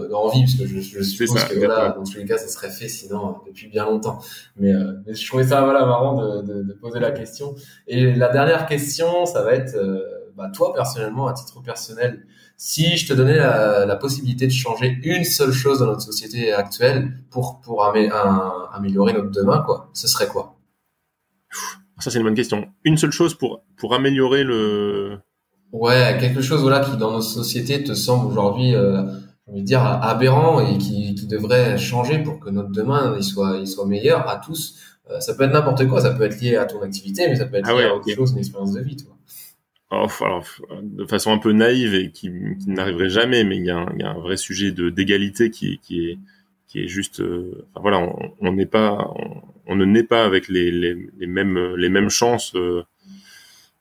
d'envie, 0.10 0.41
parce 0.41 0.56
que 0.56 0.67
je, 0.67 0.80
je 0.80 1.02
suppose 1.02 1.41
que 1.45 1.58
voilà, 1.58 1.91
dans 1.91 2.04
tous 2.04 2.17
les 2.17 2.26
cas, 2.26 2.38
ça 2.38 2.50
serait 2.50 2.69
fait 2.69 2.89
sinon 2.89 3.38
depuis 3.48 3.69
bien 3.69 3.86
longtemps. 3.86 4.19
Mais, 4.58 4.74
euh, 4.74 4.91
mais 5.08 5.13
je 5.13 5.26
trouvais 5.26 5.45
ça 5.45 5.63
voilà 5.63 5.86
marrant 5.86 6.41
de, 6.41 6.41
de, 6.41 6.63
de, 6.63 6.74
poser 6.74 7.00
la 7.00 7.12
question. 7.12 7.56
Et 7.88 8.13
la 8.13 8.28
dernière 8.28 8.65
question, 8.65 9.26
ça 9.26 9.41
va 9.43 9.54
être, 9.54 9.76
euh, 9.76 10.02
bah, 10.39 10.49
toi 10.56 10.73
personnellement, 10.73 11.28
à 11.28 11.34
titre 11.34 11.62
personnel, 11.62 12.25
si 12.56 12.95
je 12.97 13.08
te 13.08 13.13
donnais 13.13 13.36
la, 13.36 13.86
la, 13.86 13.95
possibilité 13.97 14.47
de 14.47 14.52
changer 14.52 14.97
une 15.04 15.25
seule 15.25 15.52
chose 15.52 15.80
dans 15.80 15.88
notre 15.88 16.02
société 16.02 16.54
actuelle 16.54 17.12
pour 17.30 17.60
pour 17.60 17.84
améliorer 17.84 19.13
notre 19.13 19.32
demain, 19.32 19.62
quoi, 19.65 19.89
ce 19.93 20.08
serait 20.08 20.28
quoi? 20.28 20.56
Ça, 21.99 22.10
c'est 22.10 22.19
une 22.19 22.23
bonne 22.23 22.36
question. 22.36 22.69
Une 22.86 22.97
seule 22.97 23.12
chose 23.12 23.34
pour, 23.34 23.63
pour 23.78 23.93
améliorer 23.93 24.43
le... 24.43 25.19
Ouais, 25.73 26.17
quelque 26.19 26.41
chose 26.41 26.62
voilà 26.62 26.80
qui 26.80 26.95
dans 26.95 27.12
nos 27.12 27.21
sociétés 27.21 27.84
te 27.84 27.93
semble 27.93 28.25
aujourd'hui, 28.32 28.73
euh, 28.73 29.04
dire 29.47 29.86
aberrant 29.86 30.62
et 30.62 30.78
qui, 30.78 31.13
qui 31.15 31.28
devrait 31.28 31.78
changer 31.78 32.19
pour 32.19 32.39
que 32.39 32.49
notre 32.49 32.71
demain 32.71 33.15
il 33.17 33.23
soit 33.23 33.58
il 33.58 33.67
soit 33.67 33.86
meilleur 33.86 34.28
à 34.28 34.38
tous. 34.38 34.80
Euh, 35.12 35.19
ça 35.19 35.36
peut 35.36 35.43
être 35.43 35.52
n'importe 35.52 35.88
quoi, 35.88 36.02
ça 36.02 36.12
peut 36.12 36.23
être 36.23 36.39
lié 36.39 36.56
à 36.56 36.65
ton 36.65 36.82
activité, 36.82 37.28
mais 37.28 37.36
ça 37.36 37.45
peut 37.45 37.58
être 37.58 37.67
ah 37.69 37.73
lié 37.73 37.84
à 37.84 37.95
autre 37.95 38.10
chose, 38.15 38.32
une 38.32 38.39
expérience 38.39 38.71
de 38.71 38.80
vie, 38.80 38.95
toi. 38.95 39.15
Oh, 39.91 40.06
alors, 40.21 40.45
de 40.84 41.06
façon 41.06 41.32
un 41.32 41.39
peu 41.39 41.52
naïve 41.52 41.95
et 41.95 42.12
qui, 42.12 42.30
qui 42.60 42.69
n'arriverait 42.69 43.10
jamais, 43.10 43.43
mais 43.43 43.58
il 43.58 43.65
y, 43.65 43.71
a 43.71 43.78
un, 43.78 44.19
vrai 44.19 44.38
sujet 44.38 44.71
de 44.71 44.91
d'égalité 44.91 45.49
qui, 45.49 45.80
est 45.91 46.19
qui 46.67 46.84
est 46.84 46.88
juste, 46.88 47.21
euh, 47.21 47.65
voilà, 47.75 48.08
on 48.39 48.54
n'est 48.54 48.67
pas, 48.67 49.12
on, 49.65 49.75
ne 49.75 49.86
naît 49.86 50.04
pas 50.04 50.23
avec 50.23 50.47
les, 50.47 50.69
les, 50.69 50.95
les 51.17 51.28
mêmes 51.28 51.75
les 51.75 51.89
mêmes 51.89 52.10
chances 52.10 52.54
euh, 52.56 52.84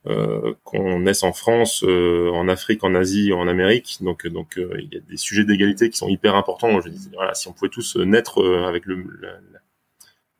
euh, 0.07 0.55
qu'on 0.65 1.01
naisse 1.01 1.23
en 1.23 1.35
France, 1.35 1.85
euh, 1.87 2.31
en 2.33 2.49
Afrique, 2.49 2.85
en 2.85 2.95
Asie, 2.95 3.35
en 3.35 3.47
Amérique. 3.47 3.99
Donc 4.01 4.27
donc 4.27 4.55
il 4.57 4.89
y 4.91 4.97
a 4.97 5.01
des 5.01 5.17
sujets 5.19 5.45
d'égalité 5.45 5.91
qui 5.91 5.99
sont 5.99 6.09
hyper 6.09 6.35
importants. 6.37 6.81
Je 6.81 6.89
dis, 6.89 7.11
voilà, 7.13 7.35
si 7.35 7.49
on 7.49 7.53
pouvait 7.53 7.69
tous 7.69 7.97
naître 7.97 8.43
avec 8.67 8.87
le 8.87 9.05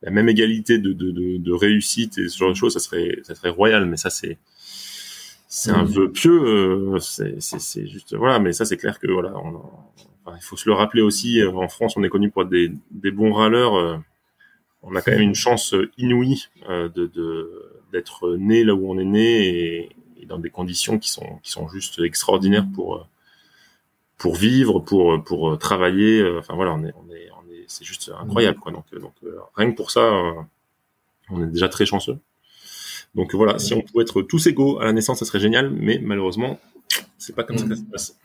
la, 0.01 0.11
même 0.11 0.29
égalité 0.29 0.79
de, 0.79 0.93
de, 0.93 1.11
de, 1.11 1.37
de, 1.37 1.51
réussite 1.51 2.17
et 2.17 2.29
ce 2.29 2.37
genre 2.37 2.49
de 2.49 2.55
choses, 2.55 2.73
ça 2.73 2.79
serait 2.79 3.19
ça 3.21 3.35
serait 3.35 3.49
royal. 3.49 3.85
Mais 3.85 3.97
ça 3.97 4.09
c'est 4.09 4.39
c'est 5.51 5.71
un 5.71 5.83
mmh. 5.83 5.87
vœu 5.87 6.11
pieux. 6.11 6.99
c'est 6.99 7.87
juste 7.87 8.15
voilà. 8.15 8.39
Mais 8.39 8.53
ça 8.53 8.65
c'est 8.65 8.77
clair 8.77 8.99
que 8.99 9.11
voilà, 9.11 9.35
on, 9.35 9.61
il 10.35 10.41
faut 10.41 10.57
se 10.57 10.69
le 10.69 10.75
rappeler 10.75 11.01
aussi, 11.01 11.41
euh, 11.41 11.51
en 11.51 11.67
France, 11.67 11.95
on 11.97 12.03
est 12.03 12.09
connu 12.09 12.29
pour 12.29 12.43
être 12.43 12.49
des, 12.49 12.71
des 12.91 13.11
bons 13.11 13.33
râleurs. 13.33 13.75
Euh, 13.75 13.97
on 14.83 14.95
a 14.95 15.01
quand 15.01 15.11
même 15.11 15.21
une 15.21 15.35
chance 15.35 15.75
inouïe 15.97 16.45
euh, 16.69 16.87
de 16.89 17.51
d'être 17.91 18.35
né 18.37 18.63
là 18.63 18.75
où 18.75 18.89
on 18.89 18.99
est 18.99 19.03
né 19.03 19.89
et, 20.21 20.25
dans 20.27 20.37
des 20.37 20.51
conditions 20.51 20.99
qui 20.99 21.09
sont 21.09 21.39
qui 21.41 21.51
sont 21.51 21.67
juste 21.69 21.99
extraordinaires 21.99 22.67
pour 22.75 23.07
pour 24.17 24.35
vivre, 24.35 24.79
pour 24.79 25.21
pour 25.23 25.57
travailler. 25.57 26.23
Enfin 26.37 26.53
voilà, 26.55 26.73
on 26.73 26.83
est 26.85 26.93
on 26.95 27.11
est 27.11 27.29
on 27.31 27.51
est 27.51 27.65
c'est 27.67 27.83
juste 27.83 28.11
incroyable 28.17 28.59
quoi. 28.59 28.71
Donc 28.71 28.85
donc 28.93 29.13
rien 29.55 29.71
que 29.71 29.75
pour 29.75 29.91
ça, 29.91 30.07
on 31.29 31.43
est 31.43 31.47
déjà 31.47 31.67
très 31.67 31.85
chanceux. 31.85 32.19
Donc 33.15 33.33
voilà, 33.35 33.59
si 33.59 33.73
on 33.73 33.81
pouvait 33.81 34.03
être 34.03 34.21
tous 34.21 34.47
égaux 34.47 34.79
à 34.79 34.85
la 34.85 34.93
naissance, 34.93 35.19
ça 35.19 35.25
serait 35.25 35.39
génial, 35.39 35.69
mais 35.71 35.99
malheureusement, 36.01 36.59
c'est 37.17 37.35
pas 37.35 37.43
comme 37.43 37.57
ça 37.57 37.65
que 37.65 37.75
ça 37.75 37.81
se 37.81 37.85
passe. 37.85 38.15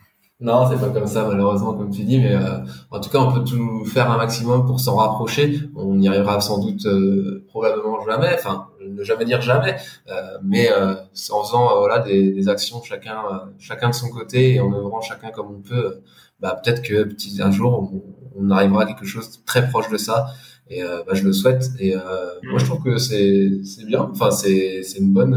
Non, 0.41 0.69
c'est 0.69 0.77
pas 0.77 0.89
comme 0.89 1.07
ça 1.07 1.25
malheureusement 1.25 1.75
comme 1.75 1.89
tu 1.91 2.03
dis, 2.03 2.19
mais 2.19 2.35
euh, 2.35 2.57
en 2.91 2.99
tout 2.99 3.09
cas 3.09 3.19
on 3.19 3.31
peut 3.31 3.45
tout 3.45 3.85
faire 3.85 4.11
un 4.11 4.17
maximum 4.17 4.65
pour 4.65 4.81
s'en 4.81 4.97
rapprocher. 4.97 5.61
On 5.77 5.97
y 5.97 6.09
arrivera 6.09 6.41
sans 6.41 6.59
doute 6.59 6.85
euh, 6.87 7.45
probablement 7.47 8.05
jamais, 8.05 8.33
enfin 8.33 8.67
ne 8.85 9.01
jamais 9.01 9.23
dire 9.23 9.39
jamais, 9.39 9.77
euh, 10.09 10.37
mais 10.43 10.69
en 10.73 11.43
faisant 11.43 11.79
voilà 11.79 11.99
des, 11.99 12.33
des, 12.33 12.49
actions 12.49 12.83
chacun 12.83 13.23
chacun 13.59 13.91
de 13.91 13.95
son 13.95 14.09
côté 14.09 14.55
et 14.55 14.59
en 14.59 14.73
œuvrant 14.73 14.99
chacun 14.99 15.31
comme 15.31 15.55
on 15.55 15.61
peut, 15.61 16.01
bah 16.41 16.59
peut-être 16.61 16.81
que 16.81 17.03
petit 17.03 17.41
un 17.41 17.51
jour 17.51 17.89
on, 18.37 18.49
arrivera 18.49 18.83
à 18.83 18.85
quelque 18.87 19.05
chose 19.05 19.31
de 19.31 19.45
très 19.45 19.69
proche 19.69 19.89
de 19.89 19.97
ça. 19.97 20.27
Et 20.69 20.81
bah, 20.81 21.13
je 21.13 21.23
le 21.23 21.33
souhaite. 21.33 21.69
Et 21.79 21.95
moi 21.95 22.57
je 22.57 22.65
trouve 22.65 22.83
que 22.83 22.97
c'est 22.97 23.63
c'est 23.63 23.85
bien. 23.85 24.09
Enfin 24.11 24.31
c'est 24.31 24.81
c'est 24.83 24.99
une 24.99 25.13
bonne 25.13 25.35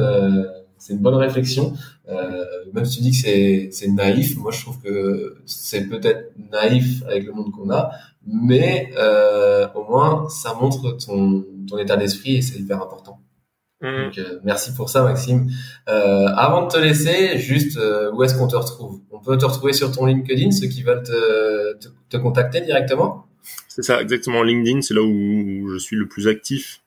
c'est 0.79 0.95
une 0.95 1.01
bonne 1.01 1.14
réflexion. 1.17 1.75
Euh, 2.09 2.45
même 2.73 2.87
si 2.87 2.99
tu 2.99 3.03
dis 3.03 3.11
que 3.11 3.17
c'est, 3.17 3.69
c'est 3.71 3.88
naïf, 3.88 4.37
moi 4.38 4.51
je 4.51 4.62
trouve 4.62 4.81
que 4.81 5.37
c'est 5.45 5.88
peut-être 5.88 6.33
naïf 6.51 7.03
avec 7.07 7.27
le 7.27 7.33
monde 7.33 7.51
qu'on 7.51 7.71
a, 7.71 7.91
mais 8.27 8.91
euh, 8.97 9.67
au 9.75 9.85
moins 9.85 10.27
ça 10.31 10.55
montre 10.55 10.93
ton, 10.93 11.45
ton 11.69 11.79
état 11.79 11.97
d'esprit 11.99 12.37
et 12.37 12.43
c'est 12.43 12.59
hyper 12.59 12.81
important. 12.81 13.21
Mmh. 13.83 14.05
Donc, 14.05 14.19
euh, 14.19 14.41
merci 14.43 14.75
pour 14.75 14.88
ça, 14.88 15.03
Maxime. 15.03 15.51
Euh, 15.88 16.27
avant 16.35 16.67
de 16.67 16.73
te 16.73 16.79
laisser, 16.79 17.38
juste 17.38 17.77
euh, 17.77 18.11
où 18.12 18.23
est-ce 18.25 18.37
qu'on 18.37 18.49
te 18.49 18.57
retrouve? 18.57 19.01
On 19.12 19.21
peut 19.21 19.37
te 19.37 19.45
retrouver 19.45 19.73
sur 19.73 19.93
ton 19.93 20.07
LinkedIn, 20.07 20.51
ceux 20.51 20.67
qui 20.67 20.83
veulent 20.83 21.05
te, 21.05 21.75
te, 21.79 21.88
te 22.09 22.17
contacter 22.17 22.61
directement? 22.62 23.27
C'est 23.68 23.82
ça, 23.82 24.02
exactement. 24.02 24.42
LinkedIn, 24.42 24.82
c'est 24.82 24.94
là 24.94 25.02
où 25.02 25.68
je 25.72 25.78
suis 25.78 25.96
le 25.96 26.06
plus 26.06 26.28
actif 26.28 26.80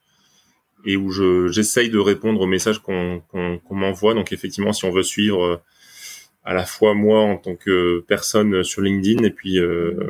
et 0.85 0.97
où 0.97 1.11
je 1.11 1.47
j'essaye 1.47 1.89
de 1.89 1.99
répondre 1.99 2.41
aux 2.41 2.47
messages 2.47 2.79
qu'on 2.79 3.21
m'envoie. 3.69 4.13
Donc 4.13 4.33
effectivement, 4.33 4.73
si 4.73 4.85
on 4.85 4.91
veut 4.91 5.03
suivre 5.03 5.43
euh, 5.43 5.57
à 6.43 6.53
la 6.53 6.65
fois 6.65 6.93
moi 6.93 7.21
en 7.21 7.37
tant 7.37 7.55
que 7.55 8.03
personne 8.07 8.63
sur 8.63 8.81
LinkedIn 8.81 9.23
et 9.23 9.29
puis 9.29 9.59
euh, 9.59 10.09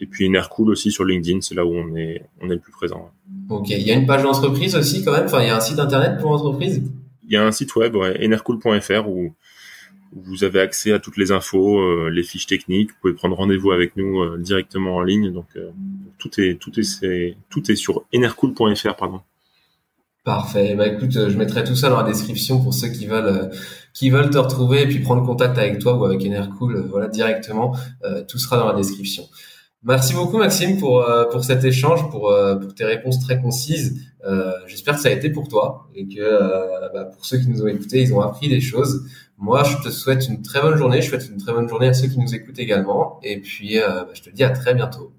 et 0.00 0.06
puis 0.06 0.26
Enercool 0.26 0.70
aussi 0.70 0.90
sur 0.90 1.04
LinkedIn, 1.04 1.40
c'est 1.40 1.54
là 1.54 1.64
où 1.64 1.74
on 1.74 1.96
est 1.96 2.22
on 2.40 2.50
est 2.50 2.54
le 2.54 2.60
plus 2.60 2.72
présent. 2.72 3.10
Ok, 3.48 3.70
il 3.70 3.82
y 3.82 3.90
a 3.90 3.94
une 3.94 4.06
page 4.06 4.22
d'entreprise 4.22 4.74
aussi 4.74 5.04
quand 5.04 5.12
même? 5.12 5.26
Enfin, 5.26 5.42
il 5.42 5.48
y 5.48 5.50
a 5.50 5.56
un 5.56 5.60
site 5.60 5.78
internet 5.78 6.20
pour 6.20 6.30
l'entreprise. 6.30 6.82
Il 7.24 7.32
y 7.32 7.36
a 7.36 7.44
un 7.44 7.52
site 7.52 7.74
web, 7.76 7.94
ouais, 7.94 8.24
enercool.fr 8.24 9.08
où 9.08 9.34
vous 10.14 10.44
avez 10.44 10.60
accès 10.60 10.92
à 10.92 10.98
toutes 10.98 11.16
les 11.16 11.32
infos, 11.32 11.80
euh, 11.80 12.10
les 12.10 12.22
fiches 12.22 12.46
techniques. 12.46 12.90
Vous 12.90 12.96
pouvez 13.00 13.14
prendre 13.14 13.36
rendez-vous 13.36 13.72
avec 13.72 13.96
nous 13.96 14.36
directement 14.38 14.96
en 14.96 15.02
ligne. 15.02 15.32
Donc 15.32 15.46
tout 16.18 16.40
est 16.40 16.58
tout 16.60 16.72
est, 16.78 17.36
tout 17.50 17.70
est 17.70 17.76
sur 17.76 18.04
enercool.fr 18.14 18.96
pardon. 18.96 19.20
Parfait. 20.24 20.76
Bah 20.76 20.86
écoute, 20.86 21.10
je 21.10 21.36
mettrai 21.36 21.64
tout 21.64 21.74
ça 21.74 21.88
dans 21.88 21.96
la 21.96 22.04
description 22.04 22.62
pour 22.62 22.72
ceux 22.72 22.88
qui 22.88 23.06
veulent 23.06 23.26
euh, 23.26 23.48
qui 23.92 24.08
veulent 24.08 24.30
te 24.30 24.38
retrouver 24.38 24.82
et 24.82 24.86
puis 24.86 25.00
prendre 25.00 25.26
contact 25.26 25.58
avec 25.58 25.80
toi 25.80 25.96
ou 25.96 26.04
avec 26.04 26.24
Enercool, 26.24 26.76
euh, 26.76 26.82
voilà 26.88 27.08
directement. 27.08 27.74
Euh, 28.04 28.22
tout 28.22 28.38
sera 28.38 28.56
dans 28.56 28.68
la 28.68 28.74
description. 28.74 29.24
Merci 29.84 30.14
beaucoup 30.14 30.38
Maxime 30.38 30.78
pour 30.78 31.04
pour 31.30 31.44
cet 31.44 31.64
échange, 31.64 32.08
pour 32.10 32.32
pour 32.60 32.74
tes 32.74 32.84
réponses 32.84 33.20
très 33.20 33.40
concises. 33.40 34.00
J'espère 34.66 34.94
que 34.94 35.00
ça 35.00 35.08
a 35.08 35.12
été 35.12 35.30
pour 35.30 35.48
toi 35.48 35.88
et 35.94 36.06
que 36.06 36.92
bah, 36.94 37.04
pour 37.06 37.24
ceux 37.24 37.38
qui 37.38 37.48
nous 37.48 37.62
ont 37.62 37.66
écoutés, 37.66 38.02
ils 38.02 38.14
ont 38.14 38.20
appris 38.20 38.48
des 38.48 38.60
choses. 38.60 39.04
Moi, 39.38 39.64
je 39.64 39.76
te 39.82 39.90
souhaite 39.90 40.28
une 40.28 40.40
très 40.42 40.60
bonne 40.60 40.76
journée. 40.76 41.02
Je 41.02 41.08
souhaite 41.08 41.28
une 41.28 41.38
très 41.38 41.52
bonne 41.52 41.68
journée 41.68 41.88
à 41.88 41.94
ceux 41.94 42.06
qui 42.06 42.18
nous 42.18 42.32
écoutent 42.32 42.60
également. 42.60 43.18
Et 43.24 43.40
puis, 43.40 43.78
bah, 43.78 44.06
je 44.12 44.22
te 44.22 44.30
dis 44.30 44.44
à 44.44 44.50
très 44.50 44.74
bientôt. 44.74 45.12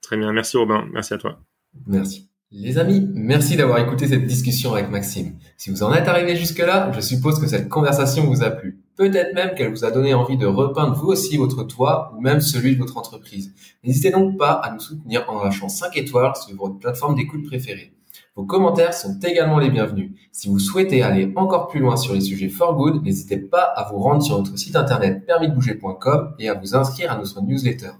Très 0.00 0.16
bien. 0.16 0.32
Merci 0.32 0.56
Robin. 0.56 0.86
Merci 0.92 1.12
à 1.14 1.18
toi. 1.18 1.38
Merci. 1.86 2.28
Les 2.56 2.78
amis, 2.78 3.10
merci 3.14 3.56
d'avoir 3.56 3.80
écouté 3.80 4.06
cette 4.06 4.26
discussion 4.26 4.74
avec 4.74 4.88
Maxime. 4.88 5.32
Si 5.56 5.70
vous 5.70 5.82
en 5.82 5.92
êtes 5.92 6.06
arrivé 6.06 6.36
jusque-là, 6.36 6.92
je 6.94 7.00
suppose 7.00 7.40
que 7.40 7.48
cette 7.48 7.68
conversation 7.68 8.24
vous 8.26 8.44
a 8.44 8.50
plu. 8.50 8.83
Peut-être 8.96 9.34
même 9.34 9.54
qu'elle 9.54 9.70
vous 9.70 9.84
a 9.84 9.90
donné 9.90 10.14
envie 10.14 10.36
de 10.36 10.46
repeindre 10.46 10.94
vous 10.94 11.08
aussi 11.08 11.36
votre 11.36 11.64
toit 11.64 12.12
ou 12.16 12.20
même 12.20 12.40
celui 12.40 12.74
de 12.74 12.78
votre 12.80 12.96
entreprise. 12.96 13.52
N'hésitez 13.82 14.10
donc 14.10 14.38
pas 14.38 14.52
à 14.52 14.72
nous 14.72 14.78
soutenir 14.78 15.28
en 15.28 15.42
lâchant 15.42 15.68
5 15.68 15.96
étoiles 15.96 16.36
sur 16.36 16.56
votre 16.56 16.78
plateforme 16.78 17.16
d'écoute 17.16 17.44
préférée. 17.44 17.92
Vos 18.36 18.44
commentaires 18.44 18.94
sont 18.94 19.18
également 19.20 19.58
les 19.58 19.70
bienvenus. 19.70 20.12
Si 20.30 20.48
vous 20.48 20.58
souhaitez 20.58 21.02
aller 21.02 21.32
encore 21.34 21.68
plus 21.68 21.80
loin 21.80 21.96
sur 21.96 22.14
les 22.14 22.20
sujets 22.20 22.48
for 22.48 22.76
good, 22.76 23.02
n'hésitez 23.02 23.36
pas 23.36 23.62
à 23.62 23.90
vous 23.90 23.98
rendre 23.98 24.22
sur 24.22 24.38
notre 24.38 24.56
site 24.56 24.76
internet 24.76 25.26
permisdebouger.com 25.26 26.34
et 26.38 26.48
à 26.48 26.54
vous 26.54 26.76
inscrire 26.76 27.10
à 27.12 27.16
notre 27.16 27.42
newsletter. 27.42 27.90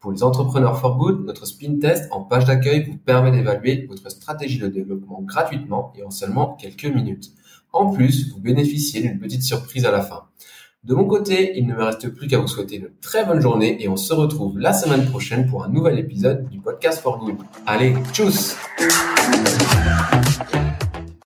Pour 0.00 0.12
les 0.12 0.22
entrepreneurs 0.22 0.78
for 0.78 0.96
good, 0.96 1.24
notre 1.24 1.46
spin 1.46 1.78
test 1.80 2.08
en 2.12 2.22
page 2.22 2.44
d'accueil 2.44 2.84
vous 2.84 2.96
permet 2.96 3.32
d'évaluer 3.32 3.86
votre 3.88 4.10
stratégie 4.10 4.58
de 4.58 4.68
développement 4.68 5.22
gratuitement 5.22 5.92
et 5.96 6.04
en 6.04 6.10
seulement 6.10 6.54
quelques 6.54 6.84
minutes. 6.84 7.32
En 7.72 7.90
plus, 7.90 8.32
vous 8.32 8.40
bénéficiez 8.40 9.00
d'une 9.00 9.18
petite 9.18 9.42
surprise 9.42 9.84
à 9.84 9.90
la 9.90 10.02
fin. 10.02 10.24
De 10.84 10.94
mon 10.94 11.04
côté, 11.06 11.58
il 11.58 11.66
ne 11.66 11.74
me 11.74 11.82
reste 11.82 12.08
plus 12.08 12.28
qu'à 12.28 12.38
vous 12.38 12.46
souhaiter 12.46 12.76
une 12.76 12.90
très 13.00 13.24
bonne 13.24 13.40
journée 13.40 13.82
et 13.82 13.88
on 13.88 13.96
se 13.96 14.14
retrouve 14.14 14.58
la 14.58 14.72
semaine 14.72 15.04
prochaine 15.06 15.46
pour 15.46 15.64
un 15.64 15.68
nouvel 15.68 15.98
épisode 15.98 16.48
du 16.48 16.60
podcast 16.60 17.00
For 17.00 17.18
Good. 17.18 17.36
Allez, 17.66 17.94
tchuss 18.12 18.56